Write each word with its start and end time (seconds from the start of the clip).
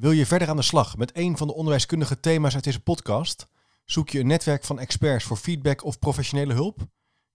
Wil 0.00 0.10
je 0.10 0.26
verder 0.26 0.48
aan 0.48 0.56
de 0.56 0.62
slag 0.62 0.96
met 0.96 1.16
een 1.16 1.36
van 1.36 1.46
de 1.46 1.54
onderwijskundige 1.54 2.20
thema's 2.20 2.54
uit 2.54 2.64
deze 2.64 2.82
podcast? 2.82 3.48
Zoek 3.84 4.08
je 4.08 4.20
een 4.20 4.26
netwerk 4.26 4.64
van 4.64 4.78
experts 4.78 5.24
voor 5.24 5.36
feedback 5.36 5.84
of 5.84 5.98
professionele 5.98 6.54
hulp? 6.54 6.80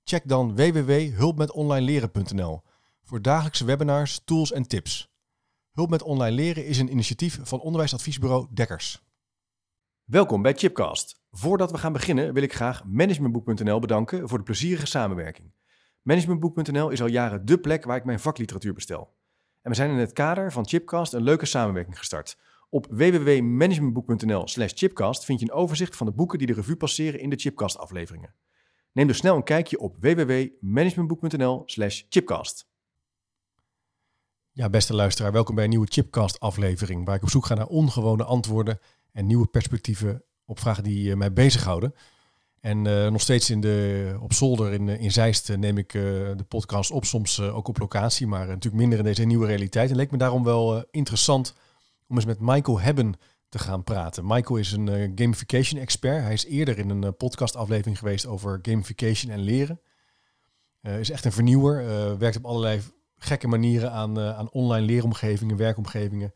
Check 0.04 0.28
dan 0.28 0.56
www.hulpmetonlineleren.nl 0.56 2.62
voor 3.04 3.22
dagelijkse 3.22 3.66
webinars, 3.66 4.22
tools 4.24 4.52
en 4.52 4.68
tips. 4.68 5.14
Hulp 5.72 5.90
met 5.90 6.04
online 6.04 6.36
leren 6.36 6.66
is 6.66 6.78
een 6.78 6.92
initiatief 6.92 7.40
van 7.42 7.60
onderwijsadviesbureau 7.60 8.48
Dekkers. 8.54 9.04
Welkom 10.04 10.42
bij 10.42 10.54
Chipcast. 10.54 11.22
Voordat 11.32 11.72
we 11.72 11.78
gaan 11.78 11.94
beginnen 11.94 12.34
wil 12.34 12.44
ik 12.44 12.54
graag 12.54 12.86
managementboek.nl 12.86 13.80
bedanken 13.80 14.30
voor 14.30 14.38
de 14.38 14.44
plezierige 14.44 14.86
samenwerking. 14.86 15.54
Managementboek.nl 16.02 16.90
is 16.90 17.02
al 17.02 17.08
jaren 17.08 17.46
dé 17.46 17.58
plek 17.58 17.84
waar 17.84 17.98
ik 17.98 18.06
mijn 18.06 18.20
vakliteratuur 18.20 18.74
bestel. 18.74 19.14
En 19.62 19.70
we 19.72 19.78
zijn 19.78 19.90
in 19.90 19.98
het 19.98 20.14
kader 20.14 20.52
van 20.52 20.68
Chipcast 20.68 21.14
een 21.14 21.24
leuke 21.24 21.46
samenwerking 21.46 21.98
gestart. 21.98 22.38
Op 22.70 22.88
www.managementboek.nl 22.90 24.48
slash 24.48 24.72
chipcast 24.76 25.26
vind 25.26 25.40
je 25.40 25.46
een 25.46 25.52
overzicht 25.52 25.96
van 25.96 26.06
de 26.06 26.14
boeken 26.14 26.38
die 26.38 26.48
de 26.48 26.54
revue 26.54 26.76
passeren 26.76 27.20
in 27.20 27.30
de 27.30 27.36
Chipcast 27.36 27.78
afleveringen. 27.78 28.34
Neem 28.92 29.08
dus 29.08 29.18
snel 29.18 29.36
een 29.36 29.44
kijkje 29.44 29.80
op 29.80 29.96
www.managementboek.nl 30.00 31.64
slash 31.66 32.04
chipcast. 32.10 32.68
Ja, 34.52 34.70
beste 34.70 34.96
luisteraar, 34.96 35.32
welkom 35.32 35.56
bij 35.56 35.64
een 35.64 35.70
nieuwe 35.70 35.88
Chipcast 35.90 36.40
aflevering 36.40 37.06
waar 37.06 37.16
ik 37.16 37.24
op 37.24 37.30
zoek 37.30 37.46
ga 37.46 37.56
naar 37.56 37.68
ongewone 37.68 38.24
antwoorden 38.24 38.80
en 39.12 39.26
nieuwe 39.26 39.48
perspectieven 39.48 40.24
op 40.46 40.60
vragen 40.60 40.84
die 40.84 41.10
uh, 41.10 41.16
mij 41.16 41.34
bezighouden. 41.34 41.94
En 42.60 42.86
uh, 42.86 43.08
nog 43.08 43.22
steeds 43.22 43.50
in 43.50 43.62
de, 43.62 44.18
op 44.20 44.34
zolder 44.34 44.74
in, 44.74 44.90
in 44.90 45.12
Zeist 45.12 45.58
neem 45.58 45.78
ik 45.78 45.92
de 45.92 46.46
podcast 46.48 46.92
op, 46.92 47.06
soms 47.06 47.42
ook 47.42 47.68
op 47.68 47.80
locatie, 47.80 48.28
maar 48.28 48.48
natuurlijk 48.48 48.76
minder 48.76 48.98
in 48.98 49.04
deze 49.04 49.24
nieuwe 49.24 49.48
realiteit. 49.48 49.90
En 49.90 49.96
leek 49.96 50.12
me 50.12 50.18
daarom 50.18 50.44
wel 50.44 50.86
interessant 50.92 51.56
om 52.08 52.16
eens 52.16 52.26
met 52.26 52.40
Michael 52.40 52.80
Hebben 52.80 53.14
te 53.50 53.60
gaan 53.60 53.84
praten. 53.84 54.28
Michael 54.28 54.60
is 54.60 54.72
een 54.72 54.88
uh, 54.88 55.12
gamification 55.16 55.82
expert. 55.82 56.24
Hij 56.24 56.34
is 56.34 56.46
eerder 56.46 56.78
in 56.78 56.90
een 56.90 57.04
uh, 57.04 57.10
podcastaflevering 57.18 57.98
geweest 57.98 58.26
over 58.26 58.60
gamification 58.62 59.32
en 59.32 59.40
leren. 59.40 59.82
Uh, 60.82 61.00
is 61.00 61.10
echt 61.10 61.26
een 61.26 61.32
vernieuwer. 61.32 62.18
werkt 62.18 62.38
op 62.38 62.46
allerlei 62.46 62.82
gekke 63.18 63.48
manieren 63.48 63.92
aan, 63.92 64.20
aan 64.20 64.52
online 64.52 64.86
leeromgevingen, 64.86 65.58
werkomgevingen. 65.58 66.34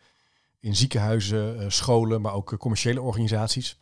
In 0.60 0.76
ziekenhuizen, 0.76 1.72
scholen, 1.72 2.22
maar 2.22 2.34
ook 2.34 2.58
commerciële 2.58 3.02
organisaties. 3.02 3.80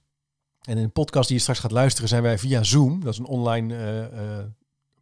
En 0.61 0.77
in 0.77 0.83
een 0.83 0.91
podcast 0.91 1.27
die 1.27 1.35
je 1.35 1.41
straks 1.41 1.59
gaat 1.59 1.71
luisteren 1.71 2.09
zijn 2.09 2.21
wij 2.21 2.37
via 2.37 2.63
Zoom, 2.63 3.03
dat 3.03 3.13
is 3.13 3.19
een 3.19 3.25
online 3.25 4.51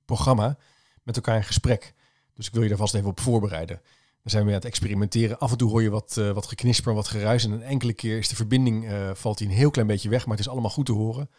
programma, 0.05 0.58
met 1.03 1.16
elkaar 1.16 1.36
in 1.36 1.44
gesprek. 1.44 1.94
Dus 2.33 2.47
ik 2.47 2.53
wil 2.53 2.64
je 2.64 2.70
daar 2.70 2.77
vast 2.77 2.94
even 2.94 3.09
op 3.09 3.20
voorbereiden. 3.20 3.81
Dan 4.25 4.33
zijn 4.33 4.45
we 4.45 4.51
aan 4.51 4.57
het 4.57 4.67
experimenteren. 4.67 5.39
Af 5.39 5.51
en 5.51 5.57
toe 5.57 5.69
hoor 5.69 5.81
je 5.81 5.89
wat, 5.89 6.15
uh, 6.19 6.31
wat 6.31 6.45
geknisper, 6.45 6.93
wat 6.93 7.07
geruis. 7.07 7.43
En 7.43 7.51
een 7.51 7.63
enkele 7.63 7.93
keer 7.93 8.17
is 8.17 8.27
de 8.27 8.35
verbinding, 8.35 8.91
uh, 8.91 9.09
valt 9.13 9.37
die 9.37 9.47
een 9.47 9.53
heel 9.53 9.71
klein 9.71 9.87
beetje 9.87 10.09
weg. 10.09 10.25
Maar 10.25 10.37
het 10.37 10.45
is 10.45 10.51
allemaal 10.51 10.69
goed 10.69 10.85
te 10.85 10.91
horen. 10.91 11.29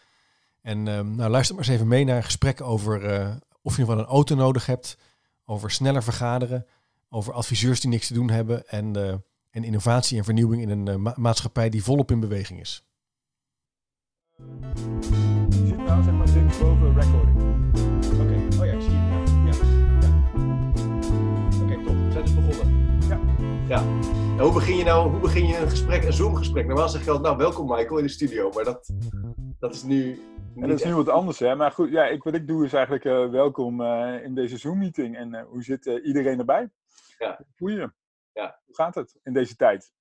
En 0.62 0.78
uh, 0.78 1.00
nou, 1.00 1.30
luister 1.30 1.54
maar 1.54 1.64
eens 1.64 1.74
even 1.74 1.88
mee 1.88 2.04
naar 2.04 2.16
een 2.16 2.24
gesprek 2.24 2.60
over 2.60 3.00
of 3.62 3.76
je 3.76 3.80
nog 3.80 3.88
wel 3.88 3.98
een 3.98 4.10
auto 4.10 4.34
nodig 4.34 4.66
hebt. 4.66 4.98
Over 5.44 5.70
sneller 5.70 6.02
vergaderen. 6.02 6.66
Over 7.08 7.32
adviseurs 7.32 7.80
die 7.80 7.90
niks 7.90 8.06
te 8.06 8.14
doen 8.14 8.30
hebben. 8.30 8.68
En, 8.68 8.96
en 9.50 9.64
innovatie 9.64 10.18
en 10.18 10.24
vernieuwing 10.24 10.62
in 10.62 10.70
een 10.70 11.02
ma 11.02 11.14
maatschappij 11.16 11.68
die 11.68 11.84
volop 11.84 12.10
in 12.10 12.20
beweging 12.20 12.60
is. 12.60 12.84
Je 15.48 15.66
zit 15.66 15.76
nou 15.76 16.02
zeg 16.02 16.12
maar 16.12 16.56
boven 16.60 17.00
recording. 17.00 17.36
Oké, 18.20 18.60
oh 18.60 18.66
ja, 18.66 18.80
Ja. 23.69 23.78
En 23.78 24.39
hoe 24.39 24.53
begin 24.53 24.77
je 24.77 24.84
nou 24.84 25.11
hoe 25.11 25.20
begin 25.20 25.47
je 25.47 25.56
een 25.56 25.70
gesprek, 25.70 26.05
een 26.05 26.12
Zoom-gesprek? 26.12 26.67
Normaal 26.67 26.89
zeg 26.89 27.05
je 27.05 27.11
altijd, 27.11 27.27
nou 27.27 27.36
welkom 27.36 27.67
Michael 27.67 27.98
in 27.98 28.05
de 28.05 28.11
studio, 28.11 28.50
maar 28.50 28.64
dat, 28.64 28.92
dat 29.59 29.75
is 29.75 29.83
nu. 29.83 30.20
En 30.56 30.69
dat 30.69 30.78
is 30.78 30.84
nu 30.84 30.95
wat 30.95 31.09
anders, 31.09 31.39
hè? 31.39 31.55
Maar 31.55 31.72
goed, 31.72 31.91
ja, 31.91 32.06
ik, 32.06 32.22
wat 32.22 32.34
ik 32.34 32.47
doe 32.47 32.64
is 32.64 32.72
eigenlijk 32.72 33.05
uh, 33.05 33.31
welkom 33.31 33.81
uh, 33.81 34.22
in 34.22 34.34
deze 34.34 34.56
Zoom-meeting. 34.56 35.16
En 35.16 35.34
uh, 35.34 35.43
hoe 35.43 35.62
zit 35.62 35.87
iedereen 35.87 36.38
erbij? 36.38 36.71
Ja. 37.19 37.41
Hoe 37.56 37.72
je? 37.72 37.93
Ja. 38.32 38.60
Hoe 38.65 38.75
gaat 38.75 38.94
het 38.94 39.19
in 39.22 39.32
deze 39.32 39.56
tijd? 39.56 39.93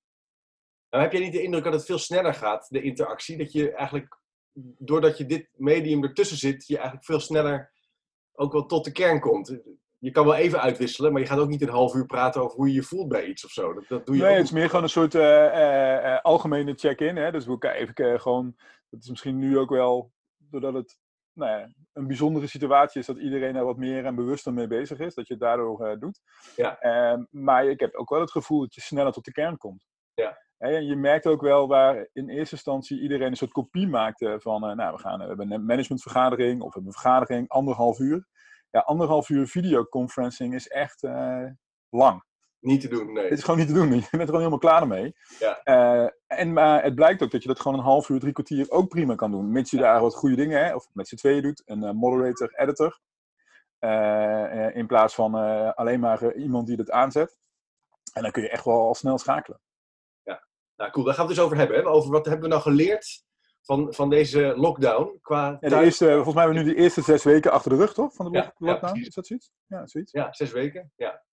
Nou, 0.89 1.03
heb 1.03 1.13
je 1.13 1.19
niet 1.19 1.33
de 1.33 1.43
indruk 1.43 1.63
dat 1.63 1.73
het 1.73 1.85
veel 1.85 1.99
sneller 1.99 2.33
gaat, 2.33 2.67
de 2.69 2.81
interactie? 2.81 3.37
Dat 3.37 3.51
je 3.51 3.71
eigenlijk, 3.71 4.19
doordat 4.77 5.17
je 5.17 5.25
dit 5.25 5.49
medium 5.55 6.03
ertussen 6.03 6.37
zit, 6.37 6.67
je 6.67 6.75
eigenlijk 6.75 7.05
veel 7.05 7.19
sneller 7.19 7.73
ook 8.33 8.51
wel 8.51 8.65
tot 8.65 8.85
de 8.85 8.91
kern 8.91 9.19
komt 9.19 9.59
je 10.05 10.11
kan 10.11 10.25
wel 10.25 10.35
even 10.35 10.61
uitwisselen, 10.61 11.11
maar 11.11 11.21
je 11.21 11.27
gaat 11.27 11.39
ook 11.39 11.49
niet 11.49 11.61
een 11.61 11.69
half 11.69 11.93
uur 11.93 12.05
praten 12.05 12.41
over 12.41 12.55
hoe 12.57 12.67
je 12.67 12.73
je 12.73 12.83
voelt 12.83 13.07
bij 13.07 13.25
iets 13.25 13.45
of 13.45 13.51
zo. 13.51 13.73
Dat, 13.73 13.87
dat 13.87 14.05
doe 14.05 14.15
je 14.15 14.21
nee, 14.21 14.35
het 14.35 14.43
is 14.43 14.51
meer 14.51 14.67
gewoon 14.67 14.83
een 14.83 14.89
soort 14.89 15.15
uh, 15.15 15.21
uh, 15.21 16.21
algemene 16.21 16.73
check-in. 16.73 17.15
Hè? 17.15 17.31
Dus 17.31 17.45
we 17.45 17.73
even 17.73 18.19
gewoon, 18.19 18.55
dat 18.89 19.01
is 19.01 19.09
misschien 19.09 19.37
nu 19.37 19.57
ook 19.57 19.69
wel, 19.69 20.11
doordat 20.37 20.73
het 20.73 20.97
nou 21.33 21.59
ja, 21.59 21.69
een 21.93 22.07
bijzondere 22.07 22.47
situatie 22.47 22.99
is, 22.99 23.05
dat 23.07 23.17
iedereen 23.17 23.55
er 23.55 23.65
wat 23.65 23.77
meer 23.77 24.05
en 24.05 24.15
bewuster 24.15 24.53
mee 24.53 24.67
bezig 24.67 24.99
is, 24.99 25.13
dat 25.13 25.27
je 25.27 25.33
het 25.33 25.41
daardoor 25.43 25.99
doet. 25.99 26.21
Ja. 26.55 26.79
Ehm, 26.79 27.23
maar 27.29 27.65
ik 27.65 27.79
heb 27.79 27.95
ook 27.95 28.09
wel 28.09 28.19
het 28.19 28.31
gevoel 28.31 28.59
dat 28.59 28.73
je 28.73 28.81
sneller 28.81 29.11
tot 29.11 29.25
de 29.25 29.31
kern 29.31 29.57
komt. 29.57 29.85
Ja. 30.13 30.37
En 30.57 30.85
je 30.85 30.95
merkt 30.95 31.27
ook 31.27 31.41
wel 31.41 31.67
waar 31.67 32.07
in 32.13 32.29
eerste 32.29 32.55
instantie 32.55 33.01
iedereen 33.01 33.27
een 33.27 33.37
soort 33.37 33.51
kopie 33.51 33.87
maakte 33.87 34.37
van, 34.39 34.75
nou, 34.75 34.95
we, 34.95 35.01
gaan, 35.01 35.19
we 35.19 35.25
hebben 35.25 35.51
een 35.51 35.65
managementvergadering 35.65 36.61
of 36.61 36.67
we 36.67 36.73
hebben 36.73 36.93
een 36.93 37.01
vergadering, 37.01 37.49
anderhalf 37.49 37.99
uur 37.99 38.27
ja, 38.75 38.81
anderhalf 38.81 39.29
uur 39.29 39.47
videoconferencing 39.47 40.53
is 40.53 40.67
echt 40.67 41.03
uh, 41.03 41.45
lang. 41.89 42.23
Niet 42.59 42.81
te 42.81 42.87
doen, 42.87 43.13
nee. 43.13 43.23
Het 43.23 43.37
is 43.37 43.43
gewoon 43.43 43.59
niet 43.59 43.67
te 43.67 43.73
doen. 43.73 43.93
Je 43.95 43.99
bent 43.99 44.13
er 44.13 44.19
gewoon 44.19 44.37
helemaal 44.37 44.57
klaar 44.57 44.87
mee. 44.87 45.15
Ja. 45.39 45.61
Uh, 45.63 46.09
en 46.27 46.53
maar 46.53 46.83
het 46.83 46.95
blijkt 46.95 47.23
ook 47.23 47.31
dat 47.31 47.41
je 47.41 47.47
dat 47.47 47.59
gewoon 47.59 47.77
een 47.77 47.83
half 47.83 48.09
uur, 48.09 48.19
drie 48.19 48.33
kwartier 48.33 48.71
ook 48.71 48.89
prima 48.89 49.15
kan 49.15 49.31
doen. 49.31 49.51
Mits 49.51 49.71
je 49.71 49.77
daar 49.77 50.01
wat 50.01 50.15
goede 50.15 50.35
dingen, 50.35 50.65
hè, 50.65 50.75
of 50.75 50.87
met 50.93 51.07
z'n 51.07 51.15
tweeën 51.15 51.41
doet. 51.41 51.61
Een 51.65 51.83
uh, 51.83 51.91
moderator, 51.91 52.53
editor. 52.53 52.99
in 54.73 54.87
plaats 54.87 55.15
van 55.15 55.33
alleen 55.75 55.99
maar 55.99 56.35
iemand 56.35 56.67
die 56.67 56.77
het 56.77 56.91
aanzet. 56.91 57.37
En 58.13 58.21
dan 58.21 58.31
kun 58.31 58.41
je 58.41 58.49
echt 58.49 58.65
wel 58.65 58.79
al 58.79 58.95
snel 58.95 59.17
schakelen. 59.17 59.61
Ja, 60.23 60.47
nou 60.75 60.91
cool. 60.91 61.05
Daar 61.05 61.13
gaan 61.15 61.25
we 61.25 61.31
het 61.31 61.39
dus 61.39 61.45
over 61.45 61.57
hebben. 61.57 61.77
Hè? 61.77 61.87
Over 61.87 62.11
wat 62.11 62.25
hebben 62.25 62.43
we 62.43 62.49
nou 62.49 62.61
geleerd 62.61 63.23
van, 63.65 63.93
van 63.93 64.09
deze 64.09 64.53
lockdown? 64.55 65.17
Qua 65.21 65.57
ja, 65.59 65.69
de 65.69 65.83
eerste, 65.83 66.05
volgens 66.05 66.35
mij 66.35 66.43
hebben 66.43 66.63
we 66.63 66.69
nu 66.69 66.75
de 66.75 66.81
eerste 66.81 67.01
zes 67.01 67.23
weken 67.23 67.51
achter 67.51 67.71
de 67.71 67.77
rug, 67.77 67.93
toch? 67.93 68.13
Van 68.13 68.31
de 68.31 68.51
lockdown? 68.57 68.99
is 68.99 69.13
dat 69.13 69.27
zoiets? 69.27 69.51
Ja, 69.67 69.87
zoiets. 69.87 70.11
Ja, 70.11 70.33
zes 70.33 70.51
weken. 70.51 70.91
Ja. 70.95 71.23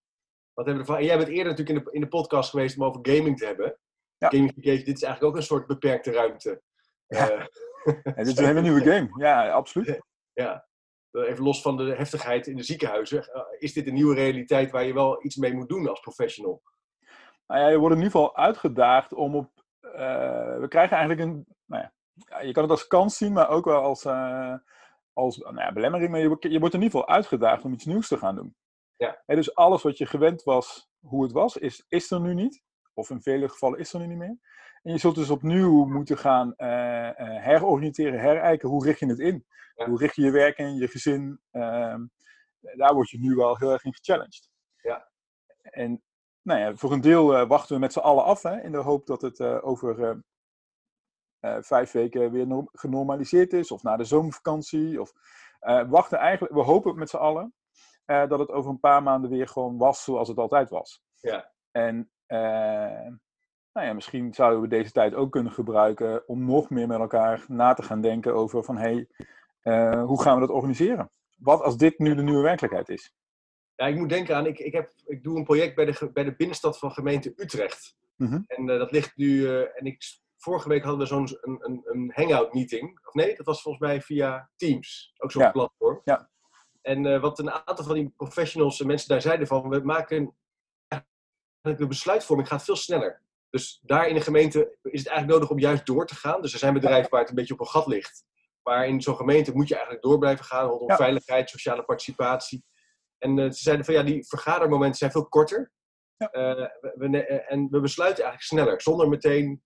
Wat 0.55 0.67
hebben 0.67 0.75
we 0.75 0.81
ervan? 0.81 0.97
En 0.97 1.05
jij 1.05 1.17
bent 1.17 1.29
eerder 1.29 1.53
natuurlijk 1.53 1.79
in 1.79 1.85
de, 1.85 1.93
in 1.93 2.01
de 2.01 2.09
podcast 2.09 2.51
geweest 2.51 2.77
om 2.77 2.85
over 2.85 3.01
gaming 3.03 3.39
te 3.39 3.47
hebben. 3.47 3.79
Gamification, 4.19 4.85
dit 4.85 4.97
is 4.97 5.03
eigenlijk 5.03 5.23
ook 5.23 5.37
een 5.37 5.47
soort 5.47 5.67
beperkte 5.67 6.13
ruimte. 6.13 6.63
Uh, 7.09 7.47
dit 8.17 8.27
is 8.27 8.37
een 8.37 8.45
hele 8.53 8.61
nieuwe 8.61 8.81
game. 8.81 9.09
Ja, 9.17 9.51
absoluut. 9.51 10.01
Ja. 10.33 10.67
Even 11.13 11.45
los 11.45 11.63
van 11.63 11.77
de 11.77 11.95
heftigheid 11.95 12.47
in 12.47 12.57
de 12.57 12.63
ziekenhuizen. 12.63 13.25
Eh, 13.33 13.43
is 13.59 13.73
dit 13.73 13.87
een 13.87 13.95
nieuwe 13.95 14.15
realiteit 14.15 14.71
waar 14.71 14.85
je 14.85 14.95
wel 14.95 15.25
iets 15.25 15.37
mee 15.37 15.55
moet 15.55 15.69
doen 15.69 15.89
als 15.89 16.01
professional? 16.01 16.63
Nou 17.47 17.61
ja, 17.61 17.69
je 17.69 17.79
wordt 17.79 17.95
in 17.95 18.03
ieder 18.03 18.19
geval 18.19 18.37
uitgedaagd 18.37 19.13
om 19.13 19.37
op... 19.37 19.51
Uh, 19.83 20.59
we 20.59 20.67
krijgen 20.69 20.97
eigenlijk 20.97 21.29
een... 21.29 21.47
Nou 21.67 21.83
ja, 21.83 21.93
ja, 22.15 22.41
je 22.41 22.53
kan 22.53 22.63
het 22.63 22.73
als 22.73 22.87
kans 22.87 23.17
zien, 23.17 23.33
maar 23.33 23.49
ook 23.49 23.65
wel 23.65 23.83
als, 23.83 24.05
uh, 24.05 24.55
als 25.13 25.37
nou 25.37 25.57
ja, 25.57 25.73
belemmering. 25.73 26.11
Maar 26.11 26.21
je, 26.21 26.37
je, 26.51 26.59
wordt 26.59 26.75
in 26.75 26.83
ieder 26.83 26.99
geval 26.99 27.15
uitgedaagd 27.15 27.65
om 27.65 27.73
iets 27.73 27.85
nieuws 27.85 28.09
te 28.09 28.19
gaan 28.19 28.35
doen. 28.35 28.57
Ja. 28.97 29.23
En 29.27 29.37
dus 29.37 29.55
alles 29.55 29.83
wat 29.83 29.99
je 29.99 30.07
gewend 30.07 30.43
was, 30.43 30.91
hoe 31.01 31.23
het 31.23 31.33
was, 31.33 31.57
is, 31.57 31.85
is 31.89 32.11
er 32.11 32.21
nu 32.21 32.35
niet. 32.35 32.63
Of 32.95 33.11
in 33.11 33.23
vele 33.23 33.49
gevallen 33.49 33.79
is 33.79 33.93
er 33.93 34.01
nu 34.01 34.07
niet 34.07 34.19
meer. 34.19 34.39
En 34.83 34.93
je 34.93 34.99
zult 34.99 35.15
dus 35.15 35.31
opnieuw 35.31 35.85
moeten 35.85 36.19
gaan 36.19 36.55
uh, 36.57 36.67
uh, 36.67 37.13
heroriënteren, 37.45 38.21
herijken. 38.21 38.69
Hoe 38.69 38.85
richt 38.85 38.99
je 38.99 39.07
het 39.07 39.19
in? 39.19 39.47
Hoe 39.75 39.99
richt 39.99 40.15
je 40.15 40.23
je 40.23 40.31
werk 40.31 40.59
en 40.59 40.75
je 40.75 40.89
gezin? 40.89 41.41
Ehm, 41.51 42.07
daar 42.61 42.95
word 42.95 43.11
je 43.11 43.19
nu 43.19 43.35
wel 43.35 43.57
heel 43.57 43.73
erg 43.73 43.85
in 43.85 43.95
gechallenged. 43.95 44.51
Ja. 44.83 45.11
En 45.63 46.03
nou 46.43 46.61
ja, 46.61 46.75
voor 46.75 46.93
een 46.93 47.01
deel 47.01 47.47
wachten 47.47 47.75
we 47.75 47.81
met 47.81 47.93
z'n 47.93 47.99
allen 47.99 48.25
af, 48.25 48.43
hè, 48.43 48.61
in 48.61 48.73
de 48.73 48.79
hoop 48.79 49.07
dat 49.07 49.23
het 49.23 49.41
over 49.41 50.23
uh, 51.43 51.57
vijf 51.61 51.93
weken 51.93 52.31
weer 52.31 52.65
genormaliseerd 52.73 53.53
is, 53.53 53.71
of 53.71 53.83
na 53.83 53.97
de 53.97 54.05
zomervakantie. 54.05 55.01
Of, 55.01 55.13
uh, 55.61 55.89
wachten 55.89 56.19
eigenlijk, 56.19 56.55
we 56.55 56.61
hopen 56.61 56.99
met 56.99 57.11
z'n 57.11 57.17
allen 57.17 57.55
uh, 58.07 58.29
dat 58.29 58.39
het 58.39 58.51
over 58.51 58.71
een 58.71 58.81
paar 58.81 59.03
maanden 59.03 59.31
weer 59.31 59.49
gewoon 59.49 59.79
was 59.79 60.05
zoals 60.05 60.29
het 60.29 60.39
altijd 60.39 60.71
was. 60.71 61.03
Ja. 61.21 61.53
En 61.71 62.11
nou 63.73 63.87
ja, 63.87 63.93
misschien 63.93 64.35
zouden 64.35 64.61
we 64.61 64.69
deze 64.69 64.93
tijd 64.93 65.15
ook 65.15 65.33
kunnen 65.33 65.53
gebruiken 65.53 66.29
om 66.29 66.45
nog 66.45 66.71
meer 66.71 66.87
met 66.87 66.99
elkaar 66.99 67.45
na 67.49 67.75
te 67.75 67.83
gaan 67.83 68.01
denken 68.01 68.35
over 68.35 68.65
van 68.65 68.77
hé, 68.77 69.07
hey, 69.61 69.97
hoe 69.97 70.23
gaan 70.23 70.35
we 70.35 70.41
dat 70.41 70.57
organiseren? 70.57 71.11
Wat 71.39 71.63
als 71.63 71.77
dit 71.77 71.99
nu 71.99 72.15
de 72.15 72.23
nieuwe 72.23 72.43
werkelijkheid 72.43 72.89
is? 72.89 73.15
Ja, 73.75 73.87
ik 73.87 73.97
moet 73.97 74.09
denken 74.09 74.37
aan, 74.37 74.47
ik, 74.47 74.59
ik, 74.59 74.73
heb, 74.73 74.93
ik 75.05 75.23
doe 75.23 75.37
een 75.37 75.45
project 75.45 75.75
bij 75.75 75.85
de, 75.85 76.11
bij 76.13 76.25
de 76.25 76.37
binnenstad 76.37 76.79
van 76.79 76.93
gemeente 76.93 77.33
Utrecht. 77.37 77.97
Mm 78.17 78.29
-hmm. 78.29 78.45
En 78.47 78.67
dat 78.67 78.91
ligt 78.91 79.17
nu, 79.17 79.57
en 79.57 79.85
ik 79.85 80.03
vorige 80.43 80.69
week 80.69 80.83
hadden 80.83 81.01
we 81.01 81.07
zo'n 81.07 81.39
een, 81.41 81.59
een, 81.61 81.81
een 81.85 82.13
hangout 82.15 82.55
meeting. 82.55 83.01
Of 83.07 83.15
nee, 83.15 83.37
dat 83.37 83.47
was 83.47 83.63
volgens 83.63 83.85
mij 83.89 84.01
via 84.03 84.51
Teams. 84.57 85.13
Ook 85.17 85.33
zo'n 85.33 85.51
platform. 85.51 86.01
Ja. 86.05 86.31
En 86.83 87.05
uh, 87.05 87.21
wat 87.21 87.39
een 87.39 87.51
aantal 87.51 87.85
van 87.85 87.95
die 87.95 88.13
professionals 88.17 88.81
en 88.81 88.87
mensen 88.87 89.09
daar 89.09 89.23
zeiden 89.23 89.47
van, 89.47 89.69
we 89.69 89.81
maken 89.81 90.37
de 91.63 91.87
besluitvorming 91.87 92.49
gaat 92.49 92.65
veel 92.65 92.77
sneller. 92.77 93.23
Dus 93.51 93.81
daar 93.83 94.09
in 94.09 94.15
de 94.15 94.21
gemeente 94.21 94.79
is 94.83 94.99
het 94.99 95.09
eigenlijk 95.09 95.27
nodig 95.39 95.51
om 95.51 95.59
juist 95.59 95.87
door 95.87 96.07
te 96.07 96.15
gaan. 96.15 96.43
Dus 96.43 96.53
er 96.53 96.59
zijn 96.59 96.75
bedrijven 96.75 97.11
waar 97.11 97.21
het 97.21 97.29
een 97.29 97.35
beetje 97.35 97.55
op 97.55 97.61
een 97.61 97.67
gat 97.67 97.87
ligt. 97.87 98.25
Maar 98.63 98.87
in 98.87 99.03
zo'n 99.03 99.17
gemeente 99.17 99.53
moet 99.53 99.69
je 99.69 99.75
eigenlijk 99.75 100.05
door 100.05 100.19
blijven 100.19 100.45
gaan 100.45 100.69
rondom 100.69 100.89
Ja. 100.89 100.97
veiligheid, 100.97 101.51
sociale 101.51 101.85
participatie. 101.85 102.65
En 103.19 103.39
eh, 103.39 103.45
ze 103.45 103.63
zeiden 103.63 103.85
van 103.85 103.95
ja, 103.95 104.03
die 104.03 104.27
vergadermomenten 104.27 104.99
zijn 104.99 105.11
veel 105.11 105.29
korter. 105.29 105.73
Ja. 106.17 106.31
Eh, 106.31 106.69
we, 106.81 107.25
eh, 107.27 107.53
en 107.53 107.69
we 107.71 107.81
besluiten 107.81 108.25
eigenlijk 108.25 108.53
sneller, 108.53 108.83
zonder 108.83 109.09
meteen 109.09 109.63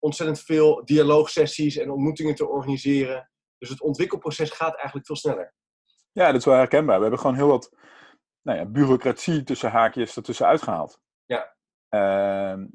ontzettend 0.00 0.40
veel 0.40 0.84
dialoogsessies 0.84 1.76
en 1.76 1.90
ontmoetingen 1.90 2.34
te 2.34 2.48
organiseren. 2.48 3.30
Dus 3.58 3.68
het 3.68 3.80
ontwikkelproces 3.80 4.50
gaat 4.50 4.74
eigenlijk 4.74 5.06
veel 5.06 5.16
sneller. 5.16 5.54
Ja, 6.12 6.26
dat 6.26 6.34
is 6.34 6.44
wel 6.44 6.54
herkenbaar. 6.54 6.96
We 6.96 7.02
hebben 7.02 7.20
gewoon 7.20 7.36
heel 7.36 7.46
wat 7.48 7.76
nou 8.42 8.58
ja, 8.58 8.66
bureaucratie 8.66 9.42
tussen 9.42 9.70
haakjes 9.70 10.16
ertussen 10.16 10.46
uitgehaald. 10.46 11.00
Ja. 11.24 11.56
Ehm, 11.88 12.66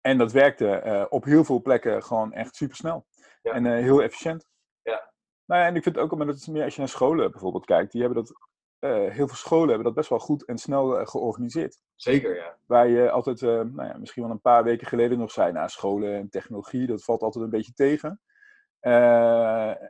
en 0.00 0.18
dat 0.18 0.32
werkte 0.32 0.68
eh, 0.68 1.06
op 1.08 1.24
heel 1.24 1.44
veel 1.44 1.62
plekken 1.62 2.02
gewoon 2.02 2.32
echt 2.32 2.56
supersnel. 2.56 3.06
Ja. 3.42 3.52
En 3.52 3.66
eh, 3.66 3.72
heel 3.72 4.02
efficiënt. 4.02 4.46
Ja. 4.82 5.12
Nou 5.44 5.60
ja, 5.60 5.66
en 5.66 5.76
ik 5.76 5.82
vind 5.82 5.94
het 5.94 6.04
ook, 6.04 6.16
maar 6.16 6.26
dat 6.26 6.36
is 6.36 6.46
meer 6.46 6.64
als 6.64 6.74
je 6.74 6.80
naar 6.80 6.88
scholen 6.88 7.30
bijvoorbeeld 7.30 7.64
kijkt. 7.64 7.92
Die 7.92 8.02
hebben 8.02 8.24
dat, 8.24 8.34
eh, 8.84 9.10
heel 9.10 9.28
veel 9.28 9.36
scholen 9.36 9.68
hebben 9.68 9.84
dat 9.84 9.94
best 9.94 10.08
wel 10.08 10.18
goed 10.18 10.44
en 10.44 10.58
snel 10.58 10.98
eh, 10.98 11.06
georganiseerd. 11.06 11.78
Zeker, 11.94 12.36
ja. 12.36 12.56
Waar 12.66 12.88
je 12.88 13.10
altijd, 13.10 13.42
eh, 13.42 13.48
nou 13.48 13.84
ja, 13.88 13.96
misschien 13.98 14.22
wel 14.22 14.32
een 14.32 14.40
paar 14.40 14.64
weken 14.64 14.86
geleden 14.86 15.18
nog 15.18 15.30
zei, 15.30 15.52
nou, 15.52 15.68
scholen 15.68 16.14
en 16.14 16.28
technologie, 16.28 16.86
dat 16.86 17.04
valt 17.04 17.22
altijd 17.22 17.44
een 17.44 17.50
beetje 17.50 17.72
tegen. 17.72 18.20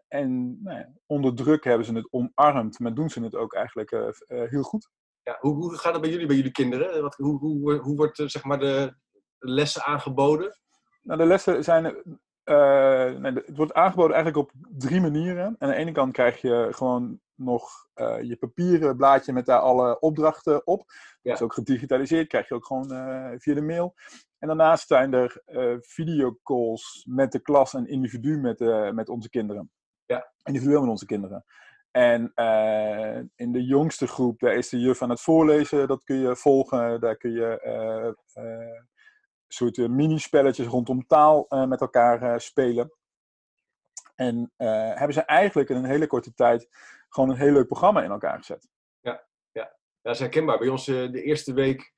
En 0.08 0.58
nou 0.62 0.78
ja, 0.78 0.92
onder 1.06 1.34
druk 1.34 1.64
hebben 1.64 1.86
ze 1.86 1.94
het 1.94 2.08
omarmd, 2.12 2.78
maar 2.78 2.94
doen 2.94 3.10
ze 3.10 3.22
het 3.22 3.34
ook 3.34 3.54
eigenlijk 3.54 3.90
heel 4.26 4.62
goed. 4.62 4.90
ja 5.22 5.36
hoe, 5.40 5.54
hoe 5.54 5.76
gaat 5.76 5.92
het 5.92 6.02
bij 6.02 6.10
jullie, 6.10 6.26
bij 6.26 6.36
jullie 6.36 6.52
kinderen? 6.52 7.02
Wat, 7.02 7.14
hoe, 7.14 7.38
hoe, 7.38 7.74
hoe 7.74 7.96
wordt 7.96 8.22
zeg 8.26 8.44
maar 8.44 8.58
de, 8.58 8.94
lessen 9.38 9.82
aangeboden? 9.82 10.58
Nou, 11.02 11.18
de 11.18 11.26
lessen 11.26 11.64
zijn, 11.64 11.82
nee, 13.20 13.32
het 13.32 13.56
wordt 13.56 13.74
aangeboden 13.74 14.14
eigenlijk 14.14 14.46
op 14.46 14.52
drie 14.78 15.00
manieren. 15.00 15.56
Aan 15.58 15.68
de 15.68 15.76
ene 15.76 15.92
kant 15.92 16.12
krijg 16.12 16.40
je 16.40 16.68
gewoon 16.70 17.20
nog 17.36 17.88
eh, 17.94 18.22
je 18.22 18.36
papieren 18.36 18.96
blaadje 18.96 19.32
met 19.32 19.46
daar 19.46 19.58
alle 19.58 20.00
opdrachten 20.00 20.66
op. 20.66 20.84
Ja. 20.86 21.16
Dat 21.22 21.34
is 21.34 21.42
ook 21.42 21.54
gedigitaliseerd, 21.54 22.28
krijg 22.28 22.48
je 22.48 22.54
ook 22.54 22.66
gewoon 22.66 22.92
eh, 22.92 23.32
via 23.38 23.54
de 23.54 23.62
mail. 23.62 23.94
En 24.38 24.48
daarnaast 24.48 24.86
zijn 24.86 25.12
er 25.12 25.42
eh, 25.44 25.74
videocalls 25.80 27.06
met 27.08 27.32
de 27.32 27.40
klas 27.40 27.74
en 27.74 27.86
individu 27.86 28.40
met, 28.40 28.58
met 28.94 29.08
onze 29.08 29.30
kinderen. 29.30 29.70
Ja. 30.06 30.32
Individueel 30.42 30.80
met 30.80 30.90
onze 30.90 31.06
kinderen. 31.06 31.44
En 31.90 32.32
in 33.34 33.52
de 33.52 33.64
jongste 33.64 34.06
groep, 34.06 34.40
daar 34.40 34.54
is 34.54 34.68
de 34.68 34.78
juf 34.78 35.02
aan 35.02 35.10
het 35.10 35.20
voorlezen. 35.20 35.88
Dat 35.88 36.04
kun 36.04 36.16
je 36.16 36.36
volgen. 36.36 37.00
Daar 37.00 37.16
kun 37.16 37.32
je 37.32 38.16
soort 39.48 39.88
minispelletjes 39.88 40.66
rondom 40.66 41.06
taal 41.06 41.46
met 41.48 41.80
elkaar 41.80 42.40
spelen. 42.40 42.92
En 44.14 44.52
eh, 44.56 44.68
hebben 44.94 45.12
ze 45.14 45.20
eigenlijk 45.22 45.68
in 45.68 45.76
een 45.76 45.84
hele 45.84 46.06
korte 46.06 46.34
tijd 46.34 46.68
gewoon 47.08 47.30
een 47.30 47.36
heel 47.36 47.52
leuk 47.52 47.66
programma 47.66 48.02
in 48.02 48.10
elkaar 48.10 48.38
gezet. 48.38 48.68
Ja, 49.00 49.76
dat 50.02 50.14
is 50.14 50.20
herkenbaar. 50.20 50.58
Bij 50.58 50.68
ons 50.68 50.88
eh, 50.88 51.10
de 51.10 51.22
eerste 51.22 51.52
week 51.52 51.94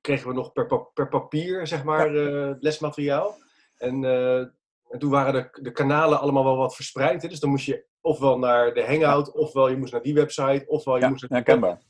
kregen 0.00 0.28
we 0.28 0.34
nog 0.34 0.52
per, 0.52 0.66
pa- 0.66 0.88
per 0.94 1.08
papier, 1.08 1.66
zeg 1.66 1.84
maar, 1.84 2.14
eh, 2.16 2.54
lesmateriaal. 2.60 3.36
En, 3.76 4.04
en 4.88 4.98
toen 4.98 5.10
waren 5.10 5.32
de, 5.32 5.62
de 5.62 5.72
kanalen 5.72 6.20
allemaal 6.20 6.44
wel 6.44 6.56
wat 6.56 6.74
verspreid. 6.74 7.22
Hè? 7.22 7.28
Dus 7.28 7.40
dan 7.40 7.50
moest 7.50 7.66
je 7.66 7.86
ofwel 8.00 8.38
naar 8.38 8.74
de 8.74 8.84
Hangout, 8.86 9.32
ofwel 9.32 9.68
je 9.68 9.76
moest 9.76 9.92
naar 9.92 10.02
die 10.02 10.14
website, 10.14 10.64
ofwel 10.66 10.94
je 10.96 11.00
Ja, 11.02 11.08
moest 11.08 11.28
naar 11.28 11.30
herkenbaar. 11.42 11.82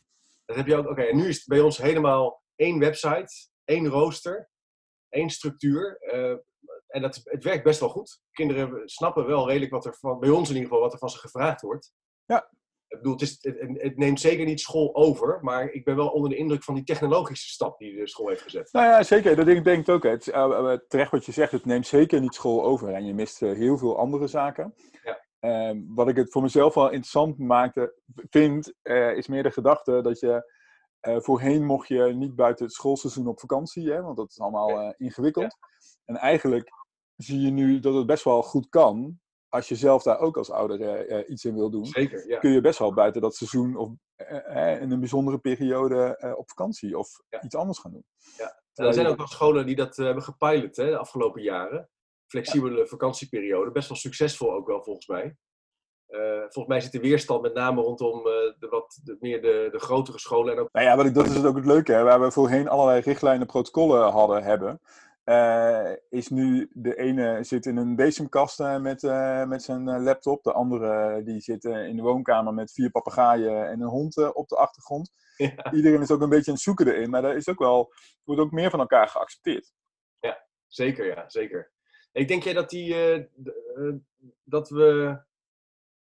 Dat 0.44 0.56
heb 0.56 0.66
je 0.66 0.76
ook. 0.76 0.88
Oké, 0.88 1.02
en 1.02 1.16
nu 1.16 1.28
is 1.28 1.36
het 1.36 1.46
bij 1.46 1.60
ons 1.60 1.78
helemaal 1.78 2.42
één 2.56 2.78
website, 2.78 3.48
één 3.64 3.88
rooster, 3.88 4.48
één 5.08 5.30
structuur. 5.30 5.98
En 6.94 7.02
dat, 7.02 7.20
het 7.24 7.44
werkt 7.44 7.64
best 7.64 7.80
wel 7.80 7.88
goed. 7.88 8.20
Kinderen 8.32 8.88
snappen 8.88 9.26
wel 9.26 9.48
redelijk 9.48 9.72
wat 9.72 9.84
er 9.84 9.94
van, 9.94 10.18
bij 10.20 10.30
ons 10.30 10.48
in 10.48 10.54
ieder 10.54 10.68
geval, 10.68 10.82
wat 10.84 10.92
er 10.92 10.98
van 10.98 11.08
ze 11.10 11.18
gevraagd 11.18 11.60
wordt. 11.60 11.92
Ja. 12.24 12.50
Ik 12.88 12.96
bedoel, 12.96 13.12
het, 13.12 13.22
is, 13.22 13.38
het, 13.40 13.82
het 13.82 13.96
neemt 13.96 14.20
zeker 14.20 14.44
niet 14.44 14.60
school 14.60 14.94
over, 14.94 15.38
maar 15.42 15.70
ik 15.70 15.84
ben 15.84 15.96
wel 15.96 16.08
onder 16.08 16.30
de 16.30 16.36
indruk 16.36 16.62
van 16.62 16.74
die 16.74 16.84
technologische 16.84 17.48
stap 17.48 17.78
die 17.78 17.96
de 17.96 18.08
school 18.08 18.28
heeft 18.28 18.42
gezet. 18.42 18.72
Nou 18.72 18.86
ja, 18.86 19.02
zeker. 19.02 19.36
Dat 19.36 19.46
denk, 19.46 19.66
ik- 19.66 19.88
ook. 19.88 20.02
Het, 20.02 20.28
eh, 20.28 20.42
eh, 20.72 20.78
terecht 20.88 21.10
wat 21.10 21.24
je 21.24 21.32
zegt, 21.32 21.52
het 21.52 21.64
neemt 21.64 21.86
zeker 21.86 22.20
niet 22.20 22.34
school 22.34 22.64
over. 22.64 22.92
En 22.94 23.04
je 23.06 23.14
mist 23.14 23.42
eh, 23.42 23.52
heel 23.52 23.78
veel 23.78 23.98
andere 23.98 24.26
zaken. 24.26 24.74
Ja. 25.04 25.20
Ehm, 25.40 25.80
wat 25.86 26.08
ik 26.08 26.16
het 26.16 26.32
voor 26.32 26.42
mezelf 26.42 26.74
wel 26.74 26.86
interessant 26.86 27.38
maakte, 27.38 27.94
vind, 28.30 28.72
is 29.16 29.26
meer 29.28 29.42
de 29.42 29.50
gedachte 29.50 30.00
dat 30.02 30.20
je... 30.20 30.52
voorheen 31.00 31.64
mocht 31.64 31.88
je 31.88 32.02
niet 32.02 32.34
buiten 32.34 32.64
het 32.64 32.74
schoolseizoen 32.74 33.26
op 33.26 33.40
vakantie, 33.40 33.90
hè, 33.92 34.02
want 34.02 34.16
dat 34.16 34.30
is 34.30 34.40
allemaal 34.40 34.70
Ja. 34.70 34.94
ingewikkeld. 34.96 35.56
En 36.04 36.16
eigenlijk 36.16 36.70
zie 37.24 37.40
je 37.40 37.50
nu 37.50 37.80
dat 37.80 37.94
het 37.94 38.06
best 38.06 38.24
wel 38.24 38.42
goed 38.42 38.68
kan. 38.68 39.18
Als 39.48 39.68
je 39.68 39.74
zelf 39.76 40.02
daar 40.02 40.18
ook 40.18 40.36
als 40.36 40.50
ouder 40.50 40.80
eh, 40.80 41.18
eh, 41.18 41.28
iets 41.30 41.44
in 41.44 41.54
wil 41.54 41.70
doen, 41.70 41.84
Zeker, 41.84 42.28
ja. 42.28 42.38
kun 42.38 42.50
je 42.50 42.60
best 42.60 42.78
wel 42.78 42.94
buiten 42.94 43.20
dat 43.20 43.34
seizoen 43.34 43.76
of 43.76 43.90
eh, 44.16 44.80
in 44.80 44.90
een 44.90 44.98
bijzondere 44.98 45.38
periode 45.38 46.16
eh, 46.16 46.38
op 46.38 46.48
vakantie 46.48 46.98
of 46.98 47.08
Ja. 47.28 47.42
iets 47.42 47.54
anders 47.54 47.78
gaan 47.78 47.90
doen. 47.90 48.04
En 48.74 48.84
er 48.84 48.94
zijn 48.94 49.06
ook 49.06 49.16
wel 49.16 49.26
scholen 49.26 49.66
die 49.66 49.76
dat 49.76 49.96
hebben 49.96 50.22
gepilot 50.22 50.76
hè, 50.76 50.90
de 50.90 50.96
afgelopen 50.96 51.42
jaren. 51.42 51.88
Flexibele 52.26 52.86
vakantieperiode. 52.86 53.70
Best 53.70 53.88
wel 53.88 53.96
succesvol 53.96 54.52
ook 54.52 54.66
wel, 54.66 54.82
volgens 54.82 55.06
mij. 55.06 55.36
Volgens 56.40 56.66
mij 56.66 56.80
zit 56.80 56.92
de 56.92 57.00
weerstand 57.00 57.42
met 57.42 57.54
name 57.54 57.80
rondom 57.80 58.22
de, 58.22 58.66
wat, 58.70 59.00
de, 59.04 59.16
meer 59.20 59.42
de, 59.42 59.68
de 59.72 59.78
grotere 59.78 60.18
scholen. 60.18 60.52
En 60.54 60.60
ook, 60.60 60.68
Nou 60.72 60.86
ja, 60.86 60.96
wat 60.96 61.06
ik, 61.06 61.14
dat 61.14 61.26
is 61.26 61.34
het 61.34 61.46
ook 61.46 61.56
het 61.56 61.66
leuke, 61.66 61.92
hè, 61.92 62.02
waar 62.02 62.20
we 62.20 62.30
voorheen 62.30 62.68
allerlei 62.68 63.00
richtlijnen, 63.00 63.46
protocollen 63.46 64.10
hadden 64.10 64.42
hebben. 64.42 64.80
Eh, 65.24 65.92
is 66.08 66.28
nu 66.28 66.70
de 66.72 66.96
ene 66.96 67.44
zit 67.44 67.66
in 67.66 67.76
een 67.76 67.96
bezemkast 67.96 68.60
eh, 68.60 68.78
met, 68.78 69.04
eh, 69.04 69.44
met 69.44 69.62
zijn 69.62 70.02
laptop. 70.02 70.42
De 70.42 70.52
andere 70.52 71.22
die 71.22 71.40
zit 71.40 71.64
in 71.64 71.96
de 71.96 72.02
woonkamer 72.02 72.54
met 72.54 72.72
vier 72.72 72.90
papegaaien 72.90 73.68
en 73.68 73.80
een 73.80 73.88
hond 73.88 74.34
op 74.34 74.48
de 74.48 74.56
achtergrond. 74.56 75.12
ja, 75.36 75.72
Iedereen 75.72 76.00
is 76.00 76.10
ook 76.10 76.20
een 76.20 76.28
beetje 76.28 76.46
aan 76.50 76.54
het 76.54 76.62
zoeken 76.62 76.88
erin, 76.88 77.10
maar 77.10 77.24
er 77.24 77.36
is 77.36 77.48
ook 77.48 77.58
wel, 77.58 77.92
wordt 78.24 78.40
ook 78.40 78.50
meer 78.50 78.70
van 78.70 78.80
elkaar 78.80 79.08
geaccepteerd. 79.08 79.72
zeker, 80.66 81.06
ja, 81.06 81.28
zeker. 81.28 81.72
Ik 82.12 82.28
denk 82.28 82.42
jij 82.42 82.52
dat, 82.52 82.70
die, 82.70 82.94
dat, 84.44 84.68
we, 84.68 85.18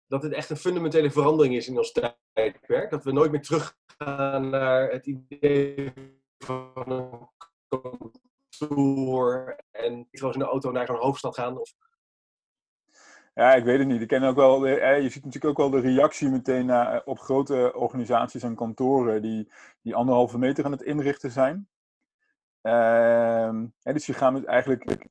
dat 0.08 0.24
het 0.24 0.34
echt 0.34 0.50
een 0.50 0.58
fundamentele 0.58 1.12
verandering 1.12 1.56
is 1.56 1.68
in 1.68 1.78
ons 1.78 1.92
tijdperk? 2.34 2.90
Dat 2.90 3.04
we 3.04 3.12
nooit 3.12 3.32
meer 3.32 3.42
teruggaan 3.42 4.50
naar 4.50 4.92
het 4.92 5.06
idee 5.06 5.94
van 6.38 6.92
een 6.92 7.30
en 9.72 10.08
gewoon 10.12 10.34
in 10.34 10.40
de 10.40 10.46
auto 10.46 10.72
naar 10.72 10.86
zo'n 10.86 10.96
hoofdstad 10.96 11.36
gaan? 11.36 11.58
Of, 11.58 11.74
Ja, 13.34 13.54
ik 13.54 13.64
weet 13.64 13.80
het 13.80 13.88
niet. 13.88 14.02
Ik 14.02 14.08
ken 14.08 14.24
ook 14.24 14.36
wel, 14.36 14.68
eh, 14.68 15.02
je 15.02 15.10
ziet 15.10 15.26
natuurlijk 15.26 15.60
ook 15.60 15.72
wel 15.72 15.82
de 15.82 15.88
reactie 15.88 16.30
meteen 16.30 16.66
naar, 16.66 16.94
eh, 16.94 17.02
op 17.06 17.20
grote 17.20 17.74
organisaties 17.76 18.44
en 18.44 18.56
kantoren 18.56 19.22
die, 19.22 19.52
die 19.82 19.96
anderhalve 19.96 20.38
meter 20.38 20.66
aan 20.66 20.72
het 20.72 20.82
inrichten 20.82 21.32
zijn. 21.32 21.70
Ehm, 22.62 23.66
dus 23.82 24.06
je 24.06 24.14
gaat 24.14 24.32
met 24.34 24.46
eigenlijk, 24.46 25.08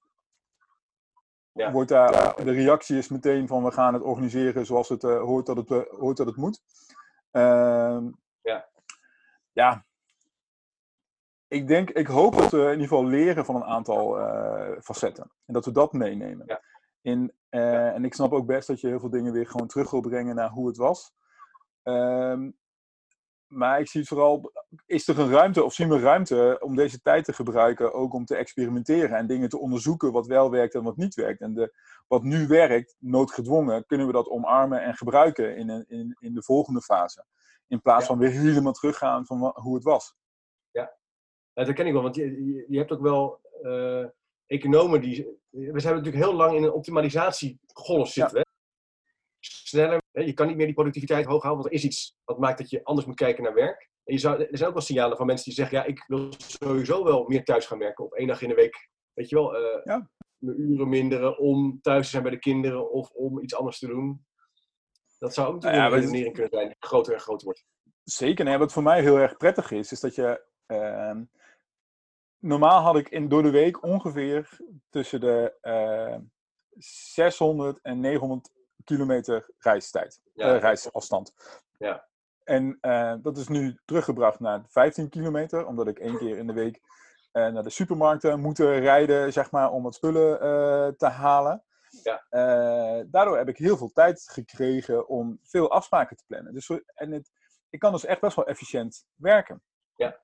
Ja. 1.53 1.73
wordt 1.73 1.89
daar, 1.89 2.35
de 2.45 2.53
reactie 2.53 2.99
is 2.99 3.09
meteen 3.09 3.47
van 3.47 3.65
we 3.65 3.71
gaan 3.71 3.95
het 3.95 4.03
organiseren 4.03 4.67
zoals 4.67 4.89
het 4.89 5.05
eh, 5.05 5.21
hoort, 5.21 5.47
dat 5.47 5.57
het, 5.57 5.89
hoort 5.89 6.17
dat 6.17 6.27
het 6.27 6.37
moet. 6.37 6.63
Ehm, 7.31 8.11
Ja. 8.43 8.69
Ja. 9.53 9.85
Ik 11.51 11.69
denk, 11.69 11.91
ik 11.91 12.07
hoop 12.07 12.37
dat 12.37 12.51
we 12.51 12.59
in 12.59 12.71
ieder 12.71 12.83
geval 12.89 13.05
leren 13.07 13.45
van 13.45 13.55
een 13.57 13.65
aantal 13.65 14.19
eh, 14.19 14.81
facetten. 14.81 15.31
En 15.47 15.55
dat 15.55 15.65
we 15.65 15.73
dat 15.73 15.93
meenemen. 15.93 16.47
Ja. 16.47 16.61
In, 17.01 17.33
eh, 17.49 17.95
En 17.95 18.05
ik 18.05 18.15
snap 18.15 18.33
ook 18.33 18.47
best 18.47 18.67
dat 18.67 18.81
je 18.81 18.87
heel 18.87 19.01
veel 19.01 19.11
dingen 19.11 19.33
weer 19.33 19.47
gewoon 19.47 19.67
terug 19.67 19.91
wil 19.91 20.01
brengen 20.01 20.35
naar 20.35 20.51
hoe 20.51 20.67
het 20.67 20.77
was. 20.77 21.13
Ehm, 21.83 22.51
maar 23.47 23.81
ik 23.81 23.89
zie 23.89 24.01
het 24.01 24.09
vooral, 24.09 24.53
is 24.87 25.09
er 25.09 25.19
een 25.19 25.31
ruimte 25.31 25.65
of 25.65 25.73
zien 25.73 25.89
we 25.89 25.99
ruimte 26.01 26.59
om 26.61 26.77
deze 26.77 27.01
tijd 27.01 27.25
te 27.25 27.33
gebruiken, 27.33 27.93
ook 27.95 28.13
om 28.13 28.25
te 28.25 28.37
experimenteren 28.37 29.17
en 29.17 29.27
dingen 29.27 29.49
te 29.49 29.59
onderzoeken 29.59 30.13
wat 30.13 30.27
wel 30.27 30.51
werkt 30.51 30.75
en 30.75 30.83
wat 30.83 30.97
niet 30.97 31.15
werkt. 31.15 31.41
En 31.41 31.55
de, 31.55 31.75
wat 32.09 32.23
nu 32.23 32.47
werkt, 32.47 32.97
noodgedwongen, 32.99 33.87
kunnen 33.87 34.07
we 34.07 34.13
dat 34.13 34.29
omarmen 34.29 34.83
en 34.83 34.95
gebruiken 34.95 35.57
in, 35.57 35.69
een, 35.69 35.85
in, 35.89 36.17
in 36.19 36.35
de 36.35 36.43
volgende 36.43 36.81
fase. 36.81 37.25
In 37.67 37.81
plaats 37.81 38.01
Ja. 38.01 38.07
van 38.07 38.19
weer 38.19 38.31
helemaal 38.31 38.73
teruggaan 38.73 39.27
van 39.27 39.53
hoe 39.55 39.75
het 39.75 39.85
was. 39.85 40.19
Ja, 41.55 41.65
dat 41.65 41.75
ken 41.75 41.87
ik 41.87 41.93
wel, 41.93 42.03
want 42.03 42.15
je, 42.15 42.65
je, 42.69 42.79
hebt 42.79 42.93
ook 42.93 43.01
wel 43.01 43.41
eh, 43.63 44.05
economen 44.47 45.01
die. 45.01 45.39
We 45.51 45.81
zijn 45.81 45.95
natuurlijk 45.95 46.25
heel 46.25 46.35
lang 46.35 46.57
in 46.57 46.63
een 46.63 46.73
optimalisatiegolf 46.73 48.09
zitten. 48.09 48.37
Hè? 48.37 48.43
Sneller, 49.41 50.03
hè? 50.13 50.23
je 50.23 50.33
kan 50.33 50.47
niet 50.47 50.57
meer 50.57 50.67
die 50.67 50.75
productiviteit 50.75 51.27
hoog 51.27 51.43
houden, 51.43 51.63
want 51.63 51.75
er 51.75 51.81
is 51.81 51.85
iets 51.85 52.17
wat 52.25 52.39
maakt 52.39 52.59
dat 52.59 52.71
je 52.71 52.85
anders 52.85 53.07
moet 53.07 53.17
kijken 53.17 53.43
naar 53.43 53.55
werk. 53.55 53.89
En 54.05 54.15
je 54.15 54.21
zou, 54.21 54.41
er 54.43 54.57
zijn 54.57 54.69
ook 54.69 54.75
wel 54.75 54.85
signalen 54.85 55.17
van 55.17 55.27
mensen 55.27 55.45
die 55.45 55.55
zeggen: 55.55 55.79
ja, 55.79 55.85
ik 55.85 56.05
wil 56.07 56.29
sowieso 56.39 57.05
wel 57.05 57.25
meer 57.29 57.45
thuis 57.45 57.67
gaan 57.67 57.79
werken 57.79 58.05
op 58.05 58.13
één 58.13 58.27
dag 58.27 58.43
in 58.43 58.49
de 58.49 58.55
week. 58.55 58.89
Weet 59.13 59.29
je 59.29 59.35
wel, 59.37 59.57
eh, 59.57 59.85
Ja. 59.85 60.11
mijn 60.39 60.61
uren 60.61 60.89
minderen 60.89 61.39
om 61.39 61.79
thuis 61.83 62.05
te 62.05 62.11
zijn 62.11 62.23
bij 62.23 62.33
de 62.33 62.39
kinderen 62.39 62.91
of 62.91 63.11
om 63.11 63.41
iets 63.41 63.55
anders 63.55 63.79
te 63.79 63.87
doen. 63.87 64.25
Dat 65.19 65.35
zou 65.35 65.55
ook 65.55 65.63
Ja, 65.63 65.85
een 65.87 65.91
redenering 65.91 66.33
kunnen 66.33 66.53
zijn 66.53 66.67
die 66.67 66.77
groter 66.79 67.13
en 67.15 67.21
groter 67.21 67.45
wordt. 67.45 67.65
Zeker. 68.05 68.45
Nee, 68.45 68.59
wat 68.59 68.73
voor 68.73 68.83
mij 68.83 69.01
heel 69.03 69.17
erg 69.19 69.37
prettig 69.37 69.71
is, 69.71 69.93
is 69.93 70.01
dat 70.01 70.15
je. 70.15 70.49
ehm, 70.67 71.25
normaal 72.41 72.81
had 72.81 72.97
ik 72.97 73.09
in, 73.09 73.29
door 73.29 73.43
de 73.43 73.51
week 73.51 73.83
ongeveer 73.83 74.59
tussen 74.91 75.21
de 75.21 75.55
uh, 75.63 76.17
600 76.79 77.79
en 77.83 78.01
900 78.01 78.51
kilometer 78.85 79.51
reistijd, 79.59 80.21
Ja. 80.35 80.55
eh, 80.55 80.61
reisafstand. 80.61 81.35
Ja. 81.79 82.09
En 82.45 82.79
eh, 82.81 83.15
dat 83.23 83.37
is 83.37 83.49
nu 83.49 83.79
teruggebracht 83.85 84.41
naar 84.41 84.65
15 84.69 85.09
kilometer, 85.09 85.67
omdat 85.67 85.89
ik 85.89 85.99
één 85.99 86.19
keer 86.19 86.37
in 86.39 86.47
de 86.47 86.53
week 86.53 86.81
eh, 87.33 87.49
naar 87.49 87.63
de 87.63 87.71
supermarkten 87.71 88.41
moet 88.41 88.59
rijden, 88.59 89.33
zeg 89.33 89.51
maar, 89.51 89.71
om 89.71 89.83
wat 89.83 89.95
spullen 89.95 90.41
eh, 90.41 90.89
te 90.97 91.07
halen. 91.07 91.65
Ja. 92.03 92.27
Eh, 92.29 93.05
daardoor 93.07 93.37
heb 93.37 93.49
ik 93.49 93.57
heel 93.59 93.77
veel 93.77 93.93
tijd 93.93 94.23
gekregen 94.33 95.09
om 95.09 95.39
veel 95.43 95.71
afspraken 95.71 96.17
te 96.17 96.25
plannen. 96.27 96.55
Dus, 96.55 96.71
en 96.95 97.11
het, 97.13 97.31
ik 97.71 97.79
kan 97.79 97.93
dus 97.93 98.05
echt 98.05 98.21
best 98.21 98.37
wel 98.37 98.47
efficiënt 98.47 99.07
werken. 99.15 99.63
Ja. 99.95 100.21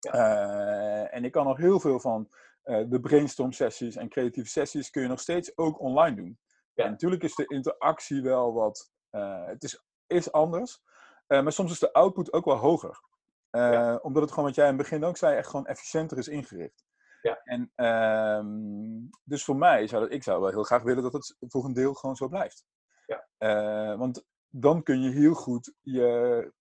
Eh, 0.00 1.14
en 1.14 1.24
ik 1.24 1.32
kan 1.32 1.44
nog 1.44 1.56
heel 1.56 1.80
veel 1.80 2.00
van 2.00 2.28
eh, 2.62 2.84
de 2.88 3.00
brainstorm 3.00 3.52
sessies 3.52 3.96
en 3.96 4.08
creatieve 4.08 4.48
sessies 4.48 4.90
kun 4.90 5.02
je 5.02 5.08
nog 5.08 5.20
steeds 5.20 5.56
ook 5.56 5.80
online 5.80 6.16
doen. 6.16 6.38
Ja. 6.74 6.84
En 6.84 6.90
natuurlijk 6.90 7.22
is 7.22 7.34
de 7.34 7.46
interactie 7.46 8.22
wel 8.22 8.52
wat, 8.52 8.92
eh, 9.10 9.46
het 9.46 9.62
is, 9.62 9.84
is 10.06 10.32
anders, 10.32 10.82
maar 11.26 11.52
soms 11.52 11.72
is 11.72 11.78
de 11.78 11.92
output 11.92 12.32
ook 12.32 12.44
wel 12.44 12.56
hoger. 12.56 13.00
Ja. 13.50 13.96
Omdat 13.96 14.22
het 14.22 14.30
gewoon, 14.30 14.44
wat 14.44 14.54
jij 14.54 14.68
in 14.68 14.72
het 14.72 14.82
begin 14.82 15.04
ook 15.04 15.16
zei, 15.16 15.36
echt 15.36 15.48
gewoon 15.48 15.66
efficiënter 15.66 16.18
is 16.18 16.28
ingericht. 16.28 16.84
Ja. 17.22 17.40
En 17.44 17.72
ehm, 17.74 18.46
dus 19.24 19.44
voor 19.44 19.56
mij 19.56 19.86
zou 19.86 20.02
dat, 20.02 20.12
ik 20.12 20.22
zou 20.22 20.40
wel 20.40 20.50
heel 20.50 20.62
graag 20.62 20.82
willen 20.82 21.02
dat 21.02 21.12
het 21.12 21.36
voor 21.38 21.64
een 21.64 21.72
deel 21.72 21.94
gewoon 21.94 22.16
zo 22.16 22.28
blijft. 22.28 22.64
Ja. 23.06 23.96
Want 23.96 24.24
dan 24.48 24.82
kun 24.82 25.00
je 25.00 25.10
heel 25.10 25.34
goed 25.34 25.74
je, 25.80 26.52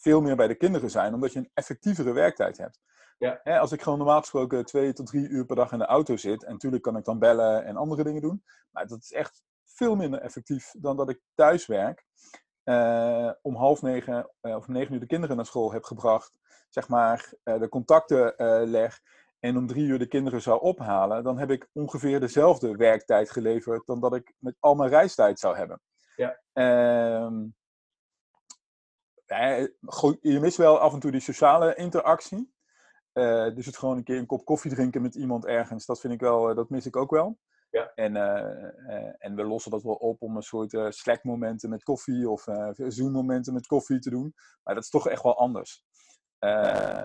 veel 0.00 0.20
meer 0.20 0.36
bij 0.36 0.46
de 0.48 0.54
kinderen 0.54 0.90
zijn, 0.90 1.14
omdat 1.14 1.32
je 1.32 1.38
een 1.38 1.50
effectievere 1.54 2.12
werktijd 2.12 2.58
hebt. 2.58 2.80
Ja. 3.18 3.40
Hè, 3.42 3.58
als 3.58 3.72
ik 3.72 3.82
gewoon 3.82 3.98
normaal 3.98 4.20
gesproken 4.20 4.64
twee 4.64 4.92
tot 4.92 5.06
drie 5.06 5.28
uur 5.28 5.44
per 5.44 5.56
dag 5.56 5.72
in 5.72 5.78
de 5.78 5.86
auto 5.86 6.16
zit, 6.16 6.44
en 6.44 6.52
natuurlijk 6.52 6.82
kan 6.82 6.96
ik 6.96 7.04
dan 7.04 7.18
bellen 7.18 7.64
en 7.64 7.76
andere 7.76 8.04
dingen 8.04 8.22
doen, 8.22 8.44
maar 8.70 8.86
dat 8.86 9.02
is 9.02 9.12
echt 9.12 9.42
veel 9.64 9.96
minder 9.96 10.20
effectief 10.20 10.74
dan 10.78 10.96
dat 10.96 11.10
ik 11.10 11.20
thuis 11.34 11.66
werk. 11.66 12.06
eh, 12.64 13.30
om 13.42 13.54
half 13.56 13.82
negen 13.82 14.30
eh, 14.40 14.56
of 14.56 14.68
negen 14.68 14.94
uur 14.94 15.00
de 15.00 15.06
kinderen 15.06 15.36
naar 15.36 15.46
school 15.46 15.72
heb 15.72 15.84
gebracht, 15.84 16.32
zeg 16.68 16.88
maar 16.88 17.32
eh, 17.42 17.60
de 17.60 17.68
contacten 17.68 18.34
leg 18.70 19.00
en 19.40 19.56
om 19.56 19.66
drie 19.66 19.86
uur 19.86 19.98
de 19.98 20.06
kinderen 20.06 20.42
zou 20.42 20.60
ophalen, 20.60 21.24
dan 21.24 21.38
heb 21.38 21.50
ik 21.50 21.68
ongeveer 21.72 22.20
dezelfde 22.20 22.76
werktijd 22.76 23.30
geleverd 23.30 23.86
dan 23.86 24.00
dat 24.00 24.14
ik 24.14 24.34
met 24.38 24.56
al 24.60 24.74
mijn 24.74 24.90
reistijd 24.90 25.38
zou 25.38 25.56
hebben. 25.56 25.80
Ja. 26.16 26.40
Ehm, 26.52 27.44
je 30.20 30.38
mist 30.40 30.56
wel 30.56 30.78
af 30.78 30.92
en 30.92 31.00
toe 31.00 31.10
die 31.10 31.20
sociale 31.20 31.74
interactie. 31.74 32.56
Eh, 33.12 33.54
dus 33.54 33.66
het 33.66 33.76
gewoon 33.76 33.96
een 33.96 34.04
keer 34.04 34.16
een 34.16 34.26
kop 34.26 34.44
koffie 34.44 34.70
drinken 34.70 35.02
met 35.02 35.14
iemand 35.14 35.46
ergens, 35.46 35.86
dat 35.86 36.00
vind 36.00 36.12
ik 36.12 36.20
wel, 36.20 36.48
eh, 36.48 36.56
dat 36.56 36.70
mis 36.70 36.86
ik 36.86 36.96
ook 36.96 37.10
wel. 37.10 37.38
Ja. 37.70 37.92
En, 37.94 38.16
eh, 38.16 39.14
en 39.18 39.34
we 39.34 39.44
lossen 39.44 39.70
dat 39.70 39.82
wel 39.82 39.94
op 39.94 40.22
om 40.22 40.36
een 40.36 40.42
soort 40.42 40.94
Slack-momenten 40.94 41.70
met 41.70 41.82
koffie 41.82 42.30
of 42.30 42.46
Zoom-momenten 42.72 43.52
met 43.52 43.66
koffie 43.66 43.98
te 43.98 44.10
doen. 44.10 44.34
Maar 44.62 44.74
dat 44.74 44.84
is 44.84 44.90
toch 44.90 45.08
echt 45.08 45.22
wel 45.22 45.38
anders. 45.38 45.84
Maar 46.38 47.02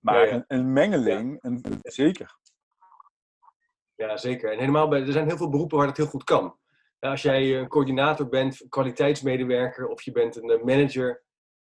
Ja, 0.00 0.22
ja. 0.22 0.32
Een, 0.32 0.44
een 0.46 0.72
mengeling, 0.72 1.38
een, 1.42 1.64
zeker. 1.82 2.38
Ja, 3.94 4.16
zeker. 4.16 4.52
En 4.52 4.58
helemaal 4.58 4.88
bij, 4.88 5.00
er 5.00 5.12
zijn 5.12 5.26
heel 5.26 5.36
veel 5.36 5.50
beroepen 5.50 5.76
waar 5.78 5.86
dat 5.86 5.96
heel 5.96 6.06
goed 6.06 6.24
kan. 6.24 6.58
Als 6.98 7.22
jij 7.22 7.58
een 7.58 7.68
coördinator 7.68 8.28
bent, 8.28 8.68
kwaliteitsmedewerker, 8.68 9.88
of 9.88 10.02
je 10.02 10.12
bent 10.12 10.36
een 10.36 10.60
manager, 10.64 11.24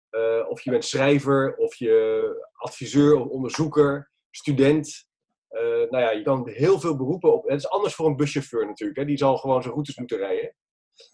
eh, 0.09 0.49
of 0.49 0.61
je 0.61 0.69
bent 0.71 0.85
schrijver, 0.85 1.55
of 1.55 1.75
je 1.75 2.47
adviseur 2.53 3.15
of 3.15 3.27
onderzoeker, 3.27 4.11
student. 4.31 5.07
Eh, 5.47 5.61
nou 5.61 5.97
ja, 5.99 6.11
je 6.11 6.23
kan 6.23 6.49
heel 6.49 6.79
veel 6.79 6.95
beroepen 6.97 7.33
op. 7.33 7.43
Het 7.47 7.59
is 7.59 7.69
anders 7.69 7.95
voor 7.95 8.05
een 8.07 8.15
buschauffeur 8.15 8.65
natuurlijk. 8.65 8.99
Hè? 8.99 9.05
Die 9.05 9.17
zal 9.17 9.37
gewoon 9.37 9.61
zijn 9.61 9.73
routes 9.73 9.97
moeten 9.97 10.17
rijden. 10.17 10.55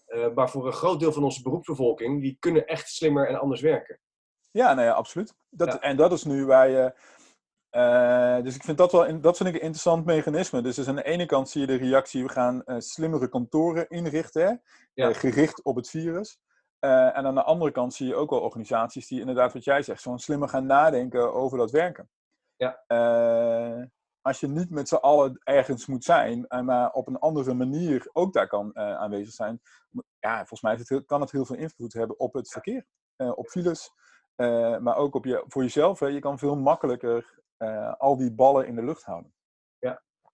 Eh, 0.06 0.28
maar 0.34 0.50
voor 0.50 0.66
een 0.66 0.72
groot 0.72 1.00
deel 1.00 1.12
van 1.12 1.24
onze 1.24 1.42
beroepsbevolking, 1.42 2.20
die 2.22 2.36
kunnen 2.38 2.66
echt 2.66 2.88
slimmer 2.88 3.28
en 3.28 3.40
anders 3.40 3.60
werken. 3.60 4.00
Ja, 4.50 4.74
nou 4.74 4.86
ja, 4.86 4.92
absoluut. 4.92 5.34
Dat, 5.50 5.68
Ja. 5.72 5.80
En 5.80 5.96
dat 5.96 6.12
is 6.12 6.24
nu 6.24 6.44
waar 6.46 6.68
je. 6.70 6.92
dus 8.42 8.54
ik 8.54 8.62
vind 8.62 8.78
dat 8.78 8.92
wel 8.92 9.04
in- 9.06 9.20
dat 9.20 9.36
vind 9.36 9.48
ik 9.48 9.54
een 9.54 9.60
interessant 9.60 10.04
mechanisme. 10.04 10.62
Dus, 10.62 10.76
dus 10.76 10.88
aan 10.88 10.96
de 10.96 11.04
ene 11.04 11.26
kant 11.26 11.48
zie 11.48 11.60
je 11.60 11.66
de 11.66 11.76
reactie: 11.76 12.22
we 12.22 12.28
gaan 12.28 12.62
slimmere 12.78 13.28
kantoren 13.28 13.88
inrichten, 13.88 14.42
hè, 14.46 14.52
Ja. 14.94 15.12
gericht 15.12 15.62
op 15.64 15.76
het 15.76 15.90
virus. 15.90 16.38
Eh, 16.82 17.16
en 17.16 17.26
aan 17.26 17.34
de 17.34 17.42
andere 17.42 17.70
kant 17.70 17.94
zie 17.94 18.06
je 18.06 18.14
ook 18.14 18.30
wel 18.30 18.40
organisaties 18.40 19.06
die 19.08 19.20
inderdaad, 19.20 19.52
wat 19.52 19.64
jij 19.64 19.82
zegt, 19.82 20.02
gewoon 20.02 20.18
slimmer 20.18 20.48
gaan 20.48 20.66
nadenken 20.66 21.34
over 21.34 21.58
dat 21.58 21.70
werken. 21.70 22.10
Ja. 22.56 22.82
Eh, 22.86 23.84
als 24.20 24.40
je 24.40 24.48
niet 24.48 24.70
met 24.70 24.88
z'n 24.88 24.94
allen 24.94 25.40
ergens 25.44 25.86
moet 25.86 26.04
zijn, 26.04 26.46
eh, 26.46 26.60
maar 26.60 26.90
op 26.92 27.08
een 27.08 27.18
andere 27.18 27.54
manier 27.54 28.08
ook 28.12 28.32
daar 28.32 28.46
kan 28.46 28.76
aanwezig 28.76 29.34
zijn, 29.34 29.60
ja, 30.18 30.36
volgens 30.36 30.62
mij 30.62 30.74
het 30.74 31.06
kan 31.06 31.20
het 31.20 31.32
heel 31.32 31.44
veel 31.44 31.56
invloed 31.56 31.92
hebben 31.92 32.18
op 32.18 32.32
het 32.32 32.50
verkeer, 32.50 32.86
op 33.16 33.48
files, 33.48 33.90
maar 34.80 34.96
ook 34.96 35.14
op 35.14 35.24
je, 35.24 35.44
voor 35.46 35.62
jezelf. 35.62 36.00
Hè. 36.00 36.06
Je 36.06 36.20
kan 36.20 36.38
veel 36.38 36.56
makkelijker 36.56 37.40
al 37.98 38.16
die 38.16 38.32
ballen 38.34 38.66
in 38.66 38.74
de 38.74 38.84
lucht 38.84 39.04
houden. 39.04 39.34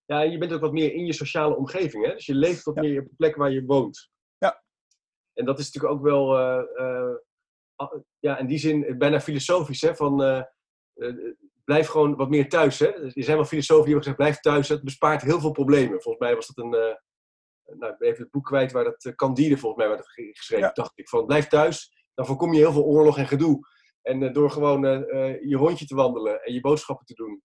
Ja, 0.04 0.20
je 0.20 0.38
bent 0.38 0.52
ook 0.52 0.60
wat 0.60 0.72
meer 0.72 0.92
in 0.92 1.06
je 1.06 1.12
sociale 1.12 1.56
omgeving. 1.56 2.06
Hè? 2.06 2.12
Dus 2.12 2.26
je 2.26 2.34
leeft 2.34 2.62
wat 2.62 2.74
Ja. 2.74 2.80
meer 2.80 3.00
op 3.00 3.08
de 3.08 3.14
plek 3.16 3.36
waar 3.36 3.50
je 3.50 3.64
woont. 3.64 4.10
En 5.38 5.44
dat 5.44 5.58
is 5.58 5.64
natuurlijk 5.72 5.94
ook 5.94 6.02
wel, 6.02 6.38
eh, 6.38 6.62
eh, 6.74 7.16
ja, 8.18 8.38
in 8.38 8.46
die 8.46 8.58
zin 8.58 8.98
bijna 8.98 9.20
filosofisch. 9.20 9.80
Hè? 9.80 9.94
Van, 9.96 10.22
eh, 10.22 10.38
eh, 10.94 11.14
blijf 11.64 11.88
gewoon 11.88 12.16
wat 12.16 12.28
meer 12.28 12.48
thuis. 12.48 12.78
Hè? 12.78 12.86
Er 12.86 13.12
zijn 13.24 13.36
wel 13.36 13.44
filosofen 13.46 13.84
die 13.84 13.94
hebben 13.94 14.02
gezegd, 14.12 14.16
blijf 14.16 14.40
thuis. 14.40 14.68
Dat 14.68 14.82
bespaart 14.84 15.22
heel 15.22 15.40
veel 15.40 15.50
problemen. 15.52 16.02
Volgens 16.02 16.18
mij 16.26 16.34
was 16.34 16.46
dat 16.46 16.64
een, 16.64 16.74
eh, 16.74 16.94
nou, 17.78 17.92
ik 17.92 17.98
ben 17.98 18.08
even 18.08 18.22
het 18.22 18.30
boek 18.30 18.44
kwijt 18.44 18.72
waar 18.72 18.84
dat, 18.84 19.04
eh, 19.04 19.12
Candide 19.14 19.58
volgens 19.58 19.82
mij 19.84 19.94
werd 19.94 20.08
geschreven. 20.08 20.66
Ja. 20.66 20.72
Dacht 20.72 20.92
ik 20.98 21.08
van, 21.08 21.26
blijf 21.26 21.46
thuis. 21.48 21.92
Dan 22.14 22.26
voorkom 22.26 22.52
je 22.52 22.58
heel 22.58 22.72
veel 22.72 22.84
oorlog 22.84 23.18
en 23.18 23.26
gedoe. 23.26 23.58
En 24.02 24.22
eh, 24.22 24.32
door 24.32 24.50
gewoon 24.50 24.84
eh, 24.84 24.94
eh, 25.30 25.42
je 25.48 25.56
rondje 25.56 25.86
te 25.86 25.94
wandelen 25.94 26.42
en 26.42 26.52
je 26.52 26.60
boodschappen 26.60 27.06
te 27.06 27.14
doen. 27.14 27.42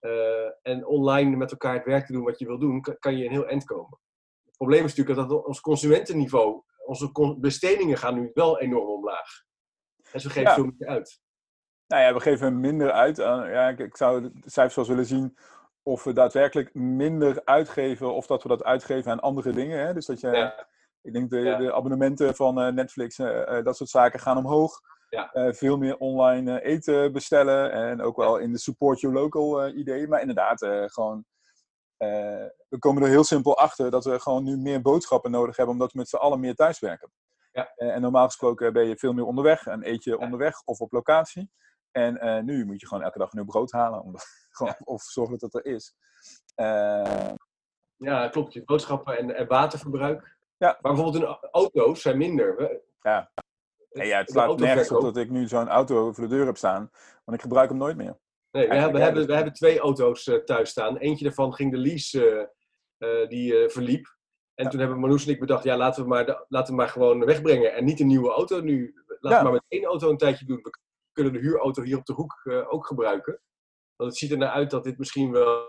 eh, 0.00 0.48
en 0.62 0.86
online 0.86 1.36
met 1.36 1.50
elkaar 1.50 1.74
het 1.74 1.84
werk 1.84 2.06
te 2.06 2.12
doen 2.12 2.24
wat 2.24 2.38
je 2.38 2.46
wil 2.46 2.58
doen, 2.58 2.80
kan, 2.80 2.98
kan 2.98 3.16
je 3.16 3.24
een 3.24 3.30
heel 3.30 3.46
eind 3.46 3.64
komen. 3.64 3.98
Het 4.44 4.56
probleem 4.56 4.84
is 4.84 4.94
natuurlijk 4.94 5.28
dat 5.28 5.44
ons 5.46 5.60
consumentenniveau, 5.60 6.62
onze 6.90 7.36
bestedingen 7.40 7.96
gaan 7.98 8.14
nu 8.14 8.30
wel 8.34 8.60
enorm 8.60 8.88
omlaag. 8.88 9.42
En 10.12 10.20
ze 10.20 10.28
geven 10.30 10.42
Ja. 10.50 10.54
veel 10.54 10.70
meer 10.78 10.88
uit. 10.88 11.20
Nou 11.86 12.02
ja, 12.02 12.12
we 12.14 12.20
geven 12.20 12.60
minder 12.60 12.90
uit. 12.92 13.20
aan- 13.20 13.50
ja, 13.50 13.68
ik, 13.68 13.78
ik 13.78 13.96
zou 13.96 14.22
de 14.22 14.32
cijfers 14.44 14.74
wel 14.76 14.86
willen 14.86 15.06
zien 15.06 15.36
of 15.82 16.04
we 16.04 16.12
daadwerkelijk 16.12 16.74
minder 16.74 17.40
uitgeven 17.44 18.14
of 18.14 18.26
dat 18.26 18.42
we 18.42 18.48
dat 18.48 18.64
uitgeven 18.64 19.10
aan 19.12 19.20
andere 19.20 19.52
dingen. 19.52 19.86
Hè? 19.86 19.94
Dus 19.94 20.06
dat 20.06 20.20
je, 20.20 20.28
Ja. 20.30 20.66
ik 21.02 21.12
denk 21.12 21.30
de, 21.30 21.38
Ja. 21.38 21.56
de 21.56 21.72
abonnementen 21.74 22.34
van 22.34 22.60
eh, 22.60 22.72
Netflix, 22.72 23.18
eh, 23.18 23.58
eh, 23.58 23.64
dat 23.64 23.76
soort 23.76 23.90
zaken 23.90 24.20
gaan 24.20 24.36
omhoog. 24.36 24.80
Ja. 25.08 25.30
Veel 25.52 25.76
meer 25.78 25.96
online 25.96 26.62
eten 26.62 27.12
bestellen 27.12 27.72
en 27.72 28.02
ook 28.02 28.16
wel 28.16 28.36
in 28.38 28.52
de 28.52 28.58
support 28.58 29.00
your 29.00 29.16
local 29.16 29.68
idee. 29.68 30.08
Maar 30.08 30.20
inderdaad, 30.20 30.66
gewoon, 30.92 31.24
eh, 32.00 32.46
we 32.68 32.78
komen 32.78 33.02
er 33.02 33.08
heel 33.08 33.24
simpel 33.24 33.58
achter 33.58 33.90
dat 33.90 34.04
we 34.04 34.20
gewoon 34.20 34.44
nu 34.44 34.56
meer 34.56 34.82
boodschappen 34.82 35.30
nodig 35.30 35.56
hebben 35.56 35.74
omdat 35.74 35.92
we 35.92 35.98
met 35.98 36.08
z'n 36.08 36.16
allen 36.16 36.40
meer 36.40 36.54
thuiswerken. 36.54 37.12
Ja. 37.52 37.72
Eh, 37.76 37.94
en 37.94 38.00
normaal 38.00 38.26
gesproken 38.26 38.72
ben 38.72 38.86
je 38.86 38.96
veel 38.96 39.12
meer 39.12 39.24
onderweg 39.24 39.66
en 39.66 39.88
eet 39.88 40.04
je 40.04 40.10
Ja. 40.10 40.16
onderweg 40.16 40.62
of 40.64 40.80
op 40.80 40.92
locatie. 40.92 41.50
En 41.90 42.18
eh, 42.20 42.42
nu 42.42 42.64
moet 42.64 42.80
je 42.80 42.86
gewoon 42.86 43.02
elke 43.02 43.18
dag 43.18 43.32
een 43.32 43.38
nieuw 43.38 43.46
brood 43.50 43.72
halen 43.72 44.02
omdat, 44.02 44.26
gewoon, 44.56 44.74
of 44.84 45.02
zorgen 45.02 45.38
dat 45.38 45.52
het 45.52 45.66
er 45.66 45.72
is. 45.72 45.94
Ja, 47.96 48.28
klopt. 48.28 48.52
Je 48.52 48.64
boodschappen 48.64 49.18
en, 49.18 49.34
en 49.36 49.46
waterverbruik. 49.46 50.36
Ja. 50.56 50.78
Maar 50.80 50.92
bijvoorbeeld 50.94 51.24
in 51.24 51.50
auto's 51.50 52.02
zijn 52.02 52.18
minder. 52.18 52.56
We- 52.56 52.80
Ja. 53.00 53.30
nee, 53.90 54.06
ja, 54.06 54.18
het 54.18 54.30
slaat 54.30 54.58
nergens 54.58 54.90
op 54.92 55.02
dat 55.02 55.16
ik 55.16 55.30
nu 55.30 55.48
zo'n 55.48 55.68
auto 55.68 56.12
voor 56.12 56.28
de 56.28 56.34
deur 56.34 56.46
heb 56.46 56.56
staan, 56.56 56.90
want 57.24 57.36
ik 57.36 57.40
gebruik 57.42 57.68
hem 57.68 57.78
nooit 57.78 57.96
meer. 57.96 58.18
Nee, 58.50 58.68
we 58.68 58.74
hebben, 58.74 58.92
we 58.98 59.02
hebben, 59.04 59.26
we 59.26 59.34
hebben 59.34 59.52
twee 59.52 59.78
auto's 59.78 60.26
eh, 60.26 60.34
thuis 60.36 60.70
staan. 60.70 60.96
Eentje 60.96 61.24
daarvan 61.24 61.54
ging 61.54 61.70
de 61.70 61.78
lease, 61.78 62.48
eh, 62.98 63.22
eh, 63.22 63.28
die 63.28 63.56
eh, 63.62 63.68
verliep. 63.70 64.18
En 64.54 64.64
Ja. 64.64 64.70
toen 64.70 64.80
hebben 64.80 64.98
Marloes 64.98 65.26
en 65.26 65.32
ik 65.32 65.40
bedacht, 65.40 65.64
ja, 65.64 65.76
laten 65.76 66.02
we, 66.02 66.08
maar 66.08 66.26
de- 66.26 66.44
laten 66.48 66.70
we 66.74 66.78
maar 66.80 66.88
gewoon 66.88 67.24
wegbrengen. 67.24 67.72
En 67.74 67.84
niet 67.84 68.00
een 68.00 68.06
nieuwe 68.06 68.30
auto 68.30 68.60
nu. 68.60 68.94
Laten 69.06 69.30
Ja. 69.30 69.36
we 69.38 69.42
maar 69.42 69.52
met 69.52 69.64
één 69.68 69.84
auto 69.84 70.10
een 70.10 70.16
tijdje 70.16 70.44
doen. 70.46 70.60
We 70.62 70.70
kunnen 71.12 71.32
de 71.32 71.38
huurauto 71.38 71.82
hier 71.82 71.96
op 71.96 72.04
de 72.06 72.12
hoek 72.12 72.40
eh, 72.44 72.72
ook 72.72 72.86
gebruiken. 72.86 73.40
Want 73.96 74.10
het 74.10 74.18
ziet 74.20 74.30
er 74.30 74.38
naar 74.38 74.50
uit 74.50 74.70
dat 74.70 74.84
dit 74.84 74.98
misschien 74.98 75.30
wel 75.32 75.68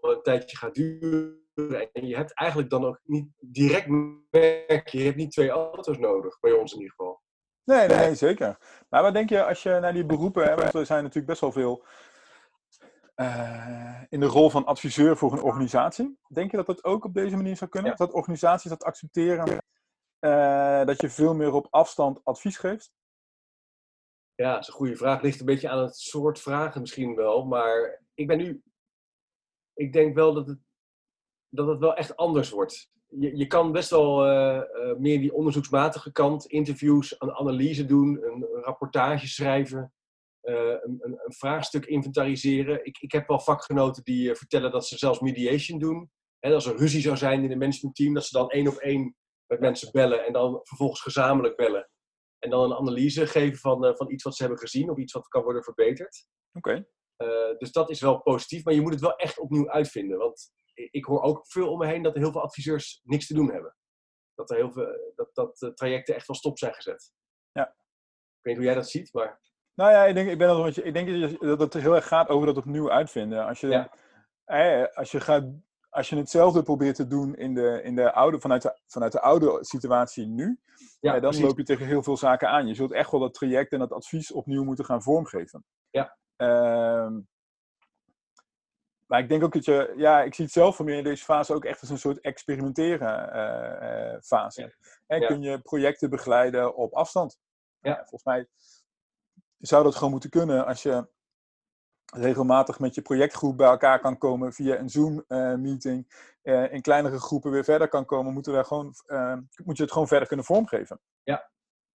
een 0.00 0.22
tijdje 0.22 0.56
gaat 0.56 0.74
duren. 0.74 1.38
En 1.92 2.06
je 2.06 2.16
hebt 2.16 2.34
eigenlijk 2.34 2.70
dan 2.70 2.84
ook 2.84 3.00
niet 3.04 3.28
direct 3.40 3.86
merk 4.30 4.88
je, 4.88 5.02
hebt 5.02 5.16
niet 5.16 5.30
twee 5.32 5.50
auto's 5.50 5.98
nodig, 5.98 6.40
bij 6.40 6.52
ons 6.52 6.72
in 6.72 6.78
ieder 6.78 6.94
geval. 6.96 7.20
Nee, 7.64 7.86
nee, 7.88 7.96
nee, 7.98 8.14
zeker. 8.14 8.56
Maar 8.88 9.02
wat 9.02 9.12
denk 9.14 9.28
je 9.28 9.44
als 9.44 9.62
je 9.62 9.78
naar 9.80 9.92
die 9.92 10.04
beroepen, 10.06 10.44
hè, 10.44 10.54
want 10.54 10.74
er 10.74 10.86
zijn 10.86 11.00
natuurlijk 11.00 11.26
best 11.26 11.40
wel 11.40 11.52
veel 11.52 11.84
eh, 13.20 14.02
in 14.08 14.20
de 14.20 14.26
rol 14.26 14.50
van 14.50 14.66
adviseur 14.66 15.16
voor 15.16 15.32
een 15.32 15.42
organisatie. 15.42 16.18
Denk 16.28 16.50
je 16.50 16.56
dat 16.56 16.66
dat 16.66 16.84
ook 16.84 17.04
op 17.04 17.14
deze 17.14 17.36
manier 17.36 17.56
zou 17.56 17.70
kunnen? 17.70 17.90
Ja. 17.90 17.96
Dat 17.96 18.12
organisaties 18.12 18.70
dat 18.70 18.84
accepteren, 18.84 19.58
eh, 20.18 20.84
dat 20.84 21.00
je 21.00 21.10
veel 21.10 21.34
meer 21.34 21.52
op 21.52 21.66
afstand 21.70 22.24
advies 22.24 22.56
geeft? 22.56 22.92
Ja, 24.34 24.52
dat 24.52 24.60
is 24.60 24.68
een 24.68 24.74
goede 24.74 24.96
vraag. 24.96 25.22
Ligt 25.22 25.40
een 25.40 25.46
beetje 25.46 25.68
aan 25.68 25.82
het 25.82 25.96
soort 25.96 26.40
vragen 26.40 26.80
misschien 26.80 27.14
wel. 27.14 27.44
Maar 27.44 28.02
ik 28.14 28.26
ben 28.26 28.38
nu 28.38 28.62
ik 29.74 29.92
denk 29.92 30.14
wel 30.14 30.34
dat 30.34 30.46
het, 30.46 30.58
dat 31.48 31.66
het 31.66 31.78
wel 31.78 31.94
echt 31.94 32.16
anders 32.16 32.50
wordt. 32.50 32.90
Je, 33.08 33.36
je 33.36 33.46
kan 33.46 33.72
best 33.72 33.90
wel 33.90 34.26
eh, 34.26 34.96
meer 34.98 35.18
die 35.18 35.34
onderzoeksmatige 35.34 36.12
kant, 36.12 36.46
interviews, 36.46 37.14
een 37.18 37.32
analyse 37.32 37.84
doen, 37.84 38.22
een, 38.22 38.46
rapportage 38.62 39.28
schrijven, 39.28 39.92
een, 40.42 40.98
een, 41.00 41.20
een, 41.24 41.32
vraagstuk 41.32 41.86
inventariseren. 41.86 42.84
Ik, 42.84 42.98
ik 42.98 43.12
heb 43.12 43.28
wel 43.28 43.40
vakgenoten 43.40 44.04
die 44.04 44.34
vertellen 44.34 44.70
dat 44.70 44.86
ze 44.86 44.98
zelfs 44.98 45.20
mediation 45.20 45.78
doen. 45.78 46.10
En 46.38 46.52
als 46.52 46.66
er 46.66 46.76
ruzie 46.76 47.00
zou 47.00 47.16
zijn 47.16 47.44
in 47.44 47.50
een 47.50 47.58
managementteam, 47.58 48.14
dat 48.14 48.24
ze 48.24 48.38
dan 48.38 48.50
één 48.50 48.68
op 48.68 48.76
één 48.76 49.16
met 49.46 49.60
mensen 49.60 49.92
bellen 49.92 50.26
en 50.26 50.32
dan 50.32 50.60
vervolgens 50.62 51.00
gezamenlijk 51.00 51.56
bellen. 51.56 51.90
En 52.38 52.50
dan 52.50 52.64
een 52.64 52.76
analyse 52.76 53.26
geven 53.26 53.58
van, 53.58 53.96
van 53.96 54.10
iets 54.10 54.24
wat 54.24 54.36
ze 54.36 54.42
hebben 54.42 54.60
gezien 54.60 54.90
of 54.90 54.98
iets 54.98 55.12
wat 55.12 55.28
kan 55.28 55.42
worden 55.42 55.62
verbeterd. 55.62 56.26
Oké. 56.52 56.86
Eh, 57.16 57.58
dus 57.58 57.72
dat 57.72 57.90
is 57.90 58.00
wel 58.00 58.22
positief, 58.22 58.64
maar 58.64 58.74
je 58.74 58.80
moet 58.80 58.92
het 58.92 59.00
wel 59.00 59.16
echt 59.16 59.38
opnieuw 59.38 59.70
uitvinden. 59.70 60.18
Want 60.18 60.52
ik 60.74 61.04
hoor 61.04 61.22
ook 61.22 61.46
veel 61.46 61.70
om 61.70 61.78
me 61.78 61.86
heen 61.86 62.02
dat 62.02 62.14
er 62.14 62.20
heel 62.20 62.32
veel 62.32 62.42
adviseurs 62.42 63.00
niks 63.04 63.26
te 63.26 63.34
doen 63.34 63.52
hebben. 63.52 63.76
Dat 64.34 64.50
er 64.50 64.56
heel 64.56 64.72
veel 64.72 65.12
dat, 65.14 65.34
dat 65.34 65.76
trajecten 65.76 66.14
echt 66.14 66.26
wel 66.26 66.36
stop 66.36 66.58
zijn 66.58 66.74
gezet. 66.74 67.12
Ja. 67.52 67.68
Ik 67.68 68.46
weet 68.46 68.54
niet 68.54 68.56
hoe 68.56 68.64
jij 68.64 68.74
dat 68.74 68.90
ziet, 68.90 69.12
maar. 69.12 69.40
Nou 69.80 69.92
ja, 69.92 70.04
ik 70.04 70.14
denk, 70.14 70.28
ik 70.30 70.38
ben 70.38 70.48
dat, 70.48 70.76
ik 70.76 70.94
denk 70.94 71.40
dat 71.40 71.60
het 71.60 71.74
heel 71.74 71.94
erg 71.94 72.06
gaat 72.06 72.28
over 72.28 72.46
dat 72.46 72.56
opnieuw 72.56 72.90
uitvinden. 72.90 73.46
Als 73.46 73.60
je, 73.60 73.66
Ja. 74.46 74.90
als 74.94 75.10
je, 75.10 75.20
gaat, 75.20 75.44
als 75.88 76.08
je 76.08 76.16
hetzelfde 76.16 76.62
probeert 76.62 76.96
te 76.96 77.06
doen 77.06 77.34
in 77.36 77.54
de, 77.54 77.80
in 77.82 77.94
de 77.94 78.12
oude, 78.12 78.40
vanuit, 78.40 78.62
de, 78.62 78.80
vanuit 78.86 79.12
de 79.12 79.20
oude 79.20 79.58
situatie 79.60 80.26
nu, 80.26 80.60
Ja, 81.00 81.12
dan 81.12 81.20
precies. 81.20 81.42
loop 81.42 81.56
je 81.58 81.64
tegen 81.64 81.86
heel 81.86 82.02
veel 82.02 82.16
zaken 82.16 82.48
aan. 82.48 82.66
Je 82.66 82.74
zult 82.74 82.92
echt 82.92 83.10
wel 83.10 83.20
dat 83.20 83.34
traject 83.34 83.72
en 83.72 83.78
dat 83.78 83.92
advies 83.92 84.32
opnieuw 84.32 84.64
moeten 84.64 84.84
gaan 84.84 85.02
vormgeven. 85.02 85.64
Ja. 85.90 86.16
Ehm, 86.36 87.20
maar 89.06 89.20
ik 89.20 89.28
denk 89.28 89.44
ook 89.44 89.52
dat 89.52 89.64
je, 89.64 89.92
ja, 89.96 90.22
ik 90.22 90.34
zie 90.34 90.44
het 90.44 90.54
zelf 90.54 90.76
voor 90.76 90.84
meer 90.84 90.98
in 90.98 91.04
deze 91.04 91.24
fase 91.24 91.54
ook 91.54 91.64
echt 91.64 91.80
als 91.80 91.90
een 91.90 91.98
soort 91.98 92.20
experimenteren 92.20 93.32
eh, 93.32 94.12
eh, 94.14 94.20
fase. 94.22 94.74
Ja. 95.06 95.16
Ja. 95.16 95.26
Kun 95.26 95.42
je 95.42 95.60
projecten 95.60 96.10
begeleiden 96.10 96.76
op 96.76 96.92
afstand? 96.92 97.38
Ja. 97.80 97.90
Nou 97.90 97.98
volgens 97.98 98.24
mij 98.24 98.48
zou 99.60 99.84
dat 99.84 99.94
gewoon 99.94 100.10
moeten 100.10 100.30
kunnen 100.30 100.66
als 100.66 100.82
je 100.82 101.08
regelmatig 102.14 102.78
met 102.78 102.94
je 102.94 103.02
projectgroep 103.02 103.56
bij 103.56 103.68
elkaar 103.68 104.00
kan 104.00 104.18
komen 104.18 104.52
via 104.52 104.78
een 104.78 104.90
Zoom-meeting. 104.90 106.28
in 106.70 106.82
kleinere 106.82 107.18
groepen 107.18 107.50
weer 107.50 107.64
verder 107.64 107.88
kan 107.88 108.04
komen, 108.04 108.32
moeten 108.32 108.56
we 108.56 108.64
gewoon, 108.64 108.94
eh, 109.06 109.36
moet 109.64 109.76
je 109.76 109.82
het 109.82 109.92
gewoon 109.92 110.08
verder 110.08 110.28
kunnen 110.28 110.46
vormgeven. 110.46 111.00
Ja. 111.22 111.50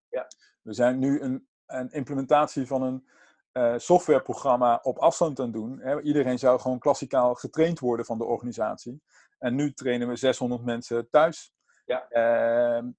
Ja. 0.09 0.27
We 0.61 0.73
zijn 0.73 0.99
nu 0.99 1.21
een, 1.21 1.47
een 1.65 1.89
implementatie 1.91 2.67
van 2.67 2.81
een 2.81 3.07
eh, 3.51 3.73
softwareprogramma 3.77 4.79
op 4.83 4.97
afstand 4.97 5.39
aan 5.39 5.45
het 5.45 5.53
doen. 5.53 5.79
Hè. 5.79 6.01
Iedereen 6.01 6.39
zou 6.39 6.59
gewoon 6.59 6.79
klassikaal 6.79 7.35
getraind 7.35 7.79
worden 7.79 8.05
van 8.05 8.17
de 8.17 8.23
organisatie. 8.23 9.01
En 9.37 9.55
nu 9.55 9.73
trainen 9.73 10.07
we 10.07 10.15
600 10.15 10.63
mensen 10.63 11.09
thuis. 11.09 11.53
Ja. 11.85 12.07
Ehm, 12.09 12.91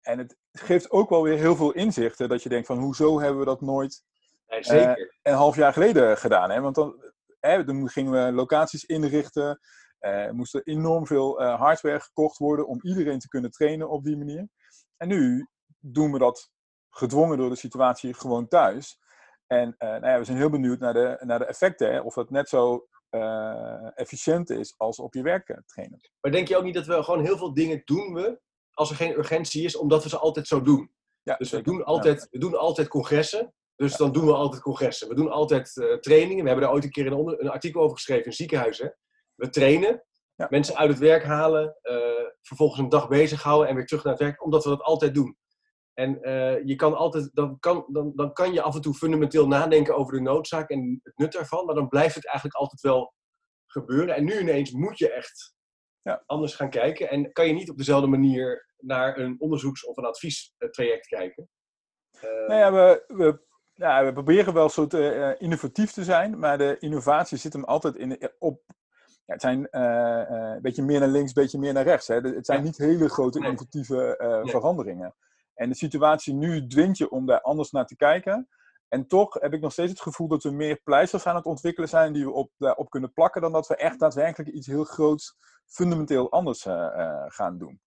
en 0.00 0.18
het 0.18 0.36
geeft 0.52 0.90
ook 0.90 1.10
wel 1.10 1.22
weer 1.22 1.38
heel 1.38 1.56
veel 1.56 1.72
inzichten 1.72 2.28
dat 2.28 2.42
je 2.42 2.48
denkt 2.48 2.66
van 2.66 2.78
hoezo 2.78 3.20
hebben 3.20 3.38
we 3.38 3.44
dat 3.44 3.60
nooit 3.60 4.04
Nee, 4.52 4.64
zeker. 4.64 5.14
een 5.22 5.34
half 5.34 5.56
jaar 5.56 5.72
geleden 5.72 6.18
gedaan. 6.18 6.50
Hè? 6.50 6.60
Want 6.60 6.74
dan, 6.74 7.12
hè, 7.40 7.64
dan 7.64 7.88
gingen 7.88 8.12
we 8.12 8.32
locaties 8.32 8.84
inrichten. 8.84 9.58
eh 9.98 10.30
moest 10.30 10.54
er 10.54 10.62
enorm 10.64 11.06
veel 11.06 11.40
eh, 11.40 11.60
hardware 11.60 12.00
gekocht 12.00 12.38
worden 12.38 12.66
om 12.66 12.80
iedereen 12.82 13.18
te 13.18 13.28
kunnen 13.28 13.50
trainen 13.50 13.90
op 13.90 14.04
die 14.04 14.16
manier. 14.16 14.48
En 14.96 15.08
nu 15.08 15.48
doen 15.78 16.12
we 16.12 16.18
dat 16.18 16.50
gedwongen 16.90 17.38
door 17.38 17.50
de 17.50 17.56
situatie 17.56 18.14
gewoon 18.14 18.48
thuis. 18.48 19.00
En 19.46 19.74
eh, 19.78 19.88
nou 19.88 20.06
ja, 20.06 20.18
we 20.18 20.24
zijn 20.24 20.36
heel 20.36 20.50
benieuwd 20.50 20.78
naar 20.78 20.92
de, 20.92 21.16
naar 21.20 21.38
de 21.38 21.44
effecten. 21.44 21.92
Hè? 21.92 22.00
Of 22.00 22.14
dat 22.14 22.30
net 22.30 22.48
zo 22.48 22.86
eh, 23.08 23.98
efficiënt 23.98 24.50
is 24.50 24.74
als 24.76 24.98
op 24.98 25.14
je 25.14 25.22
werk 25.22 25.48
eh, 25.48 25.56
trainen. 25.66 26.00
Maar 26.20 26.32
denk 26.32 26.48
je 26.48 26.56
ook 26.56 26.64
niet 26.64 26.74
dat 26.74 26.86
we 26.86 27.02
gewoon 27.02 27.24
heel 27.24 27.36
veel 27.36 27.54
dingen 27.54 27.82
doen 27.84 28.14
we 28.14 28.40
als 28.70 28.90
er 28.90 28.96
geen 28.96 29.18
urgentie 29.18 29.64
is, 29.64 29.76
omdat 29.76 30.02
we 30.02 30.08
ze 30.08 30.18
altijd 30.18 30.46
zo 30.46 30.60
doen? 30.62 30.92
Ja, 31.22 31.36
Dus 31.36 31.50
we 31.50 31.62
doen 31.62 31.84
altijd, 31.84 32.26
we 32.30 32.38
doen 32.38 32.58
altijd 32.58 32.88
congressen. 32.88 33.54
Dus 33.82 33.96
dan 33.96 34.12
doen 34.12 34.26
we 34.26 34.34
altijd 34.34 34.62
congressen. 34.62 35.08
We 35.08 35.14
doen 35.14 35.30
altijd 35.30 35.76
eh, 35.76 35.94
trainingen. 35.98 36.42
We 36.42 36.48
hebben 36.48 36.66
daar 36.66 36.74
ooit 36.74 36.84
een 36.84 36.90
keer 36.90 37.06
een, 37.06 37.12
onder, 37.12 37.40
een 37.40 37.50
artikel 37.50 37.82
over 37.82 37.96
geschreven 37.96 38.24
in 38.24 38.32
ziekenhuizen. 38.32 38.96
We 39.34 39.48
trainen. 39.48 40.04
Ja. 40.34 40.46
Mensen 40.50 40.76
uit 40.76 40.90
het 40.90 40.98
werk 40.98 41.24
halen. 41.24 41.76
eh, 41.82 41.96
vervolgens 42.42 42.80
een 42.80 42.88
dag 42.88 43.08
bezighouden 43.08 43.68
en 43.68 43.74
weer 43.74 43.86
terug 43.86 44.04
naar 44.04 44.12
het 44.12 44.22
werk. 44.22 44.44
Omdat 44.44 44.64
we 44.64 44.70
dat 44.70 44.80
altijd 44.82 45.14
doen. 45.14 45.36
En 45.94 46.22
eh, 46.22 46.64
je 46.64 46.74
kan 46.76 46.94
altijd, 46.96 47.30
dan, 47.32 47.58
kan, 47.58 47.84
dan, 47.88 48.12
dan 48.14 48.32
kan 48.32 48.52
je 48.52 48.62
af 48.62 48.74
en 48.74 48.80
toe 48.80 48.94
fundamenteel 48.94 49.46
nadenken 49.46 49.96
over 49.96 50.12
de 50.12 50.20
noodzaak 50.20 50.70
en 50.70 51.00
het 51.02 51.16
nut 51.18 51.32
daarvan. 51.32 51.66
Maar 51.66 51.74
dan 51.74 51.88
blijft 51.88 52.14
het 52.14 52.26
eigenlijk 52.26 52.56
altijd 52.56 52.80
wel 52.80 53.14
gebeuren. 53.66 54.14
En 54.14 54.24
nu 54.24 54.38
ineens 54.38 54.70
moet 54.70 54.98
je 54.98 55.12
echt 55.12 55.54
Ja. 56.02 56.22
anders 56.26 56.54
gaan 56.54 56.70
kijken. 56.70 57.10
En 57.10 57.32
kan 57.32 57.46
je 57.46 57.52
niet 57.52 57.70
op 57.70 57.76
dezelfde 57.76 58.06
manier 58.06 58.74
naar 58.78 59.18
een 59.18 59.36
onderzoeks- 59.40 59.84
of 59.86 59.96
een 59.96 60.04
adviestraject 60.04 61.06
kijken. 61.06 61.48
Nou 62.20 62.54
ja, 62.54 62.72
we, 62.72 63.04
we, 63.06 63.50
ja, 63.74 64.04
we 64.04 64.12
proberen 64.12 64.54
wel 64.54 64.68
soort 64.68 64.94
eh, 64.94 65.40
innovatief 65.40 65.92
te 65.92 66.04
zijn, 66.04 66.38
maar 66.38 66.58
de 66.58 66.76
innovatie 66.78 67.38
zit 67.38 67.52
hem 67.52 67.64
altijd 67.64 67.96
in, 67.96 68.30
op. 68.38 68.62
Ja, 69.24 69.32
het 69.32 69.40
zijn 69.40 69.68
eh, 69.68 70.20
eh, 70.20 70.54
een 70.54 70.62
beetje 70.62 70.82
meer 70.82 71.00
naar 71.00 71.08
links, 71.08 71.28
een 71.34 71.42
beetje 71.42 71.58
meer 71.58 71.72
naar 71.72 71.84
rechts. 71.84 72.08
Hè. 72.08 72.14
Het 72.14 72.46
zijn 72.46 72.58
Ja. 72.58 72.64
niet 72.64 72.76
hele 72.76 73.08
grote 73.08 73.38
innovatieve 73.38 74.16
eh, 74.16 74.28
Nee. 74.28 74.50
veranderingen. 74.50 75.14
En 75.54 75.68
de 75.68 75.74
situatie 75.74 76.34
nu 76.34 76.66
dwingt 76.66 76.98
je 76.98 77.10
om 77.10 77.26
daar 77.26 77.40
anders 77.40 77.70
naar 77.70 77.86
te 77.86 77.96
kijken. 77.96 78.48
En 78.88 79.06
toch 79.06 79.34
heb 79.34 79.52
ik 79.52 79.60
nog 79.60 79.72
steeds 79.72 79.90
het 79.90 80.00
gevoel 80.00 80.28
dat 80.28 80.42
we 80.42 80.50
meer 80.50 80.80
pleisters 80.84 81.26
aan 81.26 81.36
het 81.36 81.44
ontwikkelen 81.44 81.88
zijn 81.88 82.12
die 82.12 82.24
we 82.24 82.32
op, 82.32 82.50
daarop 82.56 82.90
kunnen 82.90 83.12
plakken, 83.12 83.40
dan 83.42 83.52
dat 83.52 83.66
we 83.66 83.76
echt 83.76 83.98
daadwerkelijk 83.98 84.50
iets 84.50 84.66
heel 84.66 84.84
groots, 84.84 85.36
fundamenteel 85.66 86.30
anders 86.30 86.66
eh, 86.66 86.86
eh, 87.00 87.24
gaan 87.26 87.58
doen. 87.58 87.80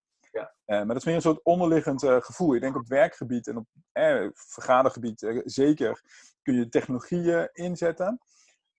Eh, 0.66 0.76
maar 0.76 0.86
dat 0.86 0.96
is 0.96 1.04
meer 1.04 1.14
een 1.14 1.20
soort 1.20 1.42
onderliggend 1.42 2.02
eh, 2.02 2.20
gevoel. 2.20 2.54
Ik 2.54 2.60
denk 2.60 2.76
op 2.76 2.88
werkgebied 2.88 3.46
en 3.46 3.56
op 3.56 3.66
eh, 3.92 4.26
vergadergebied 4.32 5.22
eh, 5.22 5.40
zeker 5.44 6.02
kun 6.42 6.54
je 6.54 6.68
technologieën 6.68 7.48
inzetten. 7.52 8.20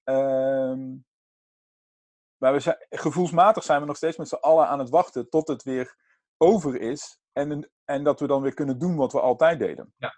Ehm, 0.03 0.95
maar 2.37 2.53
we 2.53 2.59
zijn, 2.59 2.85
gevoelsmatig 2.89 3.63
zijn 3.63 3.79
we 3.81 3.87
nog 3.87 3.95
steeds 3.95 4.17
met 4.17 4.27
z'n 4.27 4.35
allen 4.35 4.67
aan 4.67 4.79
het 4.79 4.89
wachten 4.89 5.29
tot 5.29 5.47
het 5.47 5.63
weer 5.63 5.95
over 6.37 6.81
is. 6.81 7.19
En, 7.33 7.71
en 7.85 8.03
dat 8.03 8.19
we 8.19 8.27
dan 8.27 8.41
weer 8.41 8.53
kunnen 8.53 8.79
doen 8.79 8.95
wat 8.95 9.11
we 9.11 9.21
altijd 9.21 9.59
deden. 9.59 9.93
Ja. 9.97 10.15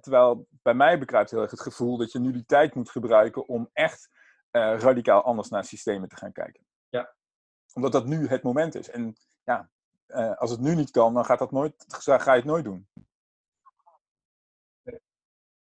Terwijl 0.00 0.46
bij 0.62 0.74
mij 0.74 0.98
bekruipt 0.98 1.30
heel 1.30 1.40
erg 1.40 1.50
het 1.50 1.60
gevoel 1.60 1.96
dat 1.96 2.12
je 2.12 2.18
nu 2.18 2.32
die 2.32 2.44
tijd 2.44 2.74
moet 2.74 2.90
gebruiken 2.90 3.48
om 3.48 3.70
echt 3.72 4.08
radicaal 4.50 5.22
anders 5.22 5.48
naar 5.48 5.64
systemen 5.64 6.08
te 6.08 6.16
gaan 6.16 6.32
kijken. 6.32 6.66
Ja. 6.88 7.14
Omdat 7.72 7.92
dat 7.92 8.06
nu 8.06 8.28
het 8.28 8.42
moment 8.42 8.74
is. 8.74 8.90
En 8.90 9.16
ja, 9.42 9.70
eh, 10.08 10.36
als 10.36 10.50
het 10.50 10.60
nu 10.60 10.74
niet 10.74 10.90
kan, 10.90 11.14
dan 11.14 11.24
gaat 11.24 11.38
dat 11.38 11.50
nooit, 11.50 11.84
ga 11.88 12.32
je 12.32 12.38
het 12.38 12.44
nooit 12.44 12.64
doen. 12.64 12.88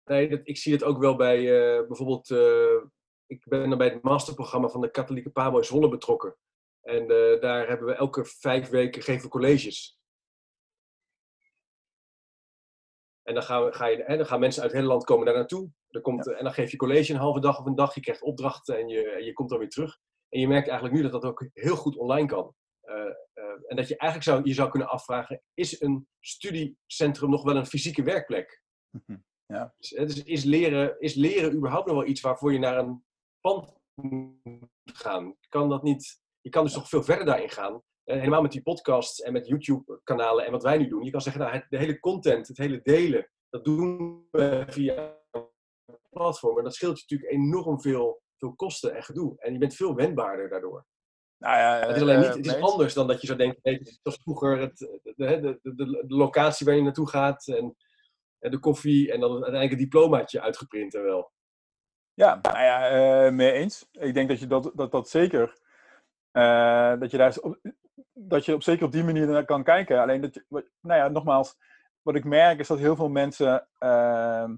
Nee, 0.05 0.29
dat, 0.29 0.41
ik 0.43 0.57
zie 0.57 0.73
het 0.73 0.83
ook 0.83 0.99
wel 0.99 1.17
bij 1.17 1.39
eh, 1.39 1.87
bijvoorbeeld. 1.87 2.31
eh, 2.31 2.83
ik 3.27 3.45
ben 3.49 3.69
dan 3.69 3.79
bij 3.79 3.89
het 3.89 4.03
masterprogramma 4.03 4.69
van 4.69 4.81
de 4.81 4.91
Katholieke 4.91 5.31
Pabo 5.31 5.59
in 5.59 5.65
Zwolle 5.65 5.89
betrokken. 5.89 6.37
En 6.81 7.07
daar 7.41 7.69
hebben 7.69 7.87
we 7.87 7.95
elke 7.95 8.25
vijf 8.25 8.69
weken 8.69 9.03
geven 9.03 9.29
colleges. 9.29 9.99
En 13.23 13.35
dan, 13.35 13.43
gaan 13.43 13.65
we, 13.65 13.73
ga 13.73 13.87
je, 13.87 14.05
dan 14.17 14.27
gaan 14.27 14.41
mensen 14.41 14.63
uit 14.63 14.71
het 14.71 14.81
hele 14.81 14.93
land 14.93 15.05
komen 15.05 15.27
daar 15.27 15.35
naartoe. 15.35 15.71
Komt, 16.03 16.27
En 16.27 16.45
dan 16.45 16.53
geef 16.53 16.71
je 16.71 16.77
college 16.77 17.13
een 17.13 17.19
halve 17.19 17.41
dag 17.41 17.59
of 17.59 17.67
een 17.67 17.75
dag. 17.75 17.95
Je 17.95 18.01
krijgt 18.01 18.23
opdrachten 18.23 18.79
en 18.79 18.89
je, 18.89 19.23
je 19.25 19.33
komt 19.33 19.51
dan 19.51 19.59
weer 19.59 19.69
terug. 19.69 19.99
En 20.29 20.41
je 20.41 20.49
merkt 20.49 20.69
eigenlijk 20.69 20.97
nu 20.97 21.03
dat 21.03 21.13
dat 21.13 21.25
ook 21.25 21.49
heel 21.53 21.77
goed 21.77 21.97
online 21.97 22.27
kan. 22.27 22.55
En 23.67 23.77
dat 23.77 23.89
je 23.89 23.97
eigenlijk 23.97 24.31
zou, 24.31 24.49
je 24.49 24.55
zou 24.55 24.71
kunnen 24.71 24.89
afvragen: 24.89 25.43
is 25.55 25.81
een 25.81 26.09
studiecentrum 26.21 27.31
nog 27.31 27.43
wel 27.43 27.57
een 27.57 27.67
fysieke 27.67 28.03
werkplek? 28.03 28.63
Ja. 29.47 29.75
Dus, 29.79 29.89
dus 29.89 30.23
is, 30.23 30.45
leren, 30.45 31.01
is 31.01 31.15
leren 31.15 31.55
überhaupt 31.55 31.87
nog 31.87 31.97
wel 31.97 32.07
iets 32.07 32.21
waarvoor 32.21 32.53
je 32.53 32.59
naar 32.59 32.79
een 32.79 33.05
pand 33.41 33.73
moet 33.95 34.71
gaan? 34.85 35.37
Kan 35.49 35.69
dat 35.69 35.83
niet? 35.83 36.21
Je 36.41 36.51
kan 36.51 36.65
dus 36.65 36.73
toch 36.73 36.89
veel 36.89 37.03
verder 37.03 37.27
daarin 37.27 37.51
gaan. 37.51 37.83
Eh, 38.05 38.17
helemaal 38.17 38.43
met 38.43 38.53
die 38.53 38.63
podcasts 38.63 39.21
en 39.21 39.33
met 39.33 39.47
YouTube-kanalen 39.47 40.47
en 40.47 40.53
wat 40.53 40.63
wij 40.63 40.79
nu 40.79 40.89
doen. 40.89 41.05
Je 41.05 41.11
kan 41.11 41.21
zeggen, 41.21 41.43
nou, 41.43 41.55
het, 41.55 41.67
de 41.69 41.79
hele 41.79 42.01
content, 42.01 42.49
het 42.49 42.59
hele 42.59 42.81
delen, 42.83 43.31
dat 43.49 43.65
doen 43.65 44.27
we 44.31 44.65
via 44.69 45.19
een 45.31 45.49
platform. 46.11 46.59
En 46.59 46.65
dat 46.65 46.75
scheelt 46.75 46.97
je 46.97 47.05
natuurlijk 47.09 47.33
enorm 47.33 47.81
veel, 47.81 48.23
veel 48.37 48.55
kosten 48.55 48.95
en 48.95 49.03
gedoe. 49.03 49.35
En 49.39 49.53
je 49.53 49.59
bent 49.59 49.75
veel 49.75 49.95
wendbaarder 49.95 50.49
daardoor. 50.49 50.87
Nou 51.45 51.57
ja, 51.57 51.87
het 51.87 51.97
is 51.97 52.03
alleen 52.03 52.19
niet, 52.19 52.29
eh, 52.29 52.35
het 52.35 52.47
is 52.47 52.61
anders 52.61 52.95
dan 52.95 53.07
dat 53.07 53.21
je 53.21 53.27
zou 53.27 53.39
denken, 53.39 53.59
nee, 53.63 53.79
het 53.79 54.01
was 54.03 54.19
vroeger 54.23 54.59
het, 54.59 54.79
de, 54.79 55.13
de, 55.17 55.59
de, 55.63 55.75
de, 56.07 56.15
locatie 56.15 56.67
waar 56.67 56.75
je 56.75 56.83
naartoe 56.83 57.09
gaat 57.09 57.47
en, 57.47 57.77
en 58.39 58.51
de 58.51 58.59
koffie 58.59 59.13
en 59.13 59.21
dan 59.21 59.31
uiteindelijk 59.31 59.71
het 59.71 59.81
diplomaatje 59.81 60.41
uitgeprint 60.41 60.95
en 60.95 61.03
wel. 61.03 61.33
Ja, 62.15 62.39
nou 62.43 62.59
ja, 62.59 62.89
eh, 62.89 63.33
mee 63.33 63.53
eens. 63.53 63.89
Ik 63.93 64.15
denk 64.15 64.29
dat 64.29 64.39
je 64.41 64.47
dat, 64.47 64.73
dat, 64.75 64.91
dat 64.91 65.09
zeker. 65.09 65.59
eh, 66.31 66.99
dat 66.99 67.11
je 67.11 67.17
daar 67.17 67.37
op, 67.41 67.59
dat 68.13 68.45
je 68.45 68.55
op 68.55 68.63
zeker 68.63 68.85
op 68.87 68.93
die 68.93 69.05
manier 69.05 69.27
naar 69.27 69.45
kan 69.45 69.65
kijken. 69.65 70.01
Alleen 70.01 70.21
dat 70.21 70.35
je, 70.35 70.45
nou 70.81 71.01
ja, 71.01 71.09
nogmaals, 71.09 71.57
wat 72.03 72.15
ik 72.15 72.25
merk 72.25 72.59
is 72.59 72.69
dat 72.69 72.79
heel 72.79 72.97
veel 72.97 73.09
mensen 73.09 73.69
ehm, 73.79 74.57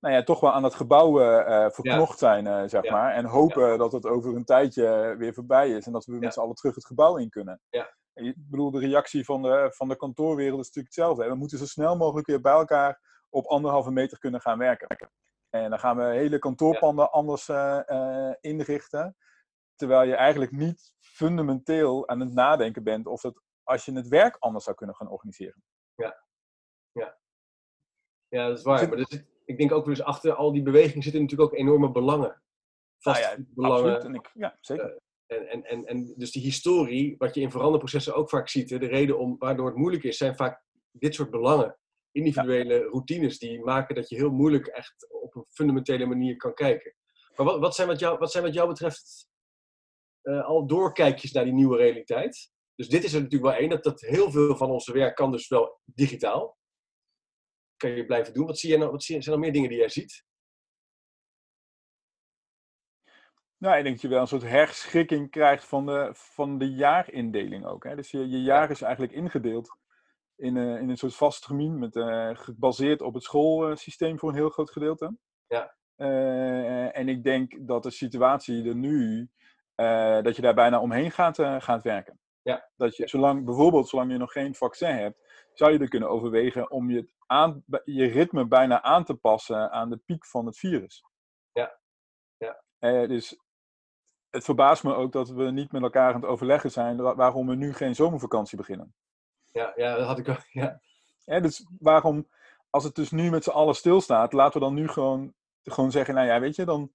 nou 0.00 0.14
ja, 0.14 0.22
toch 0.22 0.40
wel 0.40 0.52
aan 0.52 0.64
het 0.64 0.74
gebouw 0.74 1.20
uh, 1.20 1.70
verknocht 1.70 2.18
zijn, 2.18 2.46
uh, 2.46 2.62
zeg 2.66 2.84
Ja. 2.84 2.92
maar. 2.92 3.12
En 3.14 3.24
hopen 3.24 3.78
dat 3.78 3.92
het 3.92 4.06
over 4.06 4.36
een 4.36 4.44
tijdje 4.44 5.14
weer 5.18 5.34
voorbij 5.34 5.70
is 5.70 5.86
en 5.86 5.92
dat 5.92 6.04
we 6.04 6.12
Ja. 6.12 6.18
met 6.18 6.32
z'n 6.32 6.40
allen 6.40 6.54
terug 6.54 6.74
het 6.74 6.86
gebouw 6.86 7.16
in 7.16 7.28
kunnen. 7.30 7.60
Ja. 7.68 7.96
Ik 8.14 8.34
bedoel, 8.36 8.70
de 8.70 8.78
reactie 8.80 9.24
van 9.24 9.42
de, 9.42 9.72
van 9.74 9.88
de 9.88 9.96
kantoorwereld 9.96 10.60
is 10.60 10.66
natuurlijk 10.66 10.94
hetzelfde. 10.94 11.28
We 11.28 11.34
moeten 11.34 11.58
zo 11.58 11.64
snel 11.66 11.96
mogelijk 11.96 12.26
weer 12.26 12.40
bij 12.40 12.52
elkaar 12.52 13.00
op 13.28 13.46
anderhalve 13.46 13.90
meter 13.90 14.18
kunnen 14.18 14.40
gaan 14.40 14.58
werken. 14.58 15.10
En 15.50 15.70
dan 15.70 15.78
gaan 15.78 15.96
we 15.96 16.02
hele 16.04 16.38
kantoorpanden 16.38 17.10
anders 17.12 17.48
eh, 17.48 17.88
eh, 17.88 18.34
inrichten. 18.40 19.16
Terwijl 19.76 20.08
je 20.08 20.14
eigenlijk 20.14 20.50
niet 20.52 20.92
fundamenteel 21.00 22.08
aan 22.08 22.20
het 22.20 22.32
nadenken 22.32 22.82
bent 22.82 23.06
of 23.06 23.22
het, 23.22 23.40
als 23.62 23.84
je 23.84 23.92
het 23.92 24.08
werk 24.08 24.36
anders 24.38 24.64
zou 24.64 24.76
kunnen 24.76 24.96
gaan 24.96 25.08
organiseren. 25.10 25.62
Ja, 28.28 28.46
dat 28.48 28.58
is 28.58 28.64
waar. 28.64 28.78
Zit- 28.78 28.88
Maar 28.88 28.98
er 28.98 29.06
zit, 29.08 29.26
ik 29.48 29.58
denk 29.58 29.72
ook 29.72 29.84
dus 29.84 30.02
achter 30.02 30.34
al 30.34 30.52
die 30.52 30.62
beweging 30.62 31.02
zitten 31.02 31.22
natuurlijk 31.22 31.52
ook 31.52 31.58
enorme 31.58 31.90
belangen. 31.90 32.42
Nou 33.00 33.18
ja, 33.18 33.22
Vastgoedbelangen. 33.22 33.94
Absoluut. 33.94 34.04
En 34.04 34.14
ik, 34.14 34.30
ja, 34.34 34.58
zeker. 34.60 34.98
En, 35.26 35.48
en, 35.48 35.64
en, 35.64 35.86
en 35.86 36.14
dus 36.16 36.30
die 36.30 36.42
historie, 36.42 37.14
wat 37.18 37.34
je 37.34 37.40
in 37.40 37.50
veranderprocessen 37.50 38.14
ook 38.14 38.28
vaak 38.28 38.48
ziet, 38.48 38.70
hè, 38.70 38.78
de 38.78 38.86
reden 38.86 39.18
om, 39.18 39.36
waardoor 39.38 39.66
het 39.66 39.76
moeilijk 39.76 40.04
is, 40.04 40.16
zijn 40.16 40.36
vaak 40.36 40.62
dit 40.92 41.14
soort 41.14 41.30
belangen. 41.30 41.78
Individuele 42.12 42.78
routines 42.78 43.38
die 43.38 43.64
maken 43.64 43.94
dat 43.94 44.08
je 44.08 44.16
heel 44.16 44.30
moeilijk 44.30 44.66
echt 44.66 45.10
op 45.10 45.34
een 45.34 45.44
fundamentele 45.48 46.06
manier 46.06 46.36
kan 46.36 46.54
kijken. 46.54 46.94
Maar 47.36 47.46
wat, 47.46 47.58
wat, 47.58 47.74
zijn, 47.74 47.88
wat, 47.88 47.98
jou, 47.98 48.18
wat 48.18 48.30
zijn 48.30 48.44
wat 48.44 48.54
jou 48.54 48.68
betreft 48.68 49.28
eh, 50.22 50.44
al 50.44 50.66
doorkijkjes 50.66 51.32
naar 51.32 51.44
die 51.44 51.52
nieuwe 51.52 51.76
realiteit? 51.76 52.50
Dus 52.74 52.88
dit 52.88 53.04
is 53.04 53.12
er 53.12 53.22
natuurlijk 53.22 53.50
wel 53.50 53.60
één, 53.60 53.70
dat, 53.70 53.84
dat 53.84 54.00
heel 54.00 54.30
veel 54.30 54.56
van 54.56 54.70
onze 54.70 54.92
werk 54.92 55.16
kan 55.16 55.30
dus 55.30 55.48
wel 55.48 55.80
digitaal. 55.84 56.58
Kan 57.78 57.90
je 57.90 58.06
blijven 58.06 58.34
doen. 58.34 58.46
Wat, 58.46 58.58
zie 58.58 58.68
jij 58.68 58.78
nou, 58.78 58.90
wat 58.90 59.02
zie, 59.02 59.14
je- 59.16 59.22
zijn 59.22 59.34
er 59.34 59.40
nog 59.40 59.50
meer 59.50 59.56
dingen 59.56 59.70
die 59.70 59.78
jij 59.78 59.88
ziet? 59.88 60.26
Nou, 63.56 63.76
ik 63.76 63.82
denk 63.82 63.94
dat 63.94 64.02
je 64.02 64.08
wel 64.08 64.20
een 64.20 64.26
soort 64.26 64.42
herschikking 64.42 65.30
krijgt 65.30 65.64
van 65.64 65.86
de, 65.86 66.10
van 66.12 66.58
de 66.58 66.70
jaarindeling 66.74 67.66
ook. 67.66 67.84
Hè? 67.84 67.96
Dus 67.96 68.10
je, 68.10 68.28
je 68.28 68.42
jaar 68.42 68.70
is 68.70 68.82
eigenlijk 68.82 69.12
ingedeeld 69.12 69.76
in, 70.36 70.56
eh, 70.56 70.80
in 70.80 70.88
een 70.88 70.96
soort 70.96 71.14
vast 71.14 71.42
termijn, 71.42 71.78
met, 71.78 71.96
eh, 71.96 72.30
gebaseerd 72.32 73.02
op 73.02 73.14
het 73.14 73.22
schoolsysteem 73.22 74.18
voor 74.18 74.28
een 74.28 74.34
heel 74.34 74.48
groot 74.48 74.70
gedeelte. 74.70 75.16
Ja. 75.46 75.76
Eh, 75.96 76.96
en 76.96 77.08
ik 77.08 77.24
denk 77.24 77.66
dat 77.66 77.82
de 77.82 77.90
situatie 77.90 78.68
er 78.68 78.74
nu, 78.74 79.30
dat 80.22 80.36
je 80.36 80.42
daar 80.42 80.54
bijna 80.54 80.80
omheen 80.80 81.10
gaat, 81.10 81.36
gaat 81.38 81.82
werken. 81.82 82.20
Ja. 82.42 82.70
Dat 82.76 82.96
je, 82.96 83.08
zolang, 83.08 83.44
bijvoorbeeld 83.44 83.88
zolang 83.88 84.12
je 84.12 84.18
nog 84.18 84.32
geen 84.32 84.54
vaccin 84.54 84.94
hebt, 84.94 85.27
zou 85.58 85.72
je 85.72 85.78
er 85.78 85.88
kunnen 85.88 86.08
overwegen 86.08 86.70
om 86.70 86.90
je, 86.90 87.08
aan, 87.26 87.64
je 87.84 88.06
ritme 88.06 88.46
bijna 88.46 88.82
aan 88.82 89.04
te 89.04 89.14
passen 89.14 89.70
aan 89.70 89.90
de 89.90 89.96
piek 89.96 90.26
van 90.26 90.46
het 90.46 90.58
virus. 90.58 91.04
Ja. 91.52 91.78
Ja. 92.36 92.62
Eh, 92.78 93.08
dus 93.08 93.38
het 94.30 94.44
verbaast 94.44 94.84
me 94.84 94.94
ook 94.94 95.12
dat 95.12 95.28
we 95.28 95.50
niet 95.50 95.72
met 95.72 95.82
elkaar 95.82 96.14
aan 96.14 96.20
het 96.20 96.30
overleggen 96.30 96.70
zijn 96.70 96.96
wa- 96.96 97.14
waarom 97.14 97.46
we 97.46 97.54
nu 97.54 97.72
geen 97.74 97.94
zomervakantie 97.94 98.56
beginnen. 98.56 98.94
Ja, 99.52 99.72
ja 99.76 99.96
dat 99.96 100.06
had 100.06 100.18
ik 100.18 100.28
ook. 100.28 100.44
Ja. 100.50 100.80
Dus 101.40 101.66
waarom, 101.78 102.28
als 102.70 102.84
het 102.84 102.94
dus 102.94 103.10
nu 103.10 103.30
met 103.30 103.44
z'n 103.44 103.50
allen 103.50 103.74
stilstaat, 103.74 104.32
laten 104.32 104.60
we 104.60 104.66
dan 104.66 104.74
nu 104.74 104.88
gewoon, 104.88 105.34
gewoon 105.62 105.90
zeggen, 105.90 106.14
nou 106.14 106.26
ja, 106.26 106.40
weet 106.40 106.56
je, 106.56 106.64
dan 106.64 106.92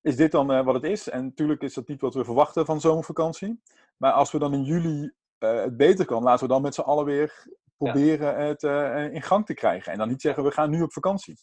is 0.00 0.16
dit 0.16 0.32
dan 0.32 0.52
eh, 0.52 0.64
wat 0.64 0.74
het 0.74 0.84
is. 0.84 1.08
En 1.08 1.24
natuurlijk 1.24 1.62
is 1.62 1.74
dat 1.74 1.88
niet 1.88 2.00
wat 2.00 2.14
we 2.14 2.24
verwachten 2.24 2.66
van 2.66 2.80
zomervakantie. 2.80 3.62
Maar 3.96 4.12
als 4.12 4.32
we 4.32 4.38
dan 4.38 4.54
in 4.54 4.62
juli 4.62 5.12
eh, 5.38 5.62
het 5.62 5.76
beter 5.76 6.04
kan, 6.04 6.22
laten 6.22 6.46
we 6.46 6.52
dan 6.52 6.62
met 6.62 6.74
z'n 6.74 6.80
allen 6.80 7.04
weer 7.04 7.46
proberen 7.76 8.46
het 8.46 8.62
eh, 8.62 9.12
in 9.12 9.22
gang 9.22 9.46
te 9.46 9.54
krijgen. 9.54 9.92
En 9.92 9.98
dan 9.98 10.08
niet 10.08 10.20
zeggen, 10.20 10.44
we 10.44 10.50
gaan 10.50 10.70
nu 10.70 10.82
op 10.82 10.92
vakantie. 10.92 11.38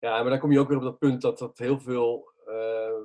Ja, 0.00 0.20
maar 0.20 0.30
dan 0.30 0.38
kom 0.38 0.52
je 0.52 0.58
ook 0.58 0.68
weer 0.68 0.76
op 0.76 0.82
dat 0.82 0.98
punt 0.98 1.20
dat, 1.20 1.38
dat 1.38 1.58
heel 1.58 1.80
veel 1.80 2.32
eh, 2.46 3.02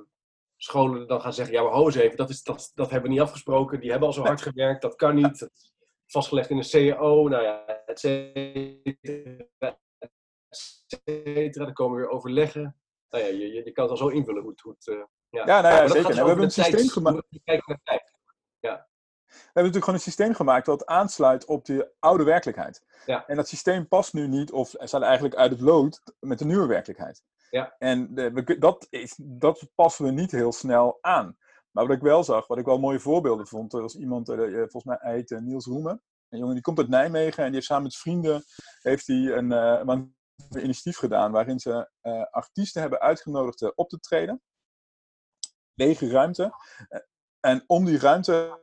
scholen 0.56 1.08
dan 1.08 1.20
gaan 1.20 1.32
zeggen: 1.32 1.54
ja, 1.54 1.62
maar 1.62 1.72
ho 1.72 1.84
eens 1.84 1.94
even, 1.94 2.16
dat, 2.16 2.30
is, 2.30 2.42
dat, 2.42 2.70
dat 2.74 2.90
hebben 2.90 3.08
we 3.08 3.16
niet 3.16 3.24
afgesproken. 3.24 3.80
Die 3.80 3.90
hebben 3.90 4.08
al 4.08 4.14
zo 4.14 4.22
hard 4.22 4.42
gewerkt, 4.42 4.82
dat 4.82 4.94
kan 4.94 5.14
niet. 5.14 5.38
Dat 5.38 5.50
is 5.54 5.74
vastgelegd 6.06 6.50
in 6.50 6.56
een 6.56 6.94
CAO, 6.94 7.28
nou 7.28 7.42
ja, 7.42 7.66
et 7.86 8.00
cetera. 8.00 9.46
et 9.58 10.10
cetera. 10.48 11.64
Dan 11.64 11.72
komen 11.72 11.96
we 11.96 12.02
weer 12.02 12.10
overleggen. 12.10 12.76
Nou 13.08 13.24
ja, 13.24 13.30
je, 13.30 13.52
je, 13.52 13.64
je 13.64 13.72
kan 13.72 13.82
het 13.84 13.92
al 13.92 13.96
zo 13.96 14.08
invullen 14.08 14.42
hoe 14.42 14.50
het. 14.50 14.60
Hoe 14.60 14.74
het 14.78 15.06
ja. 15.30 15.42
Ja, 15.44 15.60
nou 15.60 15.74
ja, 15.74 15.88
zeker. 15.88 16.06
dus 16.06 16.16
En 16.16 16.22
we 16.22 16.28
hebben 16.28 16.44
een 16.44 16.50
systeem 16.50 16.88
gemaakt. 16.88 17.26
We 19.26 19.32
hebben 19.32 19.72
natuurlijk 19.72 19.84
gewoon 19.84 19.94
een 19.98 20.00
systeem 20.00 20.34
gemaakt 20.34 20.66
dat 20.66 20.86
aansluit 20.86 21.44
op 21.44 21.64
de 21.64 21.92
oude 21.98 22.24
werkelijkheid. 22.24 22.84
Ja. 23.06 23.26
En 23.26 23.36
dat 23.36 23.48
systeem 23.48 23.88
past 23.88 24.12
nu 24.12 24.28
niet, 24.28 24.52
of 24.52 24.74
staat 24.78 25.02
eigenlijk 25.02 25.34
uit 25.34 25.50
het 25.50 25.60
lood 25.60 26.00
met 26.20 26.38
de 26.38 26.44
nieuwe 26.44 26.66
werkelijkheid. 26.66 27.22
Ja. 27.50 27.74
En 27.78 28.14
de, 28.14 28.30
we 28.32 28.44
kun- 28.44 28.60
dat, 28.60 28.86
is, 28.90 29.14
dat 29.22 29.66
passen 29.74 30.04
we 30.04 30.10
niet 30.10 30.30
heel 30.30 30.52
snel 30.52 30.98
aan. 31.00 31.36
Maar 31.70 31.86
wat 31.86 31.96
ik 31.96 32.02
wel 32.02 32.24
zag, 32.24 32.46
wat 32.46 32.58
ik 32.58 32.64
wel 32.64 32.78
mooie 32.78 33.00
voorbeelden 33.00 33.46
vond, 33.46 33.72
er 33.72 33.80
was 33.80 33.96
iemand, 33.96 34.28
eh, 34.28 34.44
eh, 34.46 34.54
volgens 34.54 34.84
mij 34.84 34.96
hij 35.00 35.14
heet 35.14 35.30
eh, 35.30 35.38
Niels 35.38 35.66
Roemen. 35.66 36.02
Een 36.28 36.38
jongen 36.38 36.54
die 36.54 36.62
komt 36.62 36.78
uit 36.78 36.88
Nijmegen 36.88 37.38
en 37.38 37.44
die 37.44 37.54
heeft 37.54 37.66
samen 37.66 37.82
met 37.82 37.96
vrienden 37.96 38.44
heeft 38.82 39.06
hij 39.06 39.16
een, 39.16 39.52
eh, 39.52 39.80
een 39.84 40.16
initiatief 40.50 40.96
gedaan 40.96 41.32
waarin 41.32 41.58
ze 41.58 41.90
eh, 42.00 42.22
artiesten 42.30 42.80
hebben 42.80 43.00
uitgenodigd 43.00 43.62
eh, 43.62 43.70
op 43.74 43.88
te 43.88 43.98
treden. 43.98 44.42
Lege 45.74 46.10
ruimte. 46.10 46.52
En 47.46 47.64
om 47.66 47.84
die 47.84 47.98
ruimte 47.98 48.60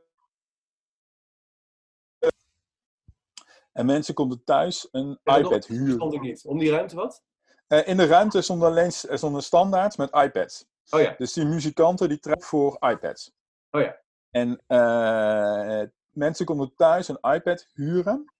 En 3.72 3.86
mensen 3.86 4.14
konden 4.14 4.44
thuis 4.44 4.88
een 4.92 5.20
Ja, 5.24 5.38
iPad 5.38 5.52
dat 5.52 5.66
huren. 5.66 5.94
Stond 5.94 6.14
ik 6.14 6.22
niet. 6.22 6.46
Om 6.46 6.58
die 6.58 6.72
ruimte 6.72 6.96
wat? 6.96 7.24
Eh, 7.68 7.88
in 7.88 7.98
de 7.98 8.06
ruimte 8.06 8.42
stonden 8.42 8.68
alleen 8.68 8.92
stonden 8.92 9.44
standaards 9.44 9.96
met 9.96 10.16
iPads. 10.16 10.66
Oh 10.90 11.02
ja. 11.02 11.16
Dus 11.18 11.34
die 11.34 11.46
muzikanten 11.46 12.10
die 12.10 12.20
treden 12.20 12.44
voor 12.44 12.78
iPads. 12.80 13.32
Oh 13.72 13.82
ja. 13.82 14.02
En 14.30 14.64
eh, 14.68 15.90
mensen 16.10 16.46
konden 16.46 16.76
thuis 16.76 17.08
een 17.08 17.34
iPad 17.34 17.68
huren. 17.74 18.34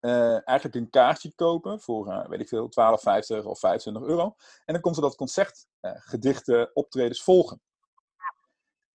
Eh, 0.00 0.48
eigenlijk 0.48 0.74
een 0.74 0.90
kaartje 0.90 1.34
kopen 1.34 1.80
voor, 1.80 2.26
weet 2.28 2.40
ik 2.40 2.48
veel, 2.48 2.68
12,50 2.68 3.44
of 3.44 3.58
25 3.58 4.02
euro. 4.02 4.34
En 4.64 4.72
dan 4.72 4.80
konden 4.80 5.02
ze 5.02 5.08
dat 5.08 5.16
concert, 5.16 5.66
gedichten, 5.80 6.70
optredens 6.74 7.22
volgen. 7.22 7.60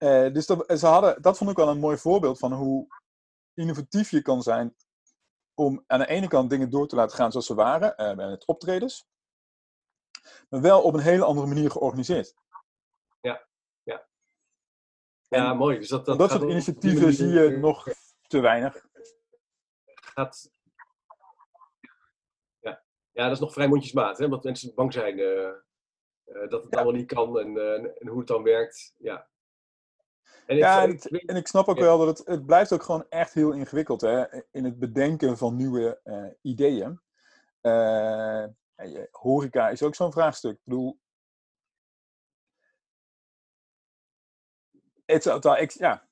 Eh, 0.03 0.33
dus 0.33 0.45
dat, 0.45 0.79
ze 0.79 0.85
hadden, 0.85 1.21
dat 1.21 1.37
vond 1.37 1.49
ik 1.49 1.57
wel 1.57 1.67
een 1.69 1.79
mooi 1.79 1.97
voorbeeld 1.97 2.39
van 2.39 2.53
hoe 2.53 2.87
innovatief 3.53 4.09
je 4.11 4.21
kan 4.21 4.41
zijn 4.41 4.75
om 5.53 5.83
aan 5.87 5.99
de 5.99 6.07
ene 6.07 6.27
kant 6.27 6.49
dingen 6.49 6.69
door 6.69 6.87
te 6.87 6.95
laten 6.95 7.17
gaan 7.17 7.31
zoals 7.31 7.45
ze 7.45 7.53
waren, 7.55 7.97
eh, 7.97 8.15
met 8.15 8.45
optredens. 8.45 9.05
Maar 10.49 10.61
wel 10.61 10.81
op 10.81 10.93
een 10.93 10.99
hele 10.99 11.23
andere 11.23 11.47
manier 11.47 11.71
georganiseerd. 11.71 12.35
Ja, 13.21 13.47
En 15.49 15.57
mooi. 15.57 15.77
Dus 15.79 15.89
dat, 15.89 16.05
Dat, 16.05 16.17
dat, 16.17 16.31
soort 16.31 16.43
initiatieven 16.43 17.13
zie 17.13 17.27
je 17.27 17.57
nog 17.57 17.87
te 18.27 18.39
weinig. 18.39 18.85
gaat. 19.85 20.51
Ja. 22.59 22.83
ja, 23.11 23.23
dat 23.23 23.31
is 23.31 23.39
nog 23.39 23.53
vrij 23.53 23.67
mondjesmaat, 23.67 24.17
hè? 24.17 24.29
Want 24.29 24.43
mensen 24.43 24.73
bang 24.75 24.93
zijn 24.93 25.19
eh, 25.19 26.49
dat 26.49 26.63
het 26.63 26.71
Ja. 26.71 26.77
allemaal 26.77 26.91
niet 26.99 27.13
kan 27.13 27.39
en, 27.39 27.57
en 27.99 28.07
hoe 28.07 28.17
het 28.17 28.27
dan 28.27 28.43
werkt. 28.43 28.93
Ja. 28.97 29.31
En 30.45 30.55
ik, 30.55 30.61
Ja, 30.61 30.83
en, 30.83 30.89
ik- 30.89 31.03
het- 31.03 31.25
en 31.25 31.35
ik 31.35 31.47
snap 31.47 31.67
ook 31.67 31.77
Ja. 31.77 31.83
wel 31.83 31.97
dat 32.05 32.17
het, 32.17 32.27
het 32.27 32.45
blijft 32.45 32.71
ook 32.73 32.83
gewoon 32.83 33.05
echt 33.09 33.33
heel 33.33 33.51
ingewikkeld 33.51 34.01
hè, 34.01 34.43
in 34.51 34.63
het 34.63 34.79
bedenken 34.79 35.37
van 35.37 35.55
nieuwe 35.55 35.99
eh, 36.03 36.25
ideeën. 36.41 37.01
Je- 37.61 39.07
horeca 39.11 39.69
is 39.69 39.83
ook 39.83 39.95
zo'n 39.95 40.11
vraagstuk. 40.11 40.51
Ik 40.53 40.61
bedoel, 40.63 40.99
het, 45.05 45.23
ja, 45.73 46.07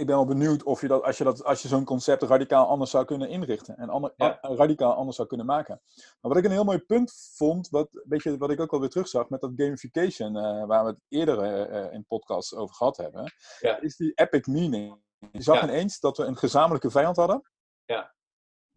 ik 0.00 0.06
ben 0.06 0.14
wel 0.16 0.24
benieuwd 0.24 0.62
of 0.62 0.80
je 0.80 0.88
dat, 0.88 1.02
als 1.02 1.18
je, 1.18 1.24
dat, 1.24 1.44
als 1.44 1.62
je 1.62 1.68
zo'n 1.68 1.84
concept 1.84 2.22
radicaal 2.22 2.66
anders 2.66 2.90
zou 2.90 3.04
kunnen 3.04 3.28
inrichten 3.28 3.76
en 3.76 3.88
ander, 3.88 4.12
Ja. 4.16 4.38
a- 4.44 4.54
radicaal 4.54 4.94
anders 4.94 5.16
zou 5.16 5.28
kunnen 5.28 5.46
maken. 5.46 5.80
Maar 5.94 6.16
wat 6.20 6.36
ik 6.36 6.44
een 6.44 6.50
heel 6.50 6.64
mooi 6.64 6.78
punt 6.78 7.30
vond, 7.36 7.68
wat, 7.68 7.88
weet 8.08 8.22
je, 8.22 8.36
wat 8.38 8.50
ik 8.50 8.60
ook 8.60 8.72
alweer 8.72 8.88
terugzag 8.88 9.28
met 9.28 9.40
dat 9.40 9.50
gamification, 9.56 10.36
eh, 10.36 10.64
waar 10.66 10.84
we 10.84 10.90
het 10.90 11.00
eerder 11.08 11.38
eh, 11.42 11.84
eh, 11.84 11.92
in 11.92 12.04
podcasts 12.06 12.54
over 12.54 12.74
gehad 12.74 12.96
hebben, 12.96 13.32
Ja. 13.60 13.80
is 13.80 13.96
die 13.96 14.12
epic 14.14 14.46
meaning. 14.46 15.00
Je 15.32 15.42
zag 15.42 15.56
Ja. 15.56 15.62
ineens 15.62 16.00
dat 16.00 16.16
we 16.16 16.24
een 16.24 16.36
gezamenlijke 16.36 16.90
vijand 16.90 17.16
hadden. 17.16 17.42
Ja. 17.84 18.14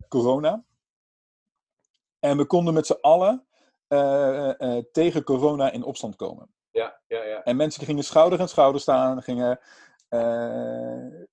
Corona. 0.07 0.63
En 2.19 2.37
we 2.37 2.45
konden 2.45 2.73
met 2.73 2.85
z'n 2.85 2.97
allen 3.01 3.47
eh, 3.87 4.49
eh, 4.49 4.77
eh, 4.77 4.83
tegen 4.91 5.23
corona 5.23 5.71
in 5.71 5.83
opstand 5.83 6.15
komen. 6.15 6.53
ja, 6.71 6.99
ja, 7.07 7.23
ja. 7.23 7.43
En 7.43 7.55
mensen 7.55 7.85
gingen 7.85 8.03
schouder 8.03 8.39
aan 8.39 8.47
schouder 8.47 8.81
staan, 8.81 9.21
gingen 9.23 9.59
eh 10.13 11.25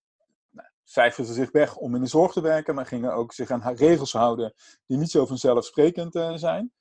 nou, 0.51 1.25
zich 1.25 1.51
weg 1.51 1.77
om 1.77 1.95
in 1.95 2.01
de 2.01 2.07
zorg 2.07 2.33
te 2.33 2.41
werken, 2.41 2.75
maar 2.75 2.87
gingen 2.87 3.15
ook 3.15 3.33
zich 3.33 3.51
aan 3.51 3.75
regels 3.75 4.13
houden 4.13 4.55
die 4.87 4.99
niet 4.99 5.11
zo 5.11 5.27
vanzelfsprekend 5.27 6.15
eh, 6.15 6.35
zijn. 6.35 6.73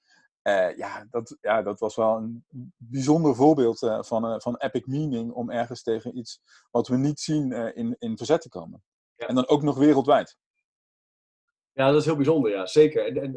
Eh, 0.42 0.78
ja, 0.78 1.08
dat, 1.10 1.38
ja, 1.42 1.62
dat 1.62 1.80
was 1.80 1.96
wel 1.96 2.16
een 2.16 2.46
bijzonder 2.78 3.36
voorbeeld 3.36 3.80
van, 4.00 4.42
van 4.42 4.58
epic 4.58 4.86
meaning 4.86 5.32
om 5.32 5.52
ergens 5.52 5.84
tegen 5.84 6.18
iets 6.18 6.42
wat 6.72 6.88
we 6.88 6.98
niet 6.98 7.20
zien 7.20 7.52
in, 7.52 7.96
in 8.00 8.18
verzet 8.18 8.42
te 8.42 8.50
komen. 8.50 8.84
Ja. 9.16 9.28
En 9.28 9.36
dan 9.36 9.48
ook 9.48 9.64
nog 9.64 9.78
wereldwijd. 9.78 10.38
Ja, 11.74 11.92
dat 11.92 12.00
is 12.00 12.06
heel 12.06 12.16
bijzonder, 12.16 12.52
ja, 12.52 12.66
zeker. 12.66 13.06
En, 13.06 13.18
en, 13.22 13.36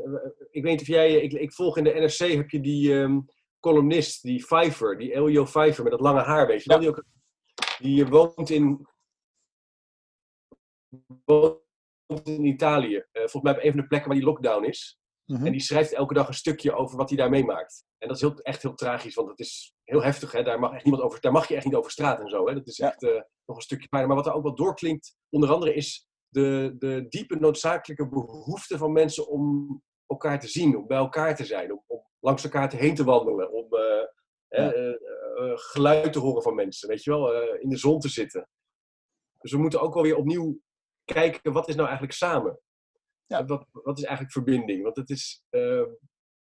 ik 0.51 0.63
weet 0.63 0.73
niet 0.73 0.81
of 0.81 0.87
jij, 0.87 1.15
ik, 1.15 1.33
ik 1.33 1.53
volg 1.53 1.77
in 1.77 1.85
de 1.85 1.91
NRC, 1.91 2.33
heb 2.33 2.51
je 2.51 2.61
die 2.61 3.01
ehm, 3.01 3.21
columnist, 3.61 4.23
die 4.23 4.45
Pfeiffer, 4.45 4.99
die 4.99 5.15
Elio 5.15 5.45
Pfeiffer 5.45 5.83
met 5.83 5.93
dat 5.93 6.01
lange 6.01 6.21
haar, 6.21 6.47
weet 6.47 6.63
je? 6.63 6.79
Die, 6.79 6.89
ook, 6.89 7.05
die 7.83 8.07
woont 8.07 8.51
in, 8.51 8.87
woont 11.25 11.61
in 12.25 12.45
Italië. 12.45 12.95
Uh, 12.97 13.05
volgens 13.13 13.43
mij 13.43 13.53
op 13.53 13.59
een 13.63 13.71
van 13.71 13.81
de 13.81 13.87
plekken 13.87 14.09
waar 14.09 14.19
die 14.19 14.29
lockdown 14.29 14.65
is. 14.65 15.01
Mhm. 15.25 15.47
En 15.47 15.53
die 15.53 15.61
schrijft 15.61 15.93
elke 15.93 16.15
dag 16.15 16.29
een 16.29 16.35
stukje 16.35 16.75
over 16.75 16.97
wat 16.97 17.09
hij 17.09 17.19
daar 17.19 17.31
meemaakt. 17.31 17.85
En 17.99 18.09
dat 18.09 18.17
is 18.17 18.23
heel, 18.23 18.39
echt 18.39 18.63
heel 18.63 18.75
tragisch, 18.75 19.15
want 19.15 19.29
het 19.29 19.39
is 19.39 19.75
heel 19.85 20.03
heftig. 20.03 20.33
Hè? 20.33 20.43
Daar, 20.43 20.59
mag 20.59 20.73
echt 20.73 20.85
niemand 20.85 21.05
over, 21.05 21.21
daar 21.21 21.33
mag 21.33 21.49
je 21.49 21.55
echt 21.57 21.65
niet 21.65 21.75
over 21.75 21.91
straat 21.91 22.21
en 22.21 22.29
zo. 22.29 22.47
Hè? 22.49 22.55
Dat 22.55 22.67
is 22.67 22.77
Ja. 22.77 22.87
echt 22.89 23.03
eh, 23.03 23.21
nog 23.45 23.57
een 23.57 23.63
stukje 23.63 23.89
pijn. 23.89 24.07
Maar 24.07 24.17
wat 24.17 24.27
er 24.27 24.33
ook 24.33 24.43
wel 24.43 24.55
doorklinkt, 24.55 25.17
onder 25.29 25.51
andere, 25.51 25.75
is 25.75 26.09
de, 26.29 26.75
de 26.79 27.07
diepe 27.09 27.37
noodzakelijke 27.37 28.09
behoefte 28.09 28.79
van 28.79 28.93
mensen 28.93 29.29
om 29.29 29.83
elkaar 30.07 30.41
te 30.41 30.49
zien, 30.49 30.77
om 30.77 30.87
bij 30.87 30.99
elkaar 30.99 31.37
te 31.37 31.45
zijn, 31.45 31.73
om, 31.73 31.83
om 31.87 32.07
langs 32.21 32.45
elkaar 32.45 32.73
heen 32.73 32.95
te 32.95 33.05
wandelen, 33.05 33.53
om 33.53 33.75
eh, 33.75 34.07
Ja. 34.49 34.73
Eh, 35.37 35.51
eh, 35.51 35.59
geluid 35.59 36.13
te 36.13 36.19
horen 36.19 36.43
van 36.43 36.55
mensen, 36.55 36.89
weet 36.89 37.05
je 37.05 37.11
wel, 37.11 37.33
eh, 37.33 37.63
in 37.63 37.69
de 37.69 37.77
zon 37.77 38.01
te 38.01 38.09
zitten. 38.09 38.49
Dus 39.41 39.53
we 39.53 39.59
moeten 39.59 39.81
ook 39.81 39.95
wel 39.95 40.03
weer 40.03 40.17
opnieuw 40.17 40.61
kijken, 41.05 41.53
wat 41.53 41.69
is 41.69 41.75
nou 41.75 41.87
eigenlijk 41.87 42.17
samen? 42.17 42.59
Ja. 43.27 43.45
Wat, 43.45 43.67
wat 43.73 43.99
is 43.99 44.05
eigenlijk 44.05 44.33
verbinding? 44.33 44.83
Want 44.83 44.97
het 44.97 45.11
is, 45.11 45.45
eh, 45.51 45.83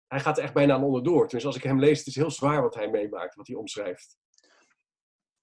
hij 0.07 0.21
gaat 0.21 0.39
er 0.39 0.45
echt 0.45 0.55
bijna 0.55 0.75
aan 0.75 0.85
onderdoor. 0.85 1.29
Dus 1.29 1.47
als 1.47 1.57
ik 1.57 1.63
hem 1.63 1.79
lees, 1.79 1.99
het 1.99 2.07
is 2.07 2.15
heel 2.15 2.31
zwaar 2.31 2.63
wat 2.63 2.75
hij 2.75 2.91
meemaakt, 2.91 3.35
wat 3.35 3.47
hij 3.47 3.57
omschrijft. 3.57 4.19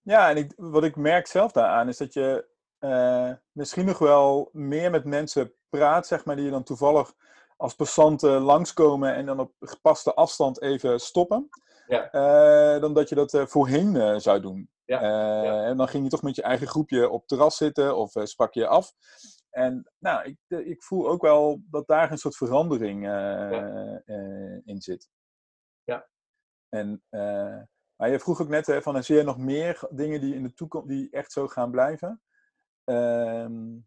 Ja, 0.02 0.30
en 0.30 0.38
ik, 0.38 0.54
wat 0.56 0.84
ik 0.84 0.96
merk 0.96 1.28
zelf 1.28 1.52
daaraan 1.52 1.88
is 1.88 1.98
dat 1.98 2.14
je 2.14 2.48
eh, 2.78 3.32
misschien 3.52 3.86
nog 3.86 4.00
wel 4.00 4.50
meer 4.52 4.92
met 4.92 5.06
mensen 5.06 5.54
praat, 5.70 6.08
zeg 6.08 6.26
maar, 6.26 6.36
die 6.36 6.46
je 6.46 6.52
dan 6.52 6.64
toevallig 6.64 7.14
als 7.58 7.76
passanten 7.76 8.42
langskomen 8.42 9.16
en 9.16 9.26
dan 9.26 9.40
op 9.40 9.54
gepaste 9.60 10.14
afstand 10.14 10.62
even 10.62 11.00
stoppen. 11.00 11.50
Ja. 11.90 12.12
Eh, 12.12 12.82
dan 12.82 12.94
dat 12.94 13.10
je 13.10 13.16
dat 13.16 13.34
eh, 13.34 13.46
voorheen 13.46 13.96
eh, 13.96 14.18
zou 14.18 14.42
doen. 14.42 14.70
Ja, 14.86 15.02
ja. 15.44 15.64
En 15.64 15.78
dan 15.78 15.88
ging 15.88 16.04
je 16.04 16.10
toch 16.10 16.22
met 16.22 16.36
je 16.36 16.42
eigen 16.42 16.68
groepje 16.68 17.10
op 17.10 17.28
terras 17.28 17.58
zitten 17.58 17.98
of 17.98 18.12
sprak 18.24 18.54
je 18.54 18.68
af. 18.68 18.94
En 19.50 19.92
nou, 19.98 20.24
ik, 20.24 20.66
ik 20.66 20.84
voel 20.84 21.10
ook 21.10 21.22
wel 21.22 21.62
dat 21.70 21.88
daar 21.88 22.12
een 22.12 22.18
soort 22.18 22.36
verandering 22.36 23.04
in 24.66 24.82
zit. 24.82 25.10
Ja. 25.84 26.08
En, 26.70 27.04
maar 27.96 28.10
je 28.10 28.20
vroeg 28.20 28.42
ook 28.42 28.48
net, 28.48 28.66
hè, 28.66 28.82
van, 28.82 29.04
zie 29.04 29.16
je 29.16 29.24
nog 29.24 29.38
meer 29.38 29.88
dingen 29.90 30.22
die 30.22 30.36
in 30.36 30.44
de 30.44 30.54
toekomst 30.54 30.88
die 30.88 31.10
echt 31.10 31.32
zo 31.32 31.48
gaan 31.48 31.72
blijven? 31.72 32.22
Ehm, 32.84 33.78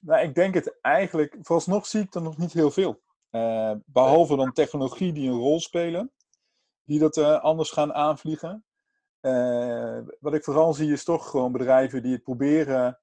nou, 0.00 0.22
ik 0.22 0.34
denk 0.34 0.54
het 0.54 0.78
eigenlijk, 0.80 1.36
vooralsnog 1.40 1.86
zie 1.86 2.02
ik 2.02 2.14
er 2.14 2.22
nog 2.22 2.36
niet 2.36 2.52
heel 2.52 2.70
veel. 2.70 3.02
Eh, 3.30 3.72
behalve 3.86 4.36
dan 4.36 4.52
technologie 4.52 5.12
die 5.12 5.30
een 5.30 5.38
rol 5.38 5.60
spelen, 5.60 6.12
die 6.88 6.98
dat 6.98 7.16
eh, 7.16 7.40
anders 7.40 7.70
gaan 7.70 7.94
aanvliegen. 7.94 8.64
Eh, 9.20 9.98
wat 10.20 10.34
ik 10.34 10.44
vooral 10.44 10.74
zie 10.74 10.92
is 10.92 11.04
toch 11.04 11.30
gewoon 11.30 11.52
bedrijven 11.52 12.02
die 12.02 12.12
het 12.12 12.22
proberen 12.22 13.00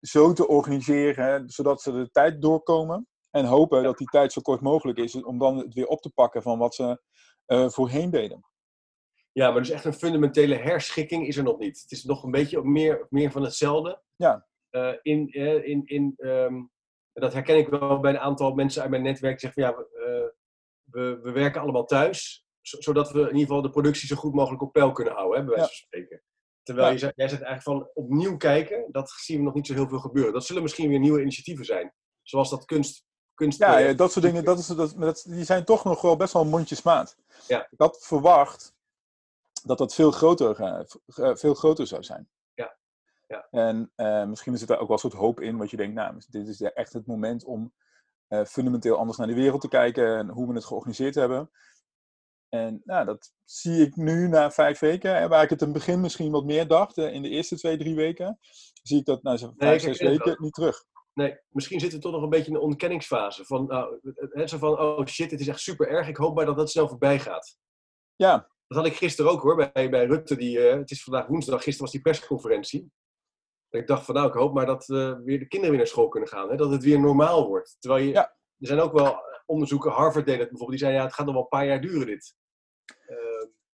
zo 0.00 0.32
te 0.32 0.48
organiseren, 0.48 1.48
zodat 1.48 1.82
ze 1.82 1.92
de 1.92 2.10
tijd 2.10 2.42
doorkomen. 2.42 3.08
En 3.30 3.44
hopen 3.44 3.82
dat 3.82 3.98
die 3.98 4.06
tijd 4.06 4.32
zo 4.32 4.40
kort 4.40 4.60
mogelijk 4.60 4.98
is, 4.98 5.22
om 5.22 5.38
dan 5.38 5.56
het 5.56 5.74
weer 5.74 5.86
op 5.86 6.00
te 6.00 6.10
pakken 6.10 6.42
van 6.42 6.58
wat 6.58 6.74
ze 6.74 7.02
eh, 7.44 7.68
voorheen 7.68 8.10
deden. 8.10 8.44
Ja, 9.32 9.50
maar 9.50 9.60
dus 9.60 9.70
echt 9.70 9.84
een 9.84 9.92
fundamentele 9.92 10.54
herschikking 10.54 11.26
is 11.26 11.36
er 11.36 11.44
nog 11.44 11.58
niet. 11.58 11.80
Het 11.80 11.90
is 11.90 12.04
nog 12.04 12.22
een 12.22 12.30
beetje 12.30 12.62
meer, 12.62 13.06
meer 13.10 13.30
van 13.30 13.42
hetzelfde. 13.42 14.02
Ja. 14.16 14.46
In, 15.02 15.28
in, 15.64 15.82
in, 15.84 16.14
ehm, 16.16 16.62
dat 17.12 17.32
herken 17.32 17.56
ik 17.56 17.68
wel 17.68 18.00
bij 18.00 18.12
een 18.12 18.18
aantal 18.18 18.54
mensen 18.54 18.82
uit 18.82 18.90
mijn 18.90 19.02
netwerk. 19.02 19.40
Die 19.40 19.50
zeggen 19.50 19.62
van 19.62 19.72
ja, 19.72 19.86
we, 19.88 20.34
we, 20.84 21.20
we 21.22 21.30
werken 21.30 21.60
allemaal 21.60 21.84
thuis. 21.84 22.45
Zo- 22.66 22.80
zodat 22.80 23.10
we 23.10 23.18
in 23.20 23.26
ieder 23.26 23.40
geval 23.40 23.62
de 23.62 23.70
productie 23.70 24.08
zo 24.08 24.16
goed 24.16 24.34
mogelijk 24.34 24.62
op 24.62 24.72
peil 24.72 24.92
kunnen 24.92 25.14
houden, 25.14 25.38
hè, 25.38 25.44
bij 25.46 25.54
wijze 25.54 25.68
van 25.68 25.76
spreken. 25.76 26.22
Terwijl 26.62 26.92
je, 26.92 26.98
jij 26.98 27.28
zegt 27.28 27.42
eigenlijk 27.42 27.62
van 27.62 27.90
opnieuw 27.94 28.36
kijken, 28.36 28.88
dat 28.90 29.10
zien 29.10 29.38
we 29.38 29.44
nog 29.44 29.54
niet 29.54 29.66
zo 29.66 29.74
heel 29.74 29.88
veel 29.88 29.98
gebeuren. 29.98 30.32
Dat 30.32 30.44
zullen 30.44 30.62
misschien 30.62 30.88
weer 30.88 30.98
nieuwe 30.98 31.20
initiatieven 31.20 31.64
zijn. 31.64 31.94
Zoals 32.22 32.50
dat 32.50 32.64
kunst. 32.64 33.04
kunst 33.34 33.58
Ja, 33.58 33.78
ja, 33.78 33.92
dat 33.92 34.12
soort 34.12 34.24
dingen, 34.24 34.44
dat 34.44 34.58
is, 34.58 34.66
dat, 34.66 34.94
dat, 34.98 35.24
die 35.28 35.44
zijn 35.44 35.64
toch 35.64 35.84
nog 35.84 36.00
wel 36.00 36.16
best 36.16 36.32
wel 36.32 36.44
mondjesmaat. 36.44 37.16
Ja. 37.46 37.66
Ik 37.70 37.78
had 37.80 37.98
verwacht 38.04 38.74
dat 39.64 39.78
dat 39.78 39.94
veel 39.94 40.10
groter, 40.10 40.60
eh, 40.60 40.80
eh, 41.06 41.36
veel 41.36 41.54
groter 41.54 41.86
zou 41.86 42.02
zijn. 42.02 42.28
Ja. 42.54 42.76
Ja. 43.26 43.46
En 43.50 43.92
eh, 43.94 44.24
misschien 44.24 44.58
zit 44.58 44.68
daar 44.68 44.78
ook 44.78 44.88
wel 44.88 44.96
een 44.96 45.10
soort 45.10 45.22
hoop 45.22 45.40
in, 45.40 45.56
wat 45.56 45.70
je 45.70 45.76
denkt, 45.76 45.94
nou, 45.94 46.20
dit 46.28 46.48
is 46.48 46.60
echt 46.60 46.92
het 46.92 47.06
moment 47.06 47.44
om 47.44 47.74
fundamenteel 48.46 48.96
anders 48.96 49.18
naar 49.18 49.26
de 49.26 49.34
wereld 49.34 49.60
te 49.60 49.68
kijken 49.68 50.16
en 50.16 50.28
hoe 50.28 50.48
we 50.48 50.54
het 50.54 50.64
georganiseerd 50.64 51.14
hebben. 51.14 51.50
En 52.48 52.80
nou, 52.84 53.04
dat 53.04 53.32
zie 53.44 53.86
ik 53.86 53.96
nu 53.96 54.28
na 54.28 54.50
vijf 54.50 54.78
weken, 54.78 55.16
hè, 55.16 55.28
waar 55.28 55.42
ik 55.42 55.50
het 55.50 55.60
in 55.60 55.66
het 55.68 55.76
begin 55.76 56.00
misschien 56.00 56.30
wat 56.30 56.44
meer 56.44 56.66
dacht, 56.66 56.98
eh, 56.98 57.12
in 57.12 57.22
de 57.22 57.28
eerste 57.28 57.56
twee, 57.56 57.76
drie 57.76 57.94
weken, 57.94 58.38
zie 58.82 58.98
ik 58.98 59.04
dat 59.04 59.22
na 59.22 59.30
Nee, 59.30 59.50
vijf, 59.56 59.82
zes 59.82 60.00
weken 60.00 60.36
niet 60.38 60.52
terug. 60.54 60.84
Nee, 61.14 61.38
misschien 61.48 61.80
zitten 61.80 61.98
we 61.98 62.04
toch 62.04 62.14
nog 62.14 62.22
een 62.22 62.28
beetje 62.28 62.46
in 62.46 62.52
de 62.52 62.60
ontkenningsfase. 62.60 63.44
Van, 63.44 63.66
nou, 63.66 63.98
het- 64.30 64.50
zo 64.50 64.58
van, 64.58 64.78
oh 64.80 65.06
shit, 65.06 65.30
het 65.30 65.40
is 65.40 65.48
echt 65.48 65.60
super 65.60 65.88
erg. 65.88 66.08
Ik 66.08 66.16
hoop 66.16 66.34
maar 66.34 66.46
dat 66.46 66.56
dat 66.56 66.70
snel 66.70 66.88
voorbij 66.88 67.18
gaat. 67.18 67.56
Ja, 68.16 68.48
Dat 68.66 68.78
had 68.78 68.86
ik 68.86 68.96
gisteren 68.96 69.30
ook 69.30 69.42
hoor, 69.42 69.70
bij, 69.72 69.90
bij 69.90 70.06
Rutte. 70.06 70.36
Die, 70.36 70.68
eh, 70.68 70.76
het 70.78 70.90
is 70.90 71.02
vandaag 71.02 71.26
woensdag, 71.26 71.54
gisteren 71.56 71.80
was 71.80 71.90
die 71.92 72.00
persconferentie. 72.00 72.90
Dat 73.68 73.80
ik 73.80 73.86
dacht 73.86 74.04
van, 74.04 74.14
nou, 74.14 74.28
ik 74.28 74.34
hoop 74.34 74.54
maar 74.54 74.66
dat 74.66 74.88
eh, 74.88 75.14
weer 75.24 75.38
de 75.38 75.46
kinderen 75.48 75.68
weer 75.68 75.78
naar 75.78 75.86
school 75.86 76.08
kunnen 76.08 76.28
gaan. 76.28 76.50
Hè? 76.50 76.56
Dat 76.56 76.70
het 76.70 76.82
weer 76.84 77.00
normaal 77.00 77.46
wordt. 77.48 77.76
Terwijl 77.78 78.04
je, 78.04 78.12
Ja. 78.12 78.22
er 78.58 78.66
zijn 78.66 78.80
ook 78.80 78.92
wel 78.92 79.16
onderzoeken, 79.46 79.90
Harvard 79.90 80.26
deed 80.26 80.38
het 80.38 80.48
bijvoorbeeld, 80.48 80.70
die 80.70 80.78
zeiden, 80.78 81.00
ja, 81.00 81.06
het 81.06 81.16
gaat 81.16 81.26
nog 81.26 81.34
wel 81.34 81.42
een 81.42 81.48
paar 81.48 81.66
jaar 81.66 81.80
duren 81.80 82.06
dit. 82.06 82.34
Eh, 83.06 83.16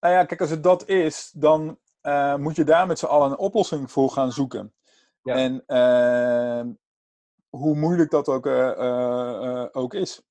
Nou 0.01 0.15
ja, 0.15 0.25
kijk, 0.25 0.41
als 0.41 0.51
het 0.51 0.63
dat 0.63 0.89
is, 0.89 1.31
dan 1.35 1.79
eh, 2.01 2.37
moet 2.37 2.57
je 2.57 2.65
daar 2.65 2.87
met 2.87 2.99
z'n 2.99 3.07
allen 3.07 3.31
een 3.31 3.39
oplossing 3.39 3.91
voor 3.91 4.11
gaan 4.11 4.33
zoeken. 4.33 4.75
Ja. 5.23 5.35
En 5.35 5.63
eh, 5.67 6.65
hoe 7.49 7.77
moeilijk 7.77 8.11
dat 8.11 8.29
ook, 8.29 8.47
eh, 8.47 8.71
eh, 8.71 9.69
ook 9.73 9.95
is. 9.95 10.23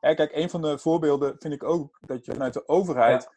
Ja, 0.00 0.14
kijk, 0.14 0.34
een 0.34 0.50
van 0.50 0.62
de 0.62 0.78
voorbeelden 0.78 1.36
vind 1.38 1.54
ik 1.54 1.62
ook 1.62 1.98
dat 2.00 2.24
je 2.24 2.32
vanuit 2.32 2.52
de 2.52 2.68
overheid 2.68 3.28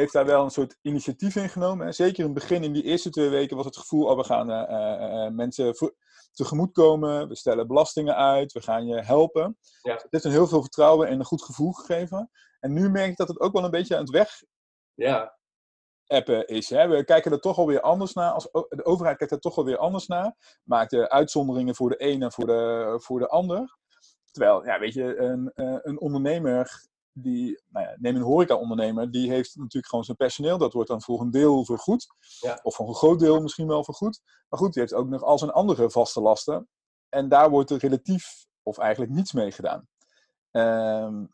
heeft 0.00 0.12
daar 0.12 0.26
wel 0.26 0.44
een 0.44 0.50
soort 0.50 0.78
initiatief 0.82 1.36
in 1.36 1.48
genomen. 1.48 1.86
hè. 1.86 1.92
Zeker 1.92 2.18
in 2.18 2.24
het 2.24 2.34
begin, 2.34 2.62
in 2.62 2.72
die 2.72 2.82
eerste 2.82 3.10
twee 3.10 3.28
weken, 3.28 3.56
was 3.56 3.64
het 3.66 3.76
gevoel, 3.76 4.06
oh, 4.06 4.16
we 4.16 4.24
gaan 4.24 4.50
eh, 4.50 5.24
eh, 5.24 5.32
mensen 5.32 5.76
vo- 5.76 5.94
tegemoetkomen, 6.32 7.28
we 7.28 7.36
stellen 7.36 7.66
belastingen 7.66 8.16
uit, 8.16 8.52
we 8.52 8.62
gaan 8.62 8.86
je 8.86 9.00
helpen. 9.00 9.58
Ja. 9.82 9.92
Het 9.92 10.06
heeft 10.10 10.24
een 10.24 10.30
heel 10.30 10.46
veel 10.46 10.60
vertrouwen 10.60 11.08
en 11.08 11.18
een 11.18 11.24
goed 11.24 11.42
gevoel 11.42 11.72
gegeven. 11.72 12.30
En 12.60 12.72
nu 12.72 12.90
merk 12.90 13.10
ik 13.10 13.16
dat 13.16 13.28
het 13.28 13.40
ook 13.40 13.52
wel 13.52 13.64
een 13.64 13.70
beetje 13.70 13.94
aan 13.94 14.00
het 14.00 14.10
weg 14.10 14.42
ja, 14.94 15.38
appen 16.06 16.46
is. 16.46 16.70
Hè? 16.70 16.88
We 16.88 17.04
kijken 17.04 17.32
er 17.32 17.40
toch 17.40 17.58
alweer 17.58 17.80
anders 17.80 18.12
naar. 18.12 18.32
Als, 18.32 18.48
de 18.52 18.84
overheid 18.84 19.16
kijkt 19.16 19.32
er 19.32 19.40
toch 19.40 19.56
alweer 19.56 19.78
anders 19.78 20.06
naar. 20.06 20.60
Maakt 20.62 20.90
de 20.90 21.10
uitzonderingen 21.10 21.74
voor 21.74 21.88
de 21.88 22.02
een 22.04 22.22
en 22.22 22.32
voor 22.32 22.46
de, 22.46 22.94
voor 23.02 23.18
de 23.18 23.28
ander. 23.28 23.76
Terwijl, 24.30 24.64
ja, 24.64 24.78
weet 24.78 24.94
je, 24.94 25.16
een, 25.16 25.50
een 25.82 26.00
ondernemer, 26.00 26.84
die, 27.22 27.62
nou 27.68 27.86
ja, 27.86 27.94
neem 27.98 28.16
een 28.16 28.22
horeca-ondernemer, 28.22 29.10
die 29.10 29.30
heeft 29.30 29.56
natuurlijk 29.56 29.86
gewoon 29.86 30.04
zijn 30.04 30.16
personeel. 30.16 30.58
Dat 30.58 30.72
wordt 30.72 30.88
dan 30.88 31.02
voor 31.02 31.20
een 31.20 31.30
deel 31.30 31.64
vergoed. 31.64 32.06
Ja. 32.40 32.60
Of 32.62 32.74
voor 32.74 32.88
een 32.88 32.94
groot 32.94 33.18
deel 33.18 33.40
misschien 33.40 33.66
wel 33.66 33.84
vergoed. 33.84 34.20
Maar 34.48 34.58
goed, 34.58 34.72
die 34.72 34.82
heeft 34.82 34.94
ook 34.94 35.08
nog 35.08 35.22
al 35.22 35.38
zijn 35.38 35.50
andere 35.50 35.90
vaste 35.90 36.20
lasten. 36.20 36.68
En 37.08 37.28
daar 37.28 37.50
wordt 37.50 37.70
er 37.70 37.78
relatief 37.78 38.46
of 38.62 38.78
eigenlijk 38.78 39.12
niets 39.12 39.32
mee 39.32 39.50
gedaan. 39.50 39.88
Ehm, 40.50 41.24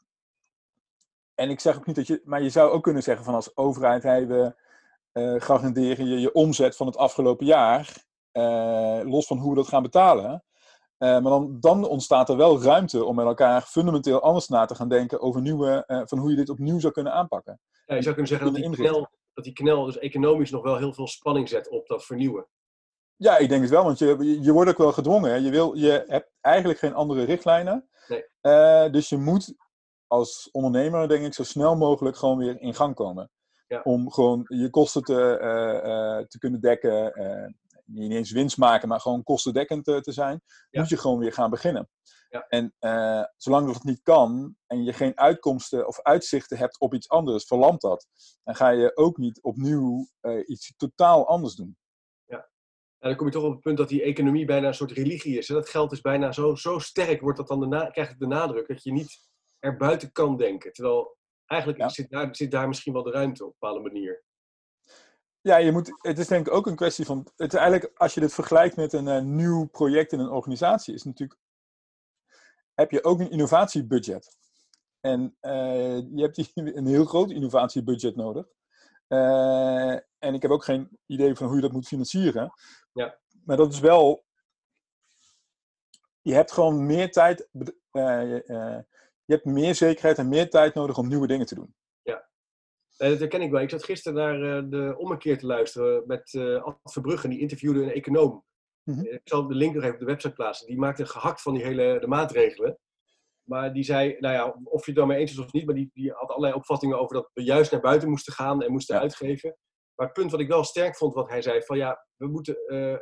en 1.34 1.50
ik 1.50 1.60
zeg 1.60 1.76
ook 1.76 1.86
niet 1.86 1.96
dat 1.96 2.06
je, 2.06 2.22
maar 2.24 2.42
je 2.42 2.50
zou 2.50 2.70
ook 2.70 2.82
kunnen 2.82 3.02
zeggen 3.02 3.24
van 3.24 3.34
als 3.34 3.56
overheid, 3.56 4.02
hey, 4.02 4.26
we 4.26 4.54
eh, 5.12 5.34
garanderen 5.40 6.06
je 6.06 6.20
je 6.20 6.32
omzet 6.32 6.76
van 6.76 6.86
het 6.86 6.96
afgelopen 6.96 7.46
jaar, 7.46 8.04
eh, 8.30 9.00
los 9.04 9.26
van 9.26 9.38
hoe 9.38 9.50
we 9.50 9.56
dat 9.56 9.68
gaan 9.68 9.82
betalen. 9.82 10.44
Eh, 11.02 11.08
maar 11.08 11.22
dan, 11.22 11.56
dan 11.60 11.84
ontstaat 11.88 12.28
er 12.28 12.36
wel 12.36 12.62
ruimte 12.62 13.04
om 13.04 13.14
met 13.14 13.26
elkaar 13.26 13.62
fundamenteel 13.62 14.20
anders 14.20 14.48
na 14.48 14.64
te 14.64 14.74
gaan 14.74 14.88
denken 14.88 15.20
over 15.20 15.40
nieuwe, 15.40 15.84
eh, 15.86 16.02
van 16.04 16.18
hoe 16.18 16.30
je 16.30 16.36
dit 16.36 16.48
opnieuw 16.48 16.78
zou 16.78 16.92
kunnen 16.92 17.12
aanpakken. 17.12 17.60
Ja, 17.86 17.94
je 17.94 18.02
zou 18.02 18.14
kunnen 18.14 18.32
zeggen 18.32 18.52
dat 18.52 18.62
die, 18.62 18.70
knel, 18.70 19.08
dat 19.34 19.44
die 19.44 19.52
knel 19.52 19.84
dus 19.84 19.98
economisch 19.98 20.50
nog 20.50 20.62
wel 20.62 20.76
heel 20.76 20.92
veel 20.92 21.06
spanning 21.06 21.48
zet 21.48 21.68
op 21.68 21.86
dat 21.86 22.04
vernieuwen. 22.04 22.46
Ja, 23.16 23.38
ik 23.38 23.48
denk 23.48 23.60
het 23.60 23.70
wel, 23.70 23.84
want 23.84 23.98
je, 23.98 24.38
je- 24.40 24.52
wordt 24.52 24.70
ook 24.70 24.78
wel 24.78 24.92
gedwongen. 24.92 25.30
Hè. 25.30 25.36
Je, 25.36 25.50
wil, 25.50 25.74
je 25.74 26.04
hebt 26.06 26.30
eigenlijk 26.40 26.78
geen 26.78 26.94
andere 26.94 27.24
richtlijnen. 27.24 27.88
Nee. 28.08 28.24
Eh, 28.40 28.90
dus 28.92 29.08
je 29.08 29.16
moet 29.16 29.54
als 30.06 30.48
ondernemer, 30.52 31.08
denk 31.08 31.24
ik, 31.24 31.34
zo 31.34 31.44
snel 31.44 31.76
mogelijk 31.76 32.16
gewoon 32.16 32.38
weer 32.38 32.60
in 32.60 32.74
gang 32.74 32.94
komen. 32.94 33.30
Ja. 33.66 33.80
Om 33.84 34.10
gewoon 34.10 34.44
je 34.48 34.70
kosten 34.70 35.02
te, 35.02 36.24
te 36.28 36.38
kunnen 36.38 36.60
dekken. 36.60 37.12
Niet 37.84 38.12
eens 38.12 38.30
winst 38.30 38.56
maken, 38.56 38.88
maar 38.88 39.00
gewoon 39.00 39.22
kostendekkend 39.22 39.88
eh, 39.88 39.98
te 39.98 40.12
zijn. 40.12 40.40
Ja. 40.70 40.80
Moet 40.80 40.88
je 40.88 40.96
gewoon 40.96 41.18
weer 41.18 41.32
gaan 41.32 41.50
beginnen. 41.50 41.88
Ja. 42.28 42.46
En 42.48 42.74
eh, 42.78 43.24
zolang 43.36 43.72
dat 43.72 43.84
niet 43.84 44.02
kan 44.02 44.56
en 44.66 44.84
je 44.84 44.92
geen 44.92 45.18
uitkomsten 45.18 45.86
of 45.86 46.00
uitzichten 46.00 46.58
hebt 46.58 46.80
op 46.80 46.94
iets 46.94 47.08
anders, 47.08 47.44
verlamt 47.44 47.80
dat. 47.80 48.06
Dan 48.42 48.54
ga 48.54 48.68
je 48.68 48.96
ook 48.96 49.16
niet 49.16 49.42
opnieuw 49.42 50.08
eh, 50.20 50.48
iets 50.48 50.74
totaal 50.76 51.28
anders 51.28 51.54
doen. 51.54 51.76
En 53.02 53.08
dan 53.08 53.16
kom 53.16 53.26
je 53.26 53.32
toch 53.32 53.42
op 53.42 53.52
het 53.52 53.60
punt 53.60 53.76
dat 53.76 53.88
die 53.88 54.02
economie 54.02 54.44
bijna 54.44 54.66
een 54.66 54.74
soort 54.74 54.92
religie 54.92 55.38
is. 55.38 55.48
En 55.48 55.54
dat 55.54 55.68
geld 55.68 55.92
is 55.92 56.00
bijna 56.00 56.32
zo, 56.32 56.54
zo 56.54 56.78
sterk, 56.78 57.20
wordt 57.20 57.38
dat 57.38 57.48
dan 57.48 57.70
de 57.70 57.88
krijgt 57.90 58.10
het 58.10 58.20
de 58.20 58.26
nadruk 58.26 58.68
dat 58.68 58.82
je 58.82 58.92
niet 58.92 59.18
er 59.58 59.76
buiten 59.76 60.12
kan 60.12 60.36
denken. 60.36 60.72
Terwijl 60.72 61.16
eigenlijk 61.46 61.90
zit, 61.90 62.10
daar, 62.10 62.36
zit 62.36 62.50
daar 62.50 62.68
misschien 62.68 62.92
wel 62.92 63.02
de 63.02 63.10
ruimte 63.10 63.44
op 63.44 63.50
een 63.50 63.56
bepaalde 63.58 63.90
manier. 63.90 64.24
Ja, 65.42 65.56
je 65.56 65.72
moet, 65.72 65.92
het 66.00 66.18
is 66.18 66.26
denk 66.26 66.46
ik 66.46 66.52
ook 66.52 66.66
een 66.66 66.76
kwestie 66.76 67.04
van. 67.04 67.26
Het 67.36 67.52
is 67.52 67.58
eigenlijk, 67.58 67.98
als 67.98 68.14
je 68.14 68.20
dit 68.20 68.34
vergelijkt 68.34 68.76
met 68.76 68.92
een 68.92 69.06
uh, 69.06 69.20
nieuw 69.20 69.66
project 69.66 70.12
in 70.12 70.18
een 70.18 70.30
organisatie, 70.30 70.94
is 70.94 71.02
natuurlijk. 71.02 71.40
Heb 72.74 72.90
je 72.90 73.04
ook 73.04 73.20
een 73.20 73.30
innovatiebudget. 73.30 74.36
En 75.00 75.36
uh, 75.40 75.96
je 75.96 76.22
hebt 76.22 76.50
een 76.54 76.86
heel 76.86 77.04
groot 77.04 77.30
innovatiebudget 77.30 78.16
nodig. 78.16 78.46
Uh, 79.08 79.92
en 80.18 80.34
ik 80.34 80.42
heb 80.42 80.50
ook 80.50 80.64
geen 80.64 80.98
idee 81.06 81.34
van 81.34 81.46
hoe 81.46 81.56
je 81.56 81.62
dat 81.62 81.72
moet 81.72 81.86
financieren. 81.86 82.52
Ja. 82.92 83.18
Maar 83.44 83.56
dat 83.56 83.72
is 83.72 83.80
wel. 83.80 84.24
Je 86.20 86.34
hebt 86.34 86.52
gewoon 86.52 86.86
meer 86.86 87.10
tijd. 87.10 87.48
je 87.92 88.84
hebt 89.24 89.44
meer 89.44 89.74
zekerheid 89.74 90.18
en 90.18 90.28
meer 90.28 90.50
tijd 90.50 90.74
nodig 90.74 90.98
om 90.98 91.08
nieuwe 91.08 91.26
dingen 91.26 91.46
te 91.46 91.54
doen. 91.54 91.74
Nee, 92.98 93.10
dat 93.10 93.18
herken 93.18 93.40
ik 93.40 93.50
wel. 93.50 93.60
Ik 93.60 93.70
zat 93.70 93.84
gisteren 93.84 94.18
naar 94.18 94.64
uh, 94.64 94.70
de 94.70 94.94
ommekeer 94.98 95.38
te 95.38 95.46
luisteren 95.46 96.02
met 96.06 96.32
uh, 96.32 96.62
Ad 96.62 96.78
Verbrugge. 96.82 97.28
Die 97.28 97.40
interviewde 97.40 97.82
een 97.82 97.92
econoom. 97.92 98.44
Mm 98.84 98.94
-hmm. 98.94 99.06
Ik 99.06 99.20
zal 99.24 99.46
de 99.46 99.54
link 99.54 99.74
nog 99.74 99.82
even 99.82 99.94
op 99.94 100.00
de 100.00 100.06
website 100.06 100.34
plaatsen. 100.34 100.66
Die 100.66 100.78
maakte 100.78 101.06
gehakt 101.06 101.42
van 101.42 101.54
die 101.54 101.64
hele 101.64 101.98
de 102.00 102.06
maatregelen. 102.06 102.78
Maar 103.42 103.72
die 103.72 103.82
zei, 103.82 104.16
nou 104.18 104.34
ja, 104.34 104.60
of 104.64 104.80
je 104.80 104.90
het 104.90 104.94
daarmee 105.00 105.18
eens 105.18 105.30
is 105.30 105.38
of 105.38 105.52
niet, 105.52 105.66
maar 105.66 105.74
die, 105.74 105.90
die 105.92 106.12
had 106.12 106.28
allerlei 106.28 106.54
opvattingen 106.54 106.98
over 106.98 107.14
dat 107.14 107.30
we 107.32 107.42
juist 107.42 107.70
naar 107.70 107.80
buiten 107.80 108.08
moesten 108.08 108.32
gaan 108.32 108.62
en 108.62 108.72
moesten 108.72 108.94
ja. 108.94 109.00
uitgeven. 109.00 109.56
Maar 109.94 110.06
het 110.06 110.16
punt 110.16 110.30
wat 110.30 110.40
ik 110.40 110.48
wel 110.48 110.64
sterk 110.64 110.96
vond, 110.96 111.14
wat 111.14 111.28
hij 111.28 111.42
zei, 111.42 111.62
van 111.62 111.76
ja, 111.76 112.06
we 112.16 112.26
moeten, 112.26 112.56
uh, 112.66 112.96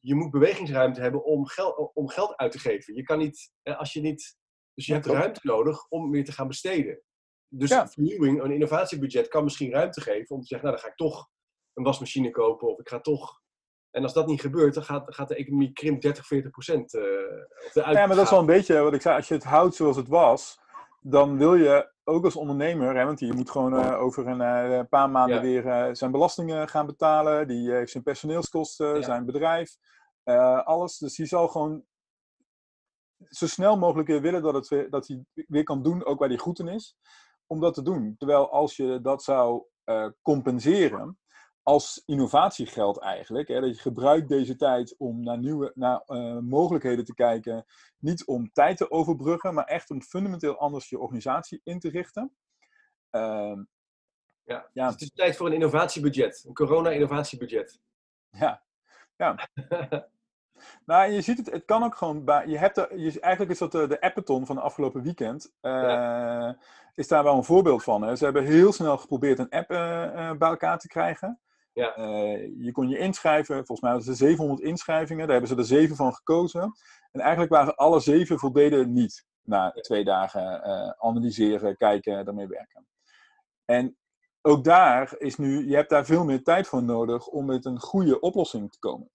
je 0.00 0.14
moet 0.14 0.30
bewegingsruimte 0.30 1.00
hebben 1.00 1.24
om, 1.24 1.46
gel 1.46 1.90
om 1.94 2.08
geld 2.08 2.36
uit 2.36 2.52
te 2.52 2.58
geven. 2.58 2.94
Je 2.94 3.02
kan 3.02 3.18
niet, 3.18 3.52
als 3.62 3.92
je 3.92 4.00
niet, 4.00 4.36
dus 4.74 4.86
je 4.86 4.92
hebt 4.92 5.06
ruimte 5.06 5.40
nodig 5.42 5.88
om 5.88 6.10
weer 6.10 6.24
te 6.24 6.32
gaan 6.32 6.48
besteden. 6.48 7.02
Dus 7.48 7.70
ja. 7.70 7.88
vernieuwing, 7.88 8.42
een 8.42 8.52
innovatiebudget 8.52 9.28
kan 9.28 9.44
misschien 9.44 9.70
ruimte 9.70 10.00
geven 10.00 10.34
om 10.34 10.40
te 10.40 10.46
zeggen, 10.46 10.68
nou 10.68 10.80
dan 10.80 10.86
ga 10.86 10.92
ik 10.92 11.08
toch 11.08 11.28
een 11.74 11.84
wasmachine 11.84 12.30
kopen 12.30 12.68
of 12.68 12.78
ik 12.78 12.88
ga 12.88 13.00
toch... 13.00 13.40
En 13.90 14.02
als 14.02 14.12
dat 14.12 14.26
niet 14.26 14.40
gebeurt, 14.40 14.74
dan 14.74 14.82
gaat, 14.82 15.14
gaat 15.14 15.28
de 15.28 15.34
economie 15.34 15.72
krimp 15.72 16.00
30, 16.02 16.26
40 16.26 16.50
procent. 16.50 16.94
Uh, 16.94 17.02
ja, 17.72 18.06
maar 18.06 18.16
dat 18.16 18.24
is 18.24 18.30
wel 18.30 18.38
een 18.38 18.46
beetje 18.46 18.80
wat 18.80 18.94
ik 18.94 19.00
zei. 19.00 19.16
Als 19.16 19.28
je 19.28 19.34
het 19.34 19.44
houdt 19.44 19.74
zoals 19.74 19.96
het 19.96 20.08
was, 20.08 20.58
dan 21.00 21.38
wil 21.38 21.54
je 21.54 21.92
ook 22.04 22.24
als 22.24 22.36
ondernemer, 22.36 22.96
hè, 22.96 23.04
want 23.04 23.20
je 23.20 23.32
moet 23.32 23.50
gewoon 23.50 23.74
uh, 23.74 24.00
over 24.00 24.26
een 24.26 24.70
uh, 24.70 24.80
paar 24.88 25.10
maanden 25.10 25.36
ja. 25.36 25.42
weer 25.42 25.96
zijn 25.96 26.10
belastingen 26.10 26.68
gaan 26.68 26.86
betalen. 26.86 27.48
Die 27.48 27.70
heeft 27.70 27.90
zijn 27.90 28.02
personeelskosten, 28.02 28.94
ja. 28.94 29.02
zijn 29.02 29.24
bedrijf, 29.24 29.76
alles. 30.64 30.98
Dus 30.98 31.16
die 31.16 31.26
zal 31.26 31.48
gewoon 31.48 31.84
zo 33.18 33.46
snel 33.46 33.78
mogelijk 33.78 34.08
weer 34.08 34.20
willen 34.20 34.42
dat, 34.42 34.68
het 34.68 34.90
dat 34.90 35.06
hij 35.06 35.24
weer 35.34 35.64
kan 35.64 35.82
doen, 35.82 36.04
ook 36.04 36.18
waar 36.18 36.28
hij 36.28 36.38
goed 36.38 36.58
in 36.58 36.68
is 36.68 36.96
om 37.48 37.60
dat 37.60 37.74
te 37.74 37.82
doen. 37.82 38.14
Terwijl 38.18 38.50
als 38.50 38.76
je 38.76 39.00
dat 39.02 39.22
zou 39.22 39.64
uh, 39.84 40.08
compenseren 40.22 41.18
als 41.62 42.02
innovatiegeld 42.06 42.98
eigenlijk, 42.98 43.48
hè, 43.48 43.60
dat 43.60 43.76
je 43.76 43.82
gebruikt 43.82 44.28
deze 44.28 44.56
tijd 44.56 44.94
om 44.98 45.22
naar 45.22 45.38
nieuwe 45.38 45.72
naar, 45.74 46.02
uh, 46.06 46.38
mogelijkheden 46.38 47.04
te 47.04 47.14
kijken, 47.14 47.64
niet 47.98 48.26
om 48.26 48.52
tijd 48.52 48.76
te 48.76 48.90
overbruggen, 48.90 49.54
maar 49.54 49.64
echt 49.64 49.90
om 49.90 50.02
fundamenteel 50.02 50.58
anders 50.58 50.88
je 50.88 50.98
organisatie 50.98 51.60
in 51.64 51.78
te 51.78 51.90
richten. 51.90 52.36
Uh, 53.10 53.58
ja. 54.42 54.70
ja. 54.72 54.84
Dus 54.84 54.92
het 54.92 55.00
is 55.00 55.12
tijd 55.12 55.36
voor 55.36 55.46
een 55.46 55.52
innovatiebudget, 55.52 56.44
een 56.46 56.54
corona-innovatiebudget. 56.54 57.80
Ja, 58.30 58.62
ja. 59.16 59.48
Nou, 60.86 61.12
je 61.12 61.20
ziet 61.20 61.38
het, 61.38 61.50
het 61.50 61.64
kan 61.64 61.84
ook 61.84 61.94
gewoon. 61.94 62.22
Je 62.46 62.58
hebt 62.58 62.76
er, 62.76 62.98
je, 62.98 63.20
eigenlijk 63.20 63.52
is 63.52 63.58
dat 63.58 63.72
de, 63.72 63.86
de 63.86 64.00
Appeton 64.00 64.46
van 64.46 64.56
de 64.56 64.62
afgelopen 64.62 65.02
weekend. 65.02 65.52
Uh, 65.62 65.72
ja. 65.72 66.58
Is 66.94 67.08
daar 67.08 67.24
wel 67.24 67.36
een 67.36 67.44
voorbeeld 67.44 67.82
van. 67.82 68.02
Hè? 68.02 68.16
Ze 68.16 68.24
hebben 68.24 68.44
heel 68.44 68.72
snel 68.72 68.98
geprobeerd 68.98 69.38
een 69.38 69.50
app 69.50 69.70
uh, 69.70 69.78
uh, 69.78 70.32
bij 70.32 70.48
elkaar 70.48 70.78
te 70.78 70.88
krijgen. 70.88 71.40
Ja. 71.72 71.92
je 72.58 72.70
kon 72.72 72.88
je 72.88 72.98
inschrijven. 72.98 73.54
Volgens 73.54 73.80
mij 73.80 73.90
hadden 73.90 74.16
ze 74.16 74.24
700 74.24 74.60
inschrijvingen. 74.60 75.22
Daar 75.22 75.36
hebben 75.36 75.48
ze 75.48 75.56
er 75.56 75.78
zeven 75.78 75.96
van 75.96 76.14
gekozen. 76.14 76.72
En 77.12 77.20
eigenlijk 77.20 77.52
waren 77.52 77.76
alle 77.76 78.00
zeven 78.00 78.38
voldeden 78.38 78.92
niet. 78.92 79.26
Na 79.42 79.70
twee 79.70 80.04
dagen 80.04 80.62
analyseren, 80.98 81.76
kijken, 81.76 82.24
daarmee 82.24 82.46
werken. 82.46 82.86
En 83.64 83.96
ook 84.42 84.64
daar 84.64 85.14
is 85.18 85.36
nu, 85.36 85.68
je 85.68 85.74
hebt 85.74 85.90
daar 85.90 86.04
veel 86.04 86.24
meer 86.24 86.42
tijd 86.42 86.66
voor 86.66 86.82
nodig 86.82 87.26
om 87.26 87.44
met 87.44 87.64
een 87.64 87.80
goede 87.80 88.20
oplossing 88.20 88.72
te 88.72 88.78
komen. 88.78 89.10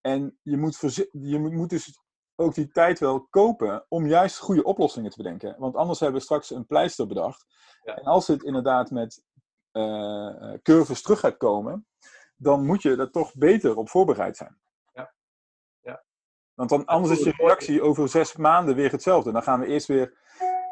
En 0.00 0.38
je 0.42 0.56
moet, 0.56 0.78
je 1.10 1.38
moet 1.38 1.70
dus 1.70 2.00
ook 2.36 2.54
die 2.54 2.70
tijd 2.70 2.98
wel 2.98 3.26
kopen 3.30 3.84
om 3.88 4.06
juist 4.06 4.38
goede 4.38 4.64
oplossingen 4.64 5.10
te 5.10 5.16
bedenken. 5.16 5.54
Want 5.58 5.76
anders 5.76 6.00
hebben 6.00 6.18
we 6.18 6.24
straks 6.24 6.50
een 6.50 6.66
pleister 6.66 7.06
bedacht. 7.06 7.46
Ja. 7.82 7.96
En 7.96 8.04
als 8.04 8.26
het 8.26 8.42
inderdaad 8.42 8.90
met 8.90 9.22
uh, 9.72 10.52
curves 10.62 11.02
terug 11.02 11.20
gaat 11.20 11.36
komen, 11.36 11.86
dan 12.36 12.66
moet 12.66 12.82
je 12.82 12.96
er 12.96 13.10
toch 13.10 13.34
beter 13.34 13.76
op 13.76 13.88
voorbereid 13.88 14.36
zijn. 14.36 14.60
Ja. 14.92 15.14
Ja. 15.80 16.04
Want 16.54 16.70
dan, 16.70 16.84
anders 16.84 17.18
is 17.18 17.24
je 17.24 17.32
reactie 17.36 17.82
over 17.82 18.08
zes 18.08 18.36
maanden 18.36 18.74
weer 18.74 18.90
hetzelfde. 18.90 19.32
Dan 19.32 19.42
gaan 19.42 19.60
we 19.60 19.66
eerst 19.66 19.86
weer 19.86 20.18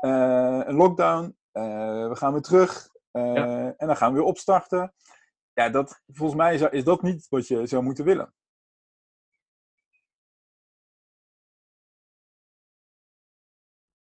uh, 0.01 0.61
een 0.65 0.75
lockdown, 0.75 1.37
uh, 1.53 2.09
we 2.09 2.17
gaan 2.17 2.33
weer 2.33 2.43
terug 2.43 2.89
ja. 3.11 3.75
en 3.77 3.87
dan 3.87 3.97
gaan 3.97 4.13
we 4.13 4.19
weer 4.19 4.29
opstarten. 4.29 4.95
Ja, 5.53 5.69
dat, 5.69 6.03
volgens 6.07 6.39
mij 6.39 6.71
is 6.71 6.85
dat 6.85 7.03
niet 7.03 7.27
wat 7.29 7.47
je 7.47 7.67
zou 7.67 7.83
moeten 7.83 8.05
willen. 8.05 8.35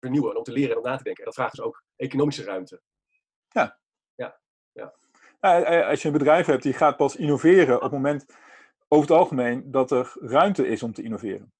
Vernieuwen, 0.04 0.36
om 0.36 0.42
te 0.42 0.52
leren 0.52 0.70
en 0.70 0.76
om 0.76 0.82
na 0.82 0.96
te 0.96 1.02
denken. 1.02 1.22
En 1.22 1.28
dat 1.28 1.34
vraagt 1.34 1.56
dus 1.56 1.64
ook 1.64 1.84
economische 1.96 2.44
ruimte. 2.44 2.80
Ja. 3.48 3.78
Ja. 4.14 4.40
ja. 4.72 4.94
Als 5.88 6.02
je 6.02 6.08
een 6.08 6.18
bedrijf 6.18 6.46
hebt 6.46 6.62
die 6.62 6.72
gaat 6.72 6.96
pas 6.96 7.16
innoveren 7.16 7.76
op 7.76 7.82
het 7.82 7.92
moment, 7.92 8.24
over 8.88 9.08
het 9.08 9.18
algemeen, 9.18 9.70
dat 9.70 9.90
er 9.90 10.12
ruimte 10.20 10.66
is 10.66 10.82
om 10.82 10.92
te 10.92 11.02
innoveren. 11.02 11.52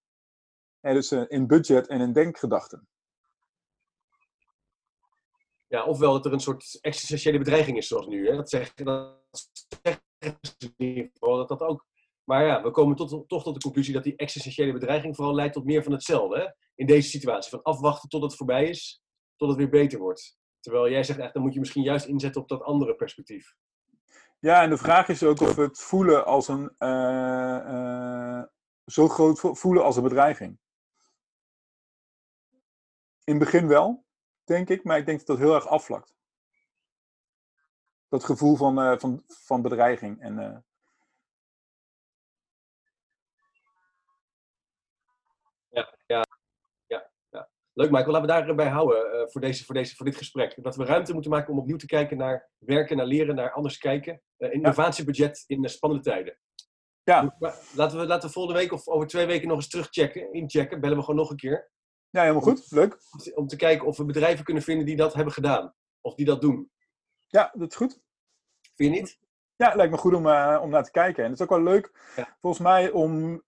En 0.80 0.94
dus 0.94 1.10
eh, 1.10 1.22
in 1.26 1.46
budget 1.46 1.86
en 1.86 2.00
in 2.00 2.12
denkgedachten. 2.12 2.88
Ja, 5.68 5.84
ofwel 5.84 6.12
dat 6.12 6.26
er 6.26 6.32
een 6.32 6.40
soort 6.40 6.78
existentiële 6.80 7.38
bedreiging 7.38 7.76
is, 7.76 7.86
zoals 7.86 8.06
nu. 8.06 8.28
Hè? 8.28 8.36
Dat 8.36 8.50
zeggen, 8.50 8.84
dat 8.84 9.22
dat 11.20 11.48
dat 11.48 11.60
ook 11.60 11.86
maar 12.24 12.44
ja, 12.44 12.62
we 12.62 12.70
komen 12.70 12.96
tot, 12.96 13.28
toch 13.28 13.42
tot 13.42 13.54
de 13.54 13.60
conclusie 13.60 13.94
dat 13.94 14.04
die 14.04 14.16
existentiële 14.16 14.72
bedreiging 14.72 15.16
vooral 15.16 15.34
leidt 15.34 15.54
tot 15.54 15.64
meer 15.64 15.82
van 15.82 15.92
hetzelfde. 15.92 16.38
Hè? 16.38 16.46
In 16.74 16.86
deze 16.86 17.08
situatie. 17.08 17.50
Van 17.50 17.62
afwachten 17.62 18.08
tot 18.08 18.22
het 18.22 18.36
voorbij 18.36 18.68
is, 18.68 19.02
tot 19.36 19.48
het 19.48 19.58
weer 19.58 19.68
beter 19.68 19.98
wordt. 19.98 20.38
Terwijl 20.60 20.90
jij 20.90 21.02
zegt 21.02 21.18
echt, 21.18 21.34
dan 21.34 21.42
moet 21.42 21.54
je 21.54 21.60
misschien 21.60 21.82
juist 21.82 22.06
inzetten 22.06 22.42
op 22.42 22.48
dat 22.48 22.62
andere 22.62 22.94
perspectief. 22.94 23.54
Ja, 24.38 24.62
en 24.62 24.70
de 24.70 24.76
vraag 24.76 25.08
is 25.08 25.22
ook 25.22 25.40
of 25.40 25.54
we 25.54 25.62
het 25.62 25.80
voelen 25.80 26.26
als 26.26 26.48
een. 26.48 26.74
Uh, 26.78 27.60
uh, 27.66 28.42
zo 28.84 29.08
groot 29.08 29.40
voelen 29.40 29.84
als 29.84 29.96
een 29.96 30.02
bedreiging. 30.02 30.58
In 33.24 33.34
het 33.34 33.38
begin 33.38 33.68
wel, 33.68 34.04
denk 34.44 34.68
ik, 34.68 34.84
maar 34.84 34.98
ik 34.98 35.06
denk 35.06 35.18
dat 35.18 35.26
dat 35.26 35.38
heel 35.38 35.54
erg 35.54 35.66
afvlakt. 35.66 36.14
Dat 38.08 38.24
gevoel 38.24 38.56
van, 38.56 38.78
uh, 38.78 38.98
van, 38.98 39.22
van 39.26 39.62
bedreiging. 39.62 40.20
En, 40.20 40.64
Leuk 47.74 47.90
Michael, 47.90 48.12
laten 48.12 48.40
we 48.40 48.46
daarbij 48.46 48.68
houden 48.68 49.14
uh, 49.14 49.22
voor, 49.26 49.40
deze, 49.40 49.64
voor, 49.64 49.74
deze, 49.74 49.96
voor 49.96 50.06
dit 50.06 50.16
gesprek. 50.16 50.62
Dat 50.62 50.76
we 50.76 50.84
ruimte 50.84 51.12
moeten 51.12 51.30
maken 51.30 51.52
om 51.52 51.58
opnieuw 51.58 51.76
te 51.76 51.86
kijken 51.86 52.16
naar 52.16 52.50
werken, 52.58 52.96
naar 52.96 53.06
leren, 53.06 53.34
naar 53.34 53.52
anders 53.52 53.78
kijken. 53.78 54.22
Uh, 54.38 54.52
innovatiebudget 54.52 55.44
in 55.46 55.68
spannende 55.68 56.04
tijden. 56.04 56.38
Ja. 57.02 57.36
Laten 57.74 57.98
we, 57.98 58.06
laten 58.06 58.28
we 58.28 58.34
volgende 58.34 58.60
week 58.60 58.72
of 58.72 58.88
over 58.88 59.06
twee 59.06 59.26
weken 59.26 59.48
nog 59.48 59.56
eens 59.56 59.68
terugchecken, 59.68 60.32
inchecken. 60.32 60.80
Bellen 60.80 60.96
we 60.96 61.02
gewoon 61.02 61.20
nog 61.20 61.30
een 61.30 61.36
keer. 61.36 61.70
Ja, 62.10 62.20
helemaal 62.20 62.42
goed. 62.42 62.70
Leuk. 62.70 62.98
Om 63.10 63.18
te, 63.18 63.34
om 63.34 63.46
te 63.46 63.56
kijken 63.56 63.86
of 63.86 63.96
we 63.96 64.04
bedrijven 64.04 64.44
kunnen 64.44 64.62
vinden 64.62 64.86
die 64.86 64.96
dat 64.96 65.14
hebben 65.14 65.32
gedaan. 65.32 65.74
Of 66.00 66.14
die 66.14 66.26
dat 66.26 66.40
doen. 66.40 66.70
Ja, 67.28 67.52
dat 67.56 67.70
is 67.70 67.76
goed. 67.76 68.00
Vind 68.74 68.94
je 68.94 69.00
niet? 69.00 69.18
Ja, 69.56 69.66
het 69.66 69.76
lijkt 69.76 69.92
me 69.92 69.98
goed 69.98 70.14
om, 70.14 70.26
uh, 70.26 70.58
om 70.62 70.70
naar 70.70 70.84
te 70.84 70.90
kijken. 70.90 71.24
En 71.24 71.30
het 71.30 71.38
is 71.38 71.44
ook 71.46 71.52
wel 71.52 71.62
leuk, 71.62 72.12
ja. 72.16 72.36
volgens 72.40 72.62
mij, 72.62 72.90
om 72.90 73.42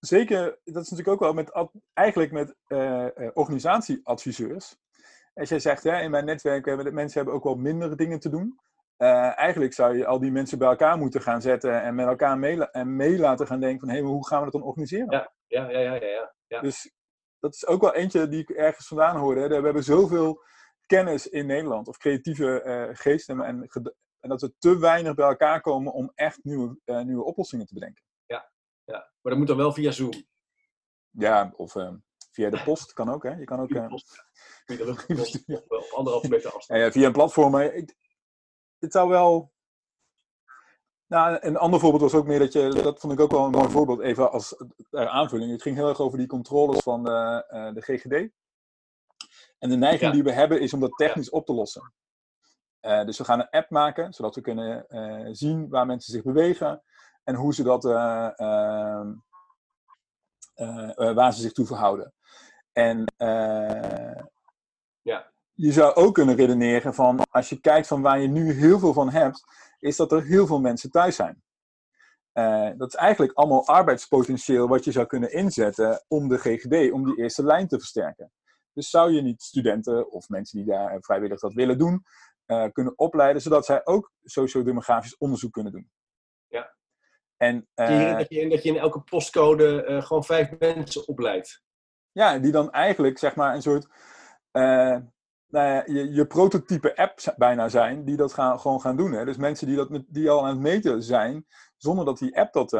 zeker, 0.00 0.58
dat 0.64 0.82
is 0.82 0.90
natuurlijk 0.90 1.08
ook 1.08 1.20
wel 1.20 1.32
met, 1.32 1.68
eigenlijk 1.92 2.32
met 2.32 2.54
uh, 2.68 3.06
organisatieadviseurs. 3.32 4.76
Als 5.34 5.48
jij 5.48 5.60
zegt, 5.60 5.82
hè, 5.82 6.00
in 6.00 6.10
mijn 6.10 6.24
netwerk 6.24 6.64
hebben 6.64 6.94
mensen 6.94 7.16
hebben 7.16 7.34
ook 7.34 7.44
wel 7.44 7.54
mindere 7.54 7.94
dingen 7.94 8.20
te 8.20 8.28
doen. 8.28 8.60
Uh, 8.98 9.38
eigenlijk 9.38 9.72
zou 9.72 9.96
je 9.96 10.06
al 10.06 10.18
die 10.18 10.30
mensen 10.30 10.58
bij 10.58 10.68
elkaar 10.68 10.98
moeten 10.98 11.20
gaan 11.20 11.42
zetten 11.42 11.82
en 11.82 11.94
met 11.94 12.06
elkaar 12.06 12.38
mee, 12.38 12.70
en 12.70 12.96
mee 12.96 13.18
laten 13.18 13.46
gaan 13.46 13.60
denken 13.60 13.80
van, 13.80 13.88
hé, 13.88 13.94
hey, 13.94 14.02
maar 14.02 14.12
hoe 14.12 14.26
gaan 14.26 14.38
we 14.38 14.44
dat 14.44 14.52
dan 14.52 14.62
organiseren? 14.62 15.10
Ja, 15.10 15.32
ja, 15.46 15.70
ja, 15.70 15.78
ja, 15.78 15.94
ja, 15.94 16.34
ja. 16.46 16.60
Dus 16.60 16.92
dat 17.38 17.54
is 17.54 17.66
ook 17.66 17.80
wel 17.80 17.94
eentje 17.94 18.28
die 18.28 18.40
ik 18.40 18.50
ergens 18.50 18.86
vandaan 18.86 19.16
hoorde. 19.16 19.40
Hè. 19.40 19.48
We 19.48 19.54
hebben 19.54 19.84
zoveel 19.84 20.42
kennis 20.86 21.28
in 21.28 21.46
Nederland, 21.46 21.88
of 21.88 21.96
creatieve 21.96 22.62
uh, 22.64 22.96
geesten, 22.96 23.40
en, 23.40 23.68
en, 24.20 24.28
dat 24.28 24.40
we 24.40 24.52
te 24.58 24.78
weinig 24.78 25.14
bij 25.14 25.28
elkaar 25.28 25.60
komen 25.60 25.92
om 25.92 26.12
echt 26.14 26.38
nieuwe, 26.42 26.78
uh, 26.84 27.02
nieuwe 27.02 27.24
oplossingen 27.24 27.66
te 27.66 27.74
bedenken. 27.74 28.04
Ja, 29.28 29.34
Maar 29.34 29.38
dat 29.38 29.38
moet 29.38 29.46
dan 29.46 29.56
wel 29.56 29.72
via 29.72 29.90
Zoom. 29.90 30.26
Ja, 31.10 31.52
of 31.56 31.76
ehm, 31.76 31.96
via 32.30 32.50
de 32.50 32.62
post 32.62 32.92
kan 32.92 33.08
ook, 33.10 33.22
hè? 33.22 33.30
Je 33.30 33.44
kan 33.44 33.60
ook... 33.60 33.68
Via 33.68 33.76
eh, 33.76 33.82
de 33.82 33.88
post. 33.88 34.24
Via 34.64 34.76
de 34.76 34.84
luchtpost 34.84 35.34
of 35.34 35.46
wel 35.46 35.78
op 35.78 35.92
anderhalve 35.92 36.28
meter 36.28 36.52
afstand. 36.52 36.80
Ja, 36.80 36.86
ja, 36.86 36.92
via 36.92 37.06
een 37.06 37.12
platform. 37.12 37.50
Maar 37.50 37.74
ik, 37.74 37.96
het 38.78 38.92
zou 38.92 39.08
wel. 39.08 39.52
Nou, 41.06 41.38
een 41.40 41.56
ander 41.56 41.80
voorbeeld 41.80 42.02
was 42.02 42.14
ook 42.14 42.26
meer 42.26 42.38
dat 42.38 42.52
je. 42.52 42.68
Dat 42.68 43.00
vond 43.00 43.12
ik 43.12 43.20
ook 43.20 43.30
wel 43.30 43.44
een 43.44 43.50
mooi 43.50 43.70
voorbeeld, 43.70 44.00
even 44.00 44.30
als 44.30 44.56
eh, 44.90 45.06
aanvulling. 45.06 45.50
Het 45.52 45.62
ging 45.62 45.76
heel 45.76 45.88
erg 45.88 46.00
over 46.00 46.18
die 46.18 46.26
controles 46.26 46.82
van 46.82 47.04
de, 47.04 47.44
eh, 47.48 47.72
de 47.72 47.80
GGD. 47.80 48.30
En 49.58 49.68
de 49.68 49.76
neiging 49.76 50.00
Ja. 50.00 50.10
die 50.10 50.22
we 50.22 50.32
hebben 50.32 50.60
is 50.60 50.72
om 50.72 50.80
dat 50.80 50.96
technisch 50.96 51.30
op 51.30 51.46
te 51.46 51.52
lossen. 51.52 51.92
Eh, 52.80 53.04
dus 53.04 53.18
we 53.18 53.24
gaan 53.24 53.40
een 53.40 53.50
app 53.50 53.70
maken, 53.70 54.12
zodat 54.12 54.34
we 54.34 54.40
kunnen 54.40 54.88
eh, 54.88 55.28
zien 55.32 55.68
waar 55.68 55.86
mensen 55.86 56.12
zich 56.12 56.22
bewegen 56.22 56.82
en 57.28 57.34
hoe 57.34 57.54
ze 57.54 57.62
dat, 57.62 57.84
eh, 57.84 58.30
ehm, 58.36 59.12
eh, 60.54 61.08
eh, 61.08 61.14
waar 61.14 61.32
ze 61.32 61.40
zich 61.40 61.52
toe 61.52 61.66
verhouden. 61.66 62.12
En 62.72 63.04
Ja. 65.02 65.32
je 65.54 65.72
zou 65.72 65.94
ook 65.94 66.14
kunnen 66.14 66.34
redeneren 66.36 66.94
van, 66.94 67.20
als 67.30 67.48
je 67.48 67.60
kijkt 67.60 67.86
van 67.86 68.02
waar 68.02 68.20
je 68.20 68.28
nu 68.28 68.52
heel 68.52 68.78
veel 68.78 68.92
van 68.92 69.10
hebt, 69.10 69.44
is 69.78 69.96
dat 69.96 70.12
er 70.12 70.22
heel 70.22 70.46
veel 70.46 70.60
mensen 70.60 70.90
thuis 70.90 71.16
zijn. 71.16 71.42
Dat 72.78 72.88
is 72.88 72.94
eigenlijk 72.94 73.32
allemaal 73.32 73.66
arbeidspotentieel 73.66 74.68
wat 74.68 74.84
je 74.84 74.92
zou 74.92 75.06
kunnen 75.06 75.32
inzetten 75.32 76.04
om 76.08 76.28
de 76.28 76.38
GGD, 76.38 76.92
om 76.92 77.04
die 77.04 77.16
eerste 77.16 77.44
lijn 77.44 77.68
te 77.68 77.78
versterken. 77.78 78.32
Dus 78.72 78.90
zou 78.90 79.12
je 79.12 79.22
niet 79.22 79.42
studenten 79.42 80.10
of 80.10 80.28
mensen 80.28 80.58
die 80.58 80.66
daar 80.66 81.00
vrijwillig 81.00 81.40
dat 81.40 81.52
willen 81.52 81.78
doen, 81.78 82.04
kunnen 82.72 82.98
opleiden, 82.98 83.42
zodat 83.42 83.64
zij 83.64 83.86
ook 83.86 84.12
sociodemografisch 84.24 85.16
onderzoek 85.16 85.52
kunnen 85.52 85.72
doen. 85.72 85.90
En, 87.38 87.68
eh, 87.74 88.16
dat, 88.16 88.28
je, 88.28 88.48
dat 88.48 88.62
je 88.62 88.68
in 88.68 88.78
elke 88.78 89.00
postcode 89.00 89.84
eh, 89.84 90.02
gewoon 90.02 90.24
vijf 90.24 90.50
mensen 90.58 91.08
opleidt. 91.08 91.62
Ja, 92.12 92.38
die 92.38 92.52
dan 92.52 92.70
eigenlijk 92.70 93.18
zeg 93.18 93.34
maar 93.34 93.54
een 93.54 93.62
soort 93.62 93.88
eh, 94.50 94.96
nou 95.46 95.66
ja, 95.66 95.82
je, 95.86 96.12
je 96.12 96.26
prototype 96.26 96.96
app 96.96 97.34
bijna 97.36 97.68
zijn, 97.68 98.04
die 98.04 98.16
dat 98.16 98.32
gaan, 98.32 98.60
gewoon 98.60 98.80
gaan 98.80 98.96
doen. 98.96 99.12
Hè? 99.12 99.24
Dus 99.24 99.36
mensen 99.36 99.66
die, 99.66 99.76
dat 99.76 100.02
die 100.08 100.30
al 100.30 100.42
aan 100.42 100.48
het 100.48 100.58
meten 100.58 101.02
zijn, 101.02 101.46
zonder 101.76 102.04
dat 102.04 102.18
die 102.18 102.38
app 102.38 102.52
dat, 102.52 102.70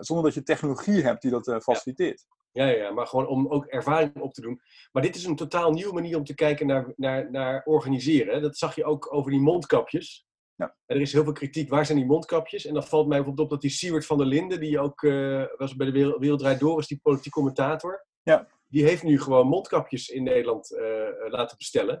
zonder 0.00 0.24
dat 0.24 0.34
je 0.34 0.42
technologie 0.42 1.02
hebt 1.02 1.22
die 1.22 1.30
dat 1.30 1.62
faciliteert. 1.62 2.24
Ja, 2.52 2.64
ja, 2.66 2.76
ja, 2.76 2.90
maar 2.90 3.06
gewoon 3.06 3.26
om 3.26 3.48
ook 3.48 3.66
ervaring 3.66 4.20
op 4.20 4.34
te 4.34 4.40
doen. 4.40 4.60
Maar 4.92 5.02
dit 5.02 5.16
is 5.16 5.24
een 5.24 5.36
totaal 5.36 5.72
nieuwe 5.72 5.92
manier 5.92 6.16
om 6.16 6.24
te 6.24 6.34
kijken 6.34 6.66
naar, 6.66 6.92
naar, 6.96 7.30
naar 7.30 7.62
organiseren. 7.64 8.34
hè. 8.34 8.40
Dat 8.40 8.56
zag 8.56 8.74
je 8.74 8.84
ook 8.84 9.14
over 9.14 9.30
die 9.30 9.40
mondkapjes. 9.40 10.26
Ja. 10.62 10.76
Er 10.86 11.00
is 11.00 11.12
heel 11.12 11.24
veel 11.24 11.32
kritiek. 11.32 11.68
Waar 11.68 11.86
zijn 11.86 11.98
die 11.98 12.06
mondkapjes? 12.06 12.66
En 12.66 12.74
dan 12.74 12.84
valt 12.84 13.06
mij 13.06 13.16
bijvoorbeeld 13.16 13.46
op 13.46 13.52
dat 13.52 13.60
die 13.62 13.70
Siewert 13.70 14.06
van 14.06 14.18
der 14.18 14.26
Linden, 14.26 14.60
die 14.60 14.80
ook 14.80 15.02
eh, 15.02 15.44
was 15.56 15.76
bij 15.76 15.86
de 15.90 16.16
Wereld, 16.18 16.60
Door, 16.60 16.78
is 16.78 16.86
die 16.86 17.00
politiek 17.02 17.32
commentator. 17.32 18.06
Ja. 18.22 18.48
Die 18.68 18.84
heeft 18.84 19.02
nu 19.02 19.20
gewoon 19.20 19.46
mondkapjes 19.46 20.08
in 20.08 20.22
Nederland 20.22 20.72
eh, 20.76 21.08
laten 21.28 21.56
bestellen. 21.56 21.94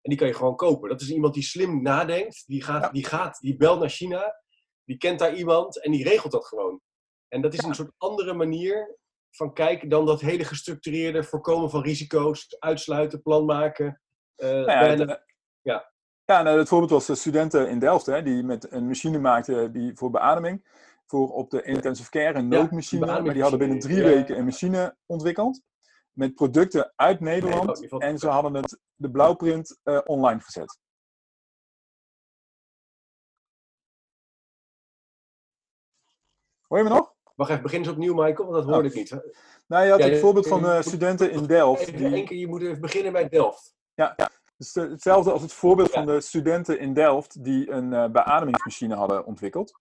En 0.00 0.10
die 0.10 0.18
kan 0.18 0.26
je 0.28 0.34
gewoon 0.34 0.56
kopen. 0.56 0.88
Dat 0.88 1.00
is 1.00 1.10
iemand 1.10 1.34
die 1.34 1.42
slim 1.42 1.82
nadenkt. 1.82 2.44
Die 2.46 2.62
gaat, 2.62 2.82
Ja. 2.82 2.90
die, 2.90 3.04
gaat 3.04 3.38
die 3.40 3.56
belt 3.56 3.80
naar 3.80 3.88
China. 3.90 4.42
Die 4.84 4.96
kent 4.96 5.18
daar 5.18 5.34
iemand 5.34 5.82
en 5.82 5.90
die 5.92 6.04
regelt 6.04 6.32
dat 6.32 6.46
gewoon. 6.46 6.80
En 7.28 7.40
dat 7.42 7.54
is 7.54 7.62
een 7.62 7.74
soort 7.74 7.92
andere 7.96 8.34
manier 8.34 8.98
van 9.30 9.52
kijken 9.52 9.88
dan 9.88 10.06
dat 10.06 10.20
hele 10.20 10.44
gestructureerde 10.44 11.24
voorkomen 11.24 11.70
van 11.70 11.82
risico's, 11.82 12.56
uitsluiten, 12.58 13.22
plan 13.22 13.44
maken. 13.44 14.00
Nou 14.36 14.54
ja, 14.56 14.64
bijna- 14.64 15.00
het, 15.00 15.10
eh, 15.10 15.16
ja. 15.60 15.92
Ja 16.28 16.42
nou, 16.42 16.58
het 16.58 16.68
voorbeeld 16.68 16.90
was 16.90 17.06
de 17.06 17.14
studenten 17.14 17.68
in 17.68 17.78
Delft, 17.78 18.06
hè, 18.06 18.22
die 18.22 18.42
met 18.44 18.72
een 18.72 18.86
machine 18.86 19.18
maakten 19.18 19.72
die 19.72 19.96
voor 19.96 20.10
beademing, 20.10 20.64
voor 21.06 21.32
op 21.32 21.50
de 21.50 21.62
intensive 21.62 22.10
care 22.10 22.38
een 22.38 22.50
Ja, 22.50 22.58
noodmachine, 22.58 23.06
maar 23.06 23.32
die 23.32 23.40
hadden 23.42 23.58
binnen 23.58 23.78
drie 23.78 23.96
ja. 23.96 24.02
weken 24.04 24.38
een 24.38 24.44
machine 24.44 24.96
ontwikkeld 25.06 25.60
met 26.12 26.34
producten 26.34 26.92
uit 26.96 27.20
Nederland 27.20 27.80
Nee, 27.90 28.00
en 28.00 28.18
ze 28.18 28.28
hadden 28.28 28.54
het, 28.54 28.78
de 28.94 29.10
blauwprint 29.10 29.78
eh, 29.82 30.00
online 30.04 30.40
gezet. 30.40 30.78
Hoor 36.66 36.78
je 36.78 36.84
me 36.84 36.90
nog? 36.90 37.14
Wacht 37.34 37.50
even, 37.50 37.62
begin 37.62 37.78
eens 37.78 37.88
opnieuw, 37.88 38.14
Michael, 38.14 38.48
want 38.48 38.52
dat 38.52 38.64
hoorde 38.74 38.88
Oh. 38.88 38.94
ik 38.94 39.00
niet. 39.00 39.20
Nou, 39.66 39.84
je 39.84 39.90
had 39.90 40.00
Ja, 40.00 40.08
het 40.08 40.18
voorbeeld 40.18 40.46
van 40.48 40.60
moet- 40.60 40.84
studenten 40.84 41.30
in 41.30 41.46
Delft. 41.46 41.80
Even 41.80 41.96
Die, 41.96 42.12
één 42.14 42.24
keer, 42.24 42.38
je 42.38 42.46
moet 42.46 42.62
even 42.62 42.80
beginnen 42.80 43.12
bij 43.12 43.28
Delft. 43.28 43.74
Dus 44.58 44.76
eh, 44.76 44.90
hetzelfde 44.90 45.32
als 45.32 45.42
het 45.42 45.52
voorbeeld 45.52 45.90
van 45.90 46.06
de 46.06 46.20
studenten 46.20 46.78
in 46.78 46.94
Delft 46.94 47.44
die 47.44 47.70
een 47.70 47.92
eh, 47.92 48.10
beademingsmachine 48.10 48.94
hadden 48.94 49.24
ontwikkeld 49.24 49.80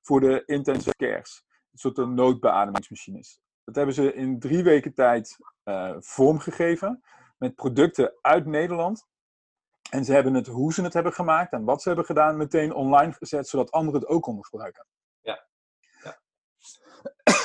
voor 0.00 0.20
de 0.20 0.42
intensive 0.46 0.96
cares. 0.96 1.44
Een 1.72 1.78
soort 1.78 1.98
een 1.98 2.14
noodbeademingsmachines. 2.14 3.40
Dat 3.64 3.74
hebben 3.74 3.94
ze 3.94 4.14
in 4.14 4.38
drie 4.38 4.62
weken 4.62 4.94
tijd 4.94 5.38
eh, 5.62 5.94
vormgegeven 5.98 7.02
met 7.38 7.54
producten 7.54 8.14
uit 8.20 8.46
Nederland. 8.46 9.06
En 9.90 10.04
ze 10.04 10.12
hebben 10.12 10.34
het 10.34 10.46
hoe 10.46 10.72
ze 10.72 10.82
het 10.82 10.92
hebben 10.92 11.12
gemaakt 11.12 11.52
en 11.52 11.64
wat 11.64 11.82
ze 11.82 11.88
hebben 11.88 12.06
gedaan 12.06 12.36
meteen 12.36 12.74
online 12.74 13.12
gezet, 13.12 13.48
zodat 13.48 13.70
anderen 13.70 14.00
het 14.00 14.08
ook 14.08 14.22
konden 14.22 14.44
gebruiken. 14.44 14.86
Ja. 15.20 15.46
Ja. 16.02 16.18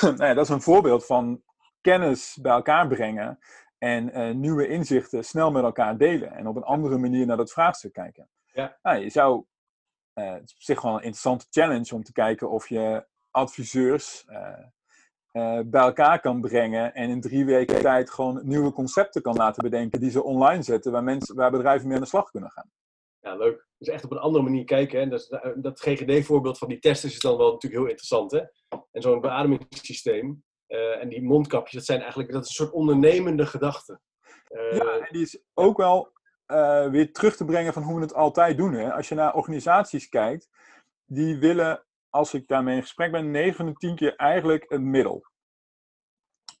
nou 0.00 0.24
ja, 0.24 0.34
dat 0.34 0.44
is 0.44 0.50
een 0.50 0.62
voorbeeld 0.62 1.06
van 1.06 1.42
kennis 1.80 2.38
bij 2.42 2.52
elkaar 2.52 2.88
brengen 2.88 3.38
en 3.82 4.12
eh, 4.12 4.34
nieuwe 4.34 4.68
inzichten 4.68 5.24
snel 5.24 5.50
met 5.50 5.62
elkaar 5.62 5.96
delen 5.98 6.32
en 6.32 6.46
op 6.46 6.56
een 6.56 6.62
andere 6.62 6.98
manier 6.98 7.26
naar 7.26 7.36
dat 7.36 7.52
vraagstuk 7.52 7.92
kijken. 7.92 8.28
Ja. 8.44 8.78
Nou, 8.82 8.98
je 8.98 9.10
zou, 9.10 9.44
eh, 10.12 10.32
het 10.32 10.42
is 10.44 10.54
op 10.54 10.62
zich 10.62 10.82
wel 10.82 10.92
een 10.92 11.02
interessante 11.02 11.46
challenge 11.50 11.94
om 11.94 12.02
te 12.02 12.12
kijken 12.12 12.50
of 12.50 12.68
je 12.68 13.06
adviseurs 13.30 14.24
eh, 14.24 15.60
bij 15.66 15.80
elkaar 15.80 16.20
kan 16.20 16.40
brengen 16.40 16.94
en 16.94 17.10
in 17.10 17.20
drie 17.20 17.44
weken 17.44 17.80
tijd 17.80 18.10
gewoon 18.10 18.40
nieuwe 18.42 18.72
concepten 18.72 19.22
kan 19.22 19.36
laten 19.36 19.62
bedenken 19.62 20.00
die 20.00 20.10
ze 20.10 20.22
online 20.22 20.62
zetten, 20.62 20.92
waar, 20.92 21.04
mensen, 21.04 21.34
waar 21.34 21.50
bedrijven 21.50 21.86
mee 21.86 21.96
aan 21.96 22.02
de 22.02 22.08
slag 22.08 22.30
kunnen 22.30 22.50
gaan. 22.50 22.70
Ja, 23.20 23.36
leuk. 23.36 23.68
Dus 23.78 23.88
echt 23.88 24.04
op 24.04 24.10
een 24.10 24.18
andere 24.18 24.44
manier 24.44 24.64
kijken. 24.64 25.00
Hè? 25.00 25.08
Dat, 25.08 25.54
dat 25.56 25.80
GGD-voorbeeld 25.80 26.58
van 26.58 26.68
die 26.68 26.78
testers 26.78 27.12
is 27.12 27.20
dan 27.20 27.36
wel 27.36 27.52
natuurlijk 27.52 27.80
heel 27.80 27.90
interessant. 27.90 28.30
Hè? 28.30 28.40
En 28.90 29.02
zo'n 29.02 29.20
beademingssysteem 29.20 30.44
en 30.76 31.08
die 31.08 31.22
mondkapjes, 31.22 31.72
dat 31.72 31.84
zijn 31.84 32.00
eigenlijk 32.00 32.32
dat 32.32 32.42
is 32.42 32.48
een 32.48 32.54
soort 32.54 32.72
ondernemende 32.74 33.46
gedachte. 33.46 34.00
Eh, 34.44 34.76
Ja, 34.76 34.98
en 34.98 35.08
die 35.12 35.22
is 35.22 35.42
ook 35.54 35.76
wel 35.76 36.12
eh, 36.46 36.88
weer 36.88 37.12
terug 37.12 37.36
te 37.36 37.44
brengen 37.44 37.72
van 37.72 37.82
hoe 37.82 37.94
we 37.94 38.00
het 38.00 38.14
altijd 38.14 38.56
doen. 38.56 38.72
Hè? 38.72 38.92
Als 38.92 39.08
je 39.08 39.14
naar 39.14 39.34
organisaties 39.34 40.08
kijkt, 40.08 40.48
die 41.04 41.38
willen, 41.38 41.84
als 42.08 42.34
ik 42.34 42.48
daarmee 42.48 42.76
in 42.76 42.82
gesprek 42.82 43.12
ben, 43.12 43.30
9 43.30 43.54
van 43.54 43.66
de 43.66 43.72
10 43.72 43.96
keer 43.96 44.16
eigenlijk 44.16 44.64
een 44.68 44.90
middel. 44.90 45.24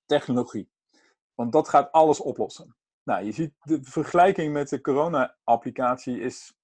Technologie. 0.06 0.70
Want 1.34 1.52
dat 1.52 1.68
gaat 1.68 1.92
alles 1.92 2.20
oplossen. 2.20 2.76
Nou, 3.02 3.24
je 3.24 3.32
ziet 3.32 3.52
de 3.62 3.78
vergelijking 3.82 4.52
met 4.52 4.68
de 4.68 4.80
corona-applicatie 4.80 6.20
is 6.20 6.54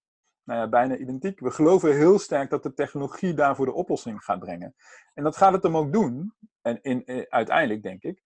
nou 0.46 0.60
ja, 0.60 0.68
bijna 0.68 0.96
identiek. 0.96 1.40
We 1.40 1.50
geloven 1.50 1.96
heel 1.96 2.18
sterk 2.18 2.50
dat 2.50 2.62
de 2.62 2.72
technologie 2.74 3.34
daarvoor 3.34 3.66
de 3.66 3.72
oplossing 3.72 4.24
gaat 4.24 4.38
brengen. 4.38 4.74
En 5.14 5.24
dat 5.24 5.36
gaat 5.36 5.52
het 5.52 5.62
hem 5.62 5.76
ook 5.76 5.92
doen. 5.92 6.34
En 6.62 6.78
in, 6.82 7.04
eh, 7.04 7.22
uiteindelijk, 7.28 7.82
denk 7.82 8.02
ik. 8.02 8.22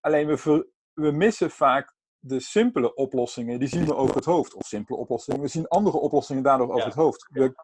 Alleen 0.00 0.26
we, 0.26 0.36
ver- 0.36 0.66
we 0.92 1.10
missen 1.10 1.50
vaak 1.50 1.94
de 2.18 2.40
simpele 2.40 2.94
oplossingen, 2.94 3.58
die 3.58 3.68
zien 3.68 3.84
we 3.84 3.94
over 3.94 4.16
het 4.16 4.24
hoofd. 4.24 4.54
Of 4.54 4.66
simpele 4.66 4.98
oplossingen, 4.98 5.40
we 5.40 5.48
zien 5.48 5.68
andere 5.68 5.96
oplossingen 5.98 6.42
daardoor 6.42 6.66
over 6.68 6.78
Ja. 6.78 6.84
het 6.84 6.94
hoofd. 6.94 7.28
We, 7.32 7.54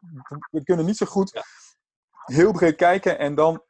we 0.50 0.62
kunnen 0.64 0.86
niet 0.86 0.96
zo 0.96 1.07
goed 1.07 1.42
heel 2.24 2.52
breed 2.52 2.76
kijken 2.76 3.18
en 3.18 3.34
dan 3.34 3.64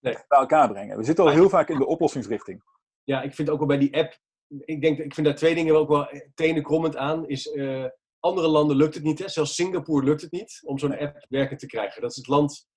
Nee. 0.00 0.14
bij 0.28 0.38
elkaar 0.38 0.68
brengen. 0.68 0.96
We 0.96 1.04
zitten 1.04 1.24
al 1.24 1.30
heel 1.30 1.48
vaak 1.48 1.68
in 1.68 1.78
de 1.78 1.86
oplossingsrichting. 1.86 2.62
ja, 3.04 3.22
ik 3.22 3.34
vind 3.34 3.50
ook 3.50 3.58
wel 3.58 3.66
bij 3.66 3.78
die 3.78 3.96
app, 3.96 4.18
ik, 4.46 4.80
denk, 4.80 4.98
ik 4.98 5.14
vind 5.14 5.26
daar 5.26 5.36
twee 5.36 5.54
dingen 5.54 5.76
ook 5.76 5.88
wel 5.88 6.08
tenenkrommend 6.34 6.96
aan. 6.96 7.28
Is, 7.28 7.46
eh, 7.50 7.84
andere 8.20 8.48
landen 8.48 8.76
lukt 8.76 8.94
het 8.94 9.02
niet, 9.02 9.18
hè? 9.18 9.28
zelfs 9.28 9.54
Singapore 9.54 10.04
lukt 10.04 10.20
het 10.20 10.32
niet 10.32 10.60
om 10.64 10.78
zo'n 10.78 10.98
app 10.98 11.26
werkend 11.28 11.60
te 11.60 11.66
krijgen. 11.66 12.00
Dat 12.00 12.10
is 12.10 12.16
het 12.16 12.26
land 12.26 12.68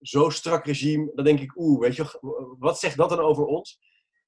zo 0.00 0.30
strak 0.30 0.66
regime, 0.66 1.12
dan 1.14 1.24
denk 1.24 1.40
ik, 1.40 1.56
oeh, 1.56 1.80
weet 1.80 1.96
je, 1.96 2.18
wat 2.58 2.78
zegt 2.78 2.96
dat 2.96 3.08
dan 3.08 3.20
over 3.20 3.44
ons? 3.44 3.78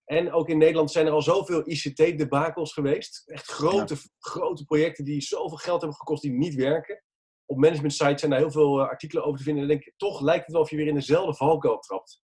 En 0.05 0.33
ook 0.33 0.49
in 0.49 0.59
Nederland 0.59 0.91
zijn 0.91 1.07
er 1.07 1.13
al 1.13 1.23
zoveel 1.23 1.69
ICT-debakels 1.69 2.73
geweest. 2.73 3.23
Echt 3.29 3.47
grote, 3.47 3.97
grote 4.19 4.65
projecten 4.65 5.05
die 5.05 5.21
zoveel 5.21 5.57
geld 5.57 5.81
hebben 5.81 5.99
gekost 5.99 6.23
die 6.23 6.33
niet 6.33 6.55
werken. 6.55 7.03
Op 7.47 7.57
management 7.59 7.93
sites 7.93 8.21
zijn 8.21 8.31
daar 8.31 8.41
heel 8.41 8.51
veel 8.51 8.81
eh, 8.81 8.89
artikelen 8.89 9.25
over 9.25 9.39
te 9.39 9.45
vinden. 9.45 9.63
En 9.63 9.69
dan 9.69 9.79
denk 9.79 9.89
ik, 9.89 9.99
toch 9.99 10.21
lijkt 10.21 10.45
het 10.45 10.53
wel 10.53 10.63
of 10.63 10.71
je 10.71 10.77
weer 10.77 10.87
in 10.87 10.95
dezelfde 10.95 11.35
valkuil 11.35 11.79
trapt. 11.79 12.23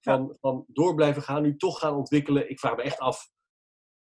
Van, 0.00 0.36
van 0.40 0.64
door 0.68 0.94
blijven 0.94 1.22
gaan, 1.22 1.42
nu 1.42 1.56
toch 1.56 1.78
gaan 1.78 1.94
ontwikkelen. 1.94 2.50
Ik 2.50 2.58
vraag 2.58 2.76
me 2.76 2.82
echt 2.82 2.98
af 2.98 3.30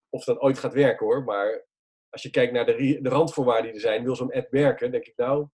of 0.09 0.23
dat 0.23 0.39
ooit 0.39 0.57
gaat 0.57 0.73
werken 0.73 1.05
hoor. 1.05 1.23
Maar 1.23 1.67
als 2.09 2.21
je 2.21 2.29
kijkt 2.29 2.53
naar 2.53 2.65
de, 2.65 2.99
de 3.01 3.09
randvoorwaarden 3.09 3.63
die 3.65 3.73
er 3.73 3.79
zijn, 3.79 4.03
wil 4.03 4.15
zo'n 4.15 4.33
app 4.33 4.51
werken, 4.51 4.91
denk 4.91 5.05
ik 5.05 5.13
nou, 5.17 5.47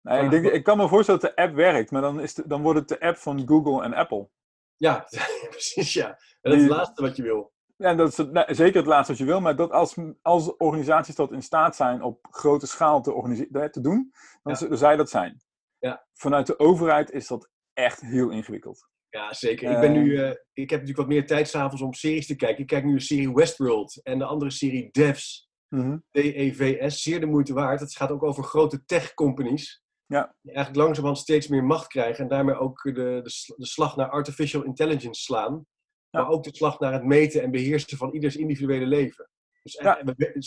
Nee, 0.00 0.24
ik, 0.24 0.30
denk, 0.30 0.44
ik 0.46 0.64
kan 0.64 0.76
me 0.76 0.88
voorstellen 0.88 1.20
dat 1.20 1.36
de 1.36 1.42
app 1.42 1.54
werkt, 1.54 1.90
maar 1.90 2.02
dan, 2.02 2.20
is 2.20 2.34
de- 2.34 2.46
dan 2.46 2.62
wordt 2.62 2.78
het 2.78 2.88
de 2.88 3.00
app 3.00 3.16
van 3.16 3.42
Google 3.48 3.82
en 3.82 3.94
Apple. 3.94 4.28
ja, 4.76 5.06
precies 5.50 5.92
ja. 5.92 6.08
En 6.08 6.50
dat 6.50 6.52
is 6.54 6.60
het 6.62 6.70
laatste 6.70 7.02
wat 7.02 7.16
je 7.16 7.22
wil. 7.22 7.52
Ja, 7.76 7.94
dat 7.94 8.08
is 8.08 8.16
het- 8.16 8.32
nou, 8.32 8.54
zeker 8.54 8.76
het 8.76 8.86
laatste 8.86 9.12
wat 9.12 9.18
je 9.20 9.26
wil, 9.26 9.40
maar 9.40 9.56
dat 9.56 9.70
als, 9.70 9.96
als 10.22 10.56
organisaties 10.56 11.14
dat 11.14 11.32
in 11.32 11.42
staat 11.42 11.76
zijn 11.76 12.02
op 12.02 12.26
grote 12.30 12.66
schaal 12.66 13.02
te, 13.02 13.12
organise- 13.12 13.68
te 13.70 13.80
doen, 13.80 14.12
dan 14.42 14.56
Ja. 14.68 14.76
zij 14.76 14.96
dat 14.96 15.10
zijn. 15.10 15.42
Ja. 15.78 16.06
Vanuit 16.12 16.46
de 16.46 16.58
overheid 16.58 17.10
is 17.10 17.26
dat 17.26 17.50
echt 17.72 18.00
heel 18.00 18.30
ingewikkeld. 18.30 18.88
Ja, 19.14 19.32
zeker. 19.32 19.70
ik, 19.70 19.80
ben 19.80 19.92
nu, 19.92 20.10
uh, 20.10 20.28
ik 20.52 20.70
heb 20.70 20.80
natuurlijk 20.80 20.96
wat 20.96 21.06
meer 21.06 21.26
tijd 21.26 21.48
s'avonds 21.48 21.82
om 21.82 21.92
series 21.92 22.26
te 22.26 22.36
kijken. 22.36 22.60
Ik 22.60 22.66
kijk 22.66 22.84
nu 22.84 22.92
een 22.92 23.00
serie 23.00 23.32
Westworld 23.32 24.02
en 24.02 24.18
de 24.18 24.24
andere 24.24 24.50
serie 24.50 24.88
Devs. 24.90 25.48
Mm 25.68 26.04
D-E-V-S. 26.10 27.02
Zeer 27.02 27.20
de 27.20 27.26
moeite 27.26 27.54
waard. 27.54 27.80
Het 27.80 27.96
gaat 27.96 28.10
ook 28.10 28.22
over 28.22 28.44
grote 28.44 28.84
tech-companies. 28.84 29.82
Ja. 30.06 30.34
Die 30.40 30.52
eigenlijk 30.52 30.84
langzamerhand 30.84 31.22
steeds 31.22 31.48
meer 31.48 31.64
macht 31.64 31.86
krijgen. 31.86 32.22
En 32.22 32.28
daarmee 32.28 32.54
ook 32.54 32.82
de, 32.82 32.92
de, 32.92 33.54
de 33.56 33.66
slag 33.66 33.96
naar 33.96 34.10
artificial 34.10 34.62
intelligence 34.62 35.22
slaan. 35.22 35.66
Maar 36.10 36.28
ook 36.28 36.44
de 36.44 36.56
slag 36.56 36.78
naar 36.78 36.92
het 36.92 37.04
meten 37.04 37.42
en 37.42 37.50
beheersen 37.50 37.98
van 37.98 38.12
ieders 38.12 38.36
individuele 38.36 38.86
leven. 38.86 39.28
Dus 39.62 39.72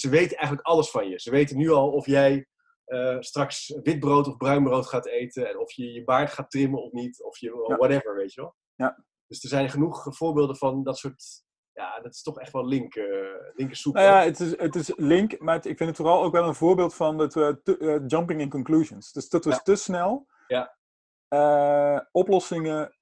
ze 0.02 0.10
weten 0.10 0.38
eigenlijk 0.38 0.68
alles 0.68 0.90
van 0.90 1.10
je. 1.10 1.20
Ze 1.20 1.32
weten 1.32 1.58
nu 1.58 1.70
al 1.70 1.92
of 1.92 2.06
jij 2.06 2.48
uh, 2.88 3.18
straks 3.20 3.80
witbrood 3.84 4.28
of 4.28 4.38
bruinbrood 4.38 4.88
gaat 4.88 5.06
eten. 5.06 5.50
En 5.50 5.60
of 5.60 5.72
je 5.72 5.92
je 5.92 6.04
baard 6.04 6.32
gaat 6.32 6.52
trimmen 6.52 6.84
of 6.84 6.92
niet. 6.92 7.24
Of 7.24 7.38
je 7.38 7.52
whatever, 7.78 8.16
weet 8.16 8.34
je 8.34 8.42
wel. 8.42 8.56
Ja. 8.76 9.06
Dus 9.28 9.44
er 9.44 9.50
zijn 9.50 9.70
genoeg 9.70 10.16
voorbeelden 10.16 10.56
van 10.56 10.84
dat 10.84 10.98
soort. 10.98 11.46
Ja, 11.74 12.00
dat 12.00 12.14
is 12.14 12.22
toch 12.22 12.40
echt 12.40 12.52
wel 12.52 12.68
link, 12.68 12.96
uh, 12.96 13.06
linkersoep. 13.54 13.94
Nou 13.94 14.06
ja, 14.06 14.24
het 14.24 14.40
is, 14.40 14.58
het 14.58 14.76
is 14.76 14.94
link, 14.96 15.40
maar 15.40 15.56
ik 15.56 15.78
vind 15.78 15.90
het 15.90 15.96
vooral 15.96 16.24
ook 16.24 16.32
wel 16.32 16.48
een 16.48 16.56
voorbeeld 16.56 16.96
van 16.96 17.18
dat 17.18 17.34
we 17.34 17.62
uh, 17.64 18.00
jumping 18.08 18.42
in 18.42 18.50
conclusions. 18.50 19.12
Dus 19.12 19.30
dat 19.30 19.46
we 19.46 19.62
te 19.64 19.76
snel 19.76 20.28
ja. 20.48 22.08
oplossingen 22.12 22.96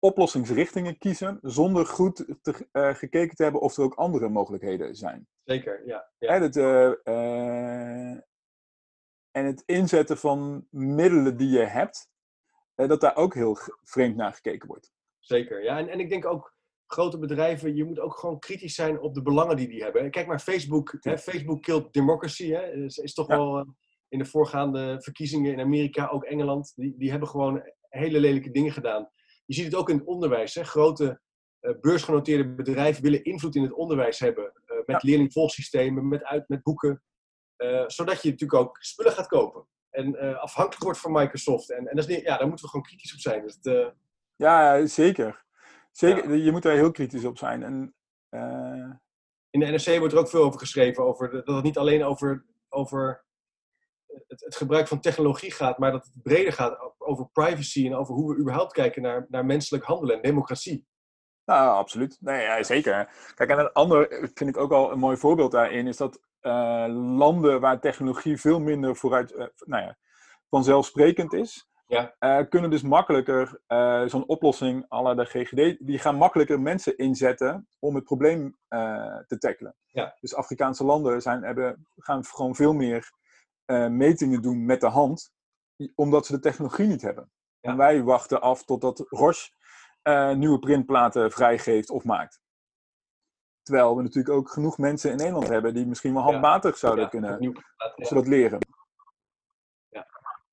oplossingsrichtingen 0.00 0.98
kiezen 0.98 1.38
zonder 1.42 1.86
goed 1.86 2.16
te, 2.42 2.68
gekeken 2.72 3.36
te 3.36 3.42
hebben 3.42 3.60
of 3.60 3.76
er 3.76 3.82
ook 3.82 3.94
andere 3.94 4.28
mogelijkheden 4.28 4.94
zijn. 4.94 5.28
Zeker, 5.44 5.86
ja. 5.86 6.10
ja. 6.18 6.40
Het, 6.40 6.56
en 9.38 9.44
het 9.44 9.62
inzetten 9.66 10.18
van 10.18 10.66
middelen 10.70 11.36
die 11.36 11.48
je 11.48 11.64
hebt, 11.64 12.10
eh, 12.74 12.88
dat 12.88 13.00
daar 13.00 13.16
ook 13.16 13.34
heel 13.34 13.58
vreemd 13.82 14.16
naar 14.16 14.32
gekeken 14.32 14.68
wordt. 14.68 14.92
Zeker, 15.18 15.62
ja. 15.62 15.78
En, 15.78 15.88
en 15.88 16.00
ik 16.00 16.08
denk 16.08 16.26
ook, 16.26 16.56
grote 16.86 17.18
bedrijven, 17.18 17.76
je 17.76 17.84
moet 17.84 18.00
ook 18.00 18.18
gewoon 18.18 18.38
kritisch 18.38 18.74
zijn 18.74 19.00
op 19.00 19.14
de 19.14 19.22
belangen 19.22 19.56
die 19.56 19.68
die 19.68 19.82
hebben. 19.82 20.10
Kijk 20.10 20.26
maar, 20.26 20.40
Facebook, 20.40 20.96
hè, 21.00 21.18
Facebook 21.18 21.62
killed 21.62 21.92
democracy, 21.92 22.50
hè, 22.50 22.72
is, 22.72 22.96
is 22.96 23.14
toch 23.14 23.26
wel 23.26 23.58
eh, 23.58 23.64
in 24.08 24.18
de 24.18 24.24
voorgaande 24.24 24.96
verkiezingen 25.02 25.52
in 25.52 25.60
Amerika, 25.60 26.08
ook 26.08 26.24
Engeland, 26.24 26.72
die, 26.76 26.94
die 26.96 27.10
hebben 27.10 27.28
gewoon 27.28 27.62
hele 27.88 28.20
lelijke 28.20 28.50
dingen 28.50 28.72
gedaan. 28.72 29.10
Je 29.44 29.54
ziet 29.54 29.64
het 29.64 29.74
ook 29.74 29.90
in 29.90 29.96
het 29.96 30.06
onderwijs. 30.06 30.54
Hè. 30.54 30.64
Grote 30.64 31.20
uh, 31.60 31.72
beursgenoteerde 31.80 32.54
bedrijven 32.54 33.02
willen 33.02 33.24
invloed 33.24 33.54
in 33.54 33.62
het 33.62 33.72
onderwijs 33.72 34.18
hebben. 34.18 34.44
Uh, 34.44 34.76
met 34.76 35.02
ja. 35.02 35.08
leerlingvolgsystemen, 35.08 36.08
met, 36.08 36.24
uit, 36.24 36.48
met 36.48 36.62
boeken. 36.62 37.02
Uh, 37.58 37.84
zodat 37.86 38.22
je 38.22 38.30
natuurlijk 38.30 38.60
ook 38.60 38.76
spullen 38.80 39.12
gaat 39.12 39.26
kopen. 39.26 39.66
En 39.90 40.24
uh, 40.24 40.38
afhankelijk 40.38 40.82
wordt 40.82 40.98
van 40.98 41.12
Microsoft. 41.12 41.70
En, 41.70 41.86
en 41.86 41.96
dat 41.96 42.08
is 42.08 42.16
niet, 42.16 42.24
ja, 42.24 42.36
daar 42.36 42.46
moeten 42.46 42.64
we 42.64 42.70
gewoon 42.70 42.86
kritisch 42.86 43.12
op 43.12 43.18
zijn. 43.18 43.42
Dus 43.42 43.54
het, 43.54 43.66
uh... 43.66 43.88
Ja, 44.36 44.86
zeker. 44.86 45.44
zeker. 45.92 46.30
Ja. 46.30 46.44
Je 46.44 46.50
moet 46.50 46.62
daar 46.62 46.74
heel 46.74 46.90
kritisch 46.90 47.24
op 47.24 47.38
zijn. 47.38 47.62
En, 47.62 47.94
In 49.50 49.60
de 49.60 49.66
NRC 49.66 49.98
wordt 49.98 50.12
er 50.12 50.18
ook 50.20 50.28
veel 50.28 50.42
over 50.42 50.60
geschreven. 50.60 51.04
Over 51.04 51.30
de, 51.30 51.42
dat 51.44 51.54
het 51.54 51.64
niet 51.64 51.78
alleen 51.78 52.04
over, 52.04 52.46
over 52.68 53.24
het, 54.26 54.40
het, 54.40 54.56
gebruik 54.56 54.88
van 54.88 55.00
technologie 55.00 55.52
gaat. 55.52 55.78
Maar 55.78 55.92
dat 55.92 56.04
het 56.04 56.22
breder 56.22 56.52
gaat 56.52 56.94
over 56.98 57.28
privacy. 57.28 57.86
En 57.86 57.94
over 57.94 58.14
hoe 58.14 58.34
we 58.34 58.40
überhaupt 58.40 58.72
kijken 58.72 59.02
naar, 59.02 59.26
naar 59.28 59.44
menselijk 59.44 59.84
handelen 59.84 60.16
en 60.16 60.22
democratie. 60.22 60.86
Nou, 61.48 61.76
absoluut. 61.76 62.16
Nee, 62.20 62.42
ja, 62.42 62.62
zeker. 62.62 63.08
Kijk, 63.34 63.50
en 63.50 63.58
een 63.58 63.72
ander 63.72 64.30
vind 64.34 64.50
ik 64.50 64.56
ook 64.56 64.72
al 64.72 64.92
een 64.92 64.98
mooi 64.98 65.16
voorbeeld 65.16 65.50
daarin 65.50 65.86
is 65.86 65.96
dat 65.96 66.20
uh, 66.42 66.86
landen 67.16 67.60
waar 67.60 67.80
technologie 67.80 68.40
veel 68.40 68.60
minder 68.60 68.96
vooruit, 68.96 69.32
uh, 69.32 69.46
nou 69.64 69.82
ja, 69.82 69.96
vanzelfsprekend 70.48 71.32
is, 71.32 71.68
ja. 71.86 72.14
uh, 72.20 72.48
kunnen 72.48 72.70
dus 72.70 72.82
makkelijker 72.82 73.60
zo'n 74.06 74.26
oplossing 74.26 74.92
à 74.92 75.14
de 75.14 75.24
GGD, 75.24 75.86
die 75.86 75.98
gaan 75.98 76.14
makkelijker 76.14 76.60
mensen 76.60 76.96
inzetten 76.96 77.68
om 77.78 77.94
het 77.94 78.04
probleem 78.04 78.56
te 79.26 79.36
tackelen. 79.38 79.74
Ja. 79.86 80.16
Dus 80.20 80.34
Afrikaanse 80.34 80.84
landen 80.84 81.22
zijn, 81.22 81.42
hebben, 81.42 81.86
gaan 81.96 82.24
gewoon 82.24 82.54
veel 82.54 82.72
meer 82.72 83.12
metingen 83.90 84.42
doen 84.42 84.64
met 84.64 84.80
de 84.80 84.88
hand, 84.88 85.32
omdat 85.94 86.26
ze 86.26 86.32
de 86.32 86.40
technologie 86.40 86.86
niet 86.86 87.02
hebben. 87.02 87.30
En 87.60 87.76
wij 87.76 88.02
wachten 88.02 88.40
af 88.40 88.64
totdat 88.64 89.04
Roche 89.08 89.50
nieuwe 90.36 90.58
printplaten 90.58 91.30
vrijgeeft 91.30 91.90
of 91.90 92.04
maakt. 92.04 92.40
Terwijl 93.62 93.96
we 93.96 94.02
natuurlijk 94.02 94.34
ook 94.34 94.50
genoeg 94.50 94.78
mensen 94.78 95.10
in 95.10 95.16
Nederland 95.16 95.48
hebben 95.48 95.74
die 95.74 95.86
misschien 95.86 96.14
wel 96.14 96.22
handmatig 96.22 96.76
zouden 96.76 97.04
ja, 97.04 97.10
kunnen, 97.10 97.54
leren. 98.28 98.58
Ja, 99.88 100.06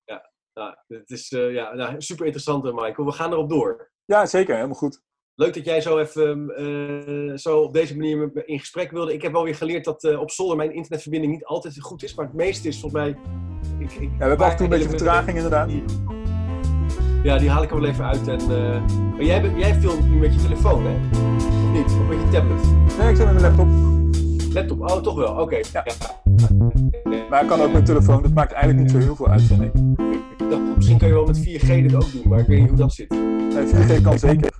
ja. 0.03 0.31
Nou, 0.53 0.75
het 0.87 1.09
is 1.09 1.31
uh, 1.31 1.53
ja, 1.53 1.73
nou, 1.73 2.01
super 2.01 2.25
interessant, 2.25 2.63
Michael. 2.63 3.07
We 3.07 3.11
gaan 3.11 3.31
erop 3.31 3.49
door. 3.49 3.91
Ja, 4.05 4.25
zeker. 4.25 4.55
Helemaal 4.55 4.75
goed. 4.75 5.01
Leuk 5.35 5.53
dat 5.53 5.65
jij 5.65 5.81
zo 5.81 5.97
even 5.97 6.61
uh, 6.61 7.37
zo 7.37 7.61
op 7.61 7.73
deze 7.73 7.97
manier 7.97 8.47
in 8.47 8.59
gesprek 8.59 8.91
wilde. 8.91 9.13
Ik 9.13 9.21
heb 9.21 9.31
wel 9.31 9.43
weer 9.43 9.55
geleerd 9.55 9.85
dat 9.85 10.03
uh, 10.03 10.19
op 10.19 10.31
zolder 10.31 10.57
mijn 10.57 10.73
internetverbinding 10.73 11.33
niet 11.33 11.45
altijd 11.45 11.81
goed 11.81 12.03
is. 12.03 12.15
Maar 12.15 12.25
het 12.25 12.35
meeste 12.35 12.67
is 12.67 12.79
volgens 12.79 13.01
mij... 13.01 13.17
Ik, 13.79 13.91
ik, 13.91 14.09
ja, 14.11 14.17
we 14.17 14.23
hebben 14.23 14.45
af 14.45 14.51
en 14.51 14.57
toe 14.57 14.65
een 14.65 14.71
beetje 14.71 14.89
vertraging 14.89 15.37
inderdaad. 15.37 15.69
Ja, 17.25 17.37
die 17.37 17.49
haal 17.49 17.63
ik 17.63 17.71
er 17.71 17.79
wel 17.79 17.89
even 17.89 18.05
uit. 18.05 18.27
En, 18.27 18.47
maar 19.11 19.23
jij, 19.23 19.51
jij 19.55 19.75
filmt 19.75 20.09
nu 20.09 20.17
met 20.17 20.33
je 20.33 20.41
telefoon, 20.41 20.85
hè? 20.85 20.93
Of 21.37 21.71
niet? 21.73 21.85
Of 21.85 22.07
met 22.07 22.17
je 22.17 22.27
tablet? 22.31 22.63
Nee, 22.99 23.09
ik 23.09 23.15
zit 23.15 23.25
met 23.25 23.41
mijn 23.41 23.55
laptop. 23.55 23.67
Laptop? 24.53 24.81
Oh, 24.81 25.01
toch 25.01 25.15
wel? 25.15 25.31
Oké. 25.31 25.41
Okay. 25.41 25.63
Ja. 25.73 25.83
ja. 25.85 27.25
Maar 27.29 27.41
ik 27.41 27.47
kan 27.47 27.61
ook 27.61 27.73
met 27.73 27.85
telefoon. 27.85 28.21
Dat 28.21 28.33
maakt 28.33 28.51
eigenlijk 28.51 28.83
niet 28.83 28.91
zo 28.91 29.07
heel 29.07 29.15
veel 29.15 29.27
uit, 29.27 29.41
vind 29.41 29.61
ik. 29.61 29.73
ik 30.37 30.49
dacht, 30.49 30.61
misschien 30.75 30.97
kan 30.97 31.07
je 31.07 31.13
wel 31.13 31.25
met 31.25 31.39
4G 31.39 31.67
dit 31.67 31.95
ook 31.95 32.11
doen, 32.11 32.21
maar 32.25 32.39
ik 32.39 32.47
weet 32.47 32.59
niet 32.59 32.69
hoe 32.69 32.77
dat 32.77 32.93
zit. 32.93 33.09
Nee, 33.09 33.65
4G 33.67 34.01
kan 34.01 34.19
zeker. 34.19 34.51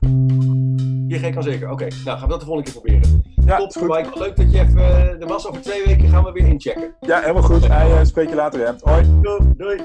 4G 1.08 1.34
kan 1.34 1.44
zeker, 1.44 1.72
oké. 1.72 1.88
Nou, 2.06 2.18
gaan 2.18 2.28
we 2.28 2.28
dat 2.28 2.40
de 2.40 2.46
volgende 2.46 2.72
keer 2.72 2.82
proberen. 2.82 3.24
Ja, 3.46 3.58
Top, 3.58 3.82
Michael. 3.82 4.20
Leuk 4.20 4.36
dat 4.36 4.52
je 4.52 4.60
even 4.60 4.82
er 5.22 5.28
was. 5.28 5.48
Over 5.48 5.62
twee 5.62 5.86
weken 5.86 6.10
gaan 6.10 6.24
we 6.24 6.32
weer 6.32 6.48
inchecken. 6.48 6.96
Ja, 7.02 7.20
helemaal 7.20 7.44
goed. 7.44 7.68
Hij 7.68 7.90
uh, 7.90 8.00
spreek 8.04 8.30
je 8.30 8.36
later, 8.36 8.60
hè. 8.60 8.72
Hoi. 8.80 9.06
Doei. 9.22 9.54
doei. 9.58 9.82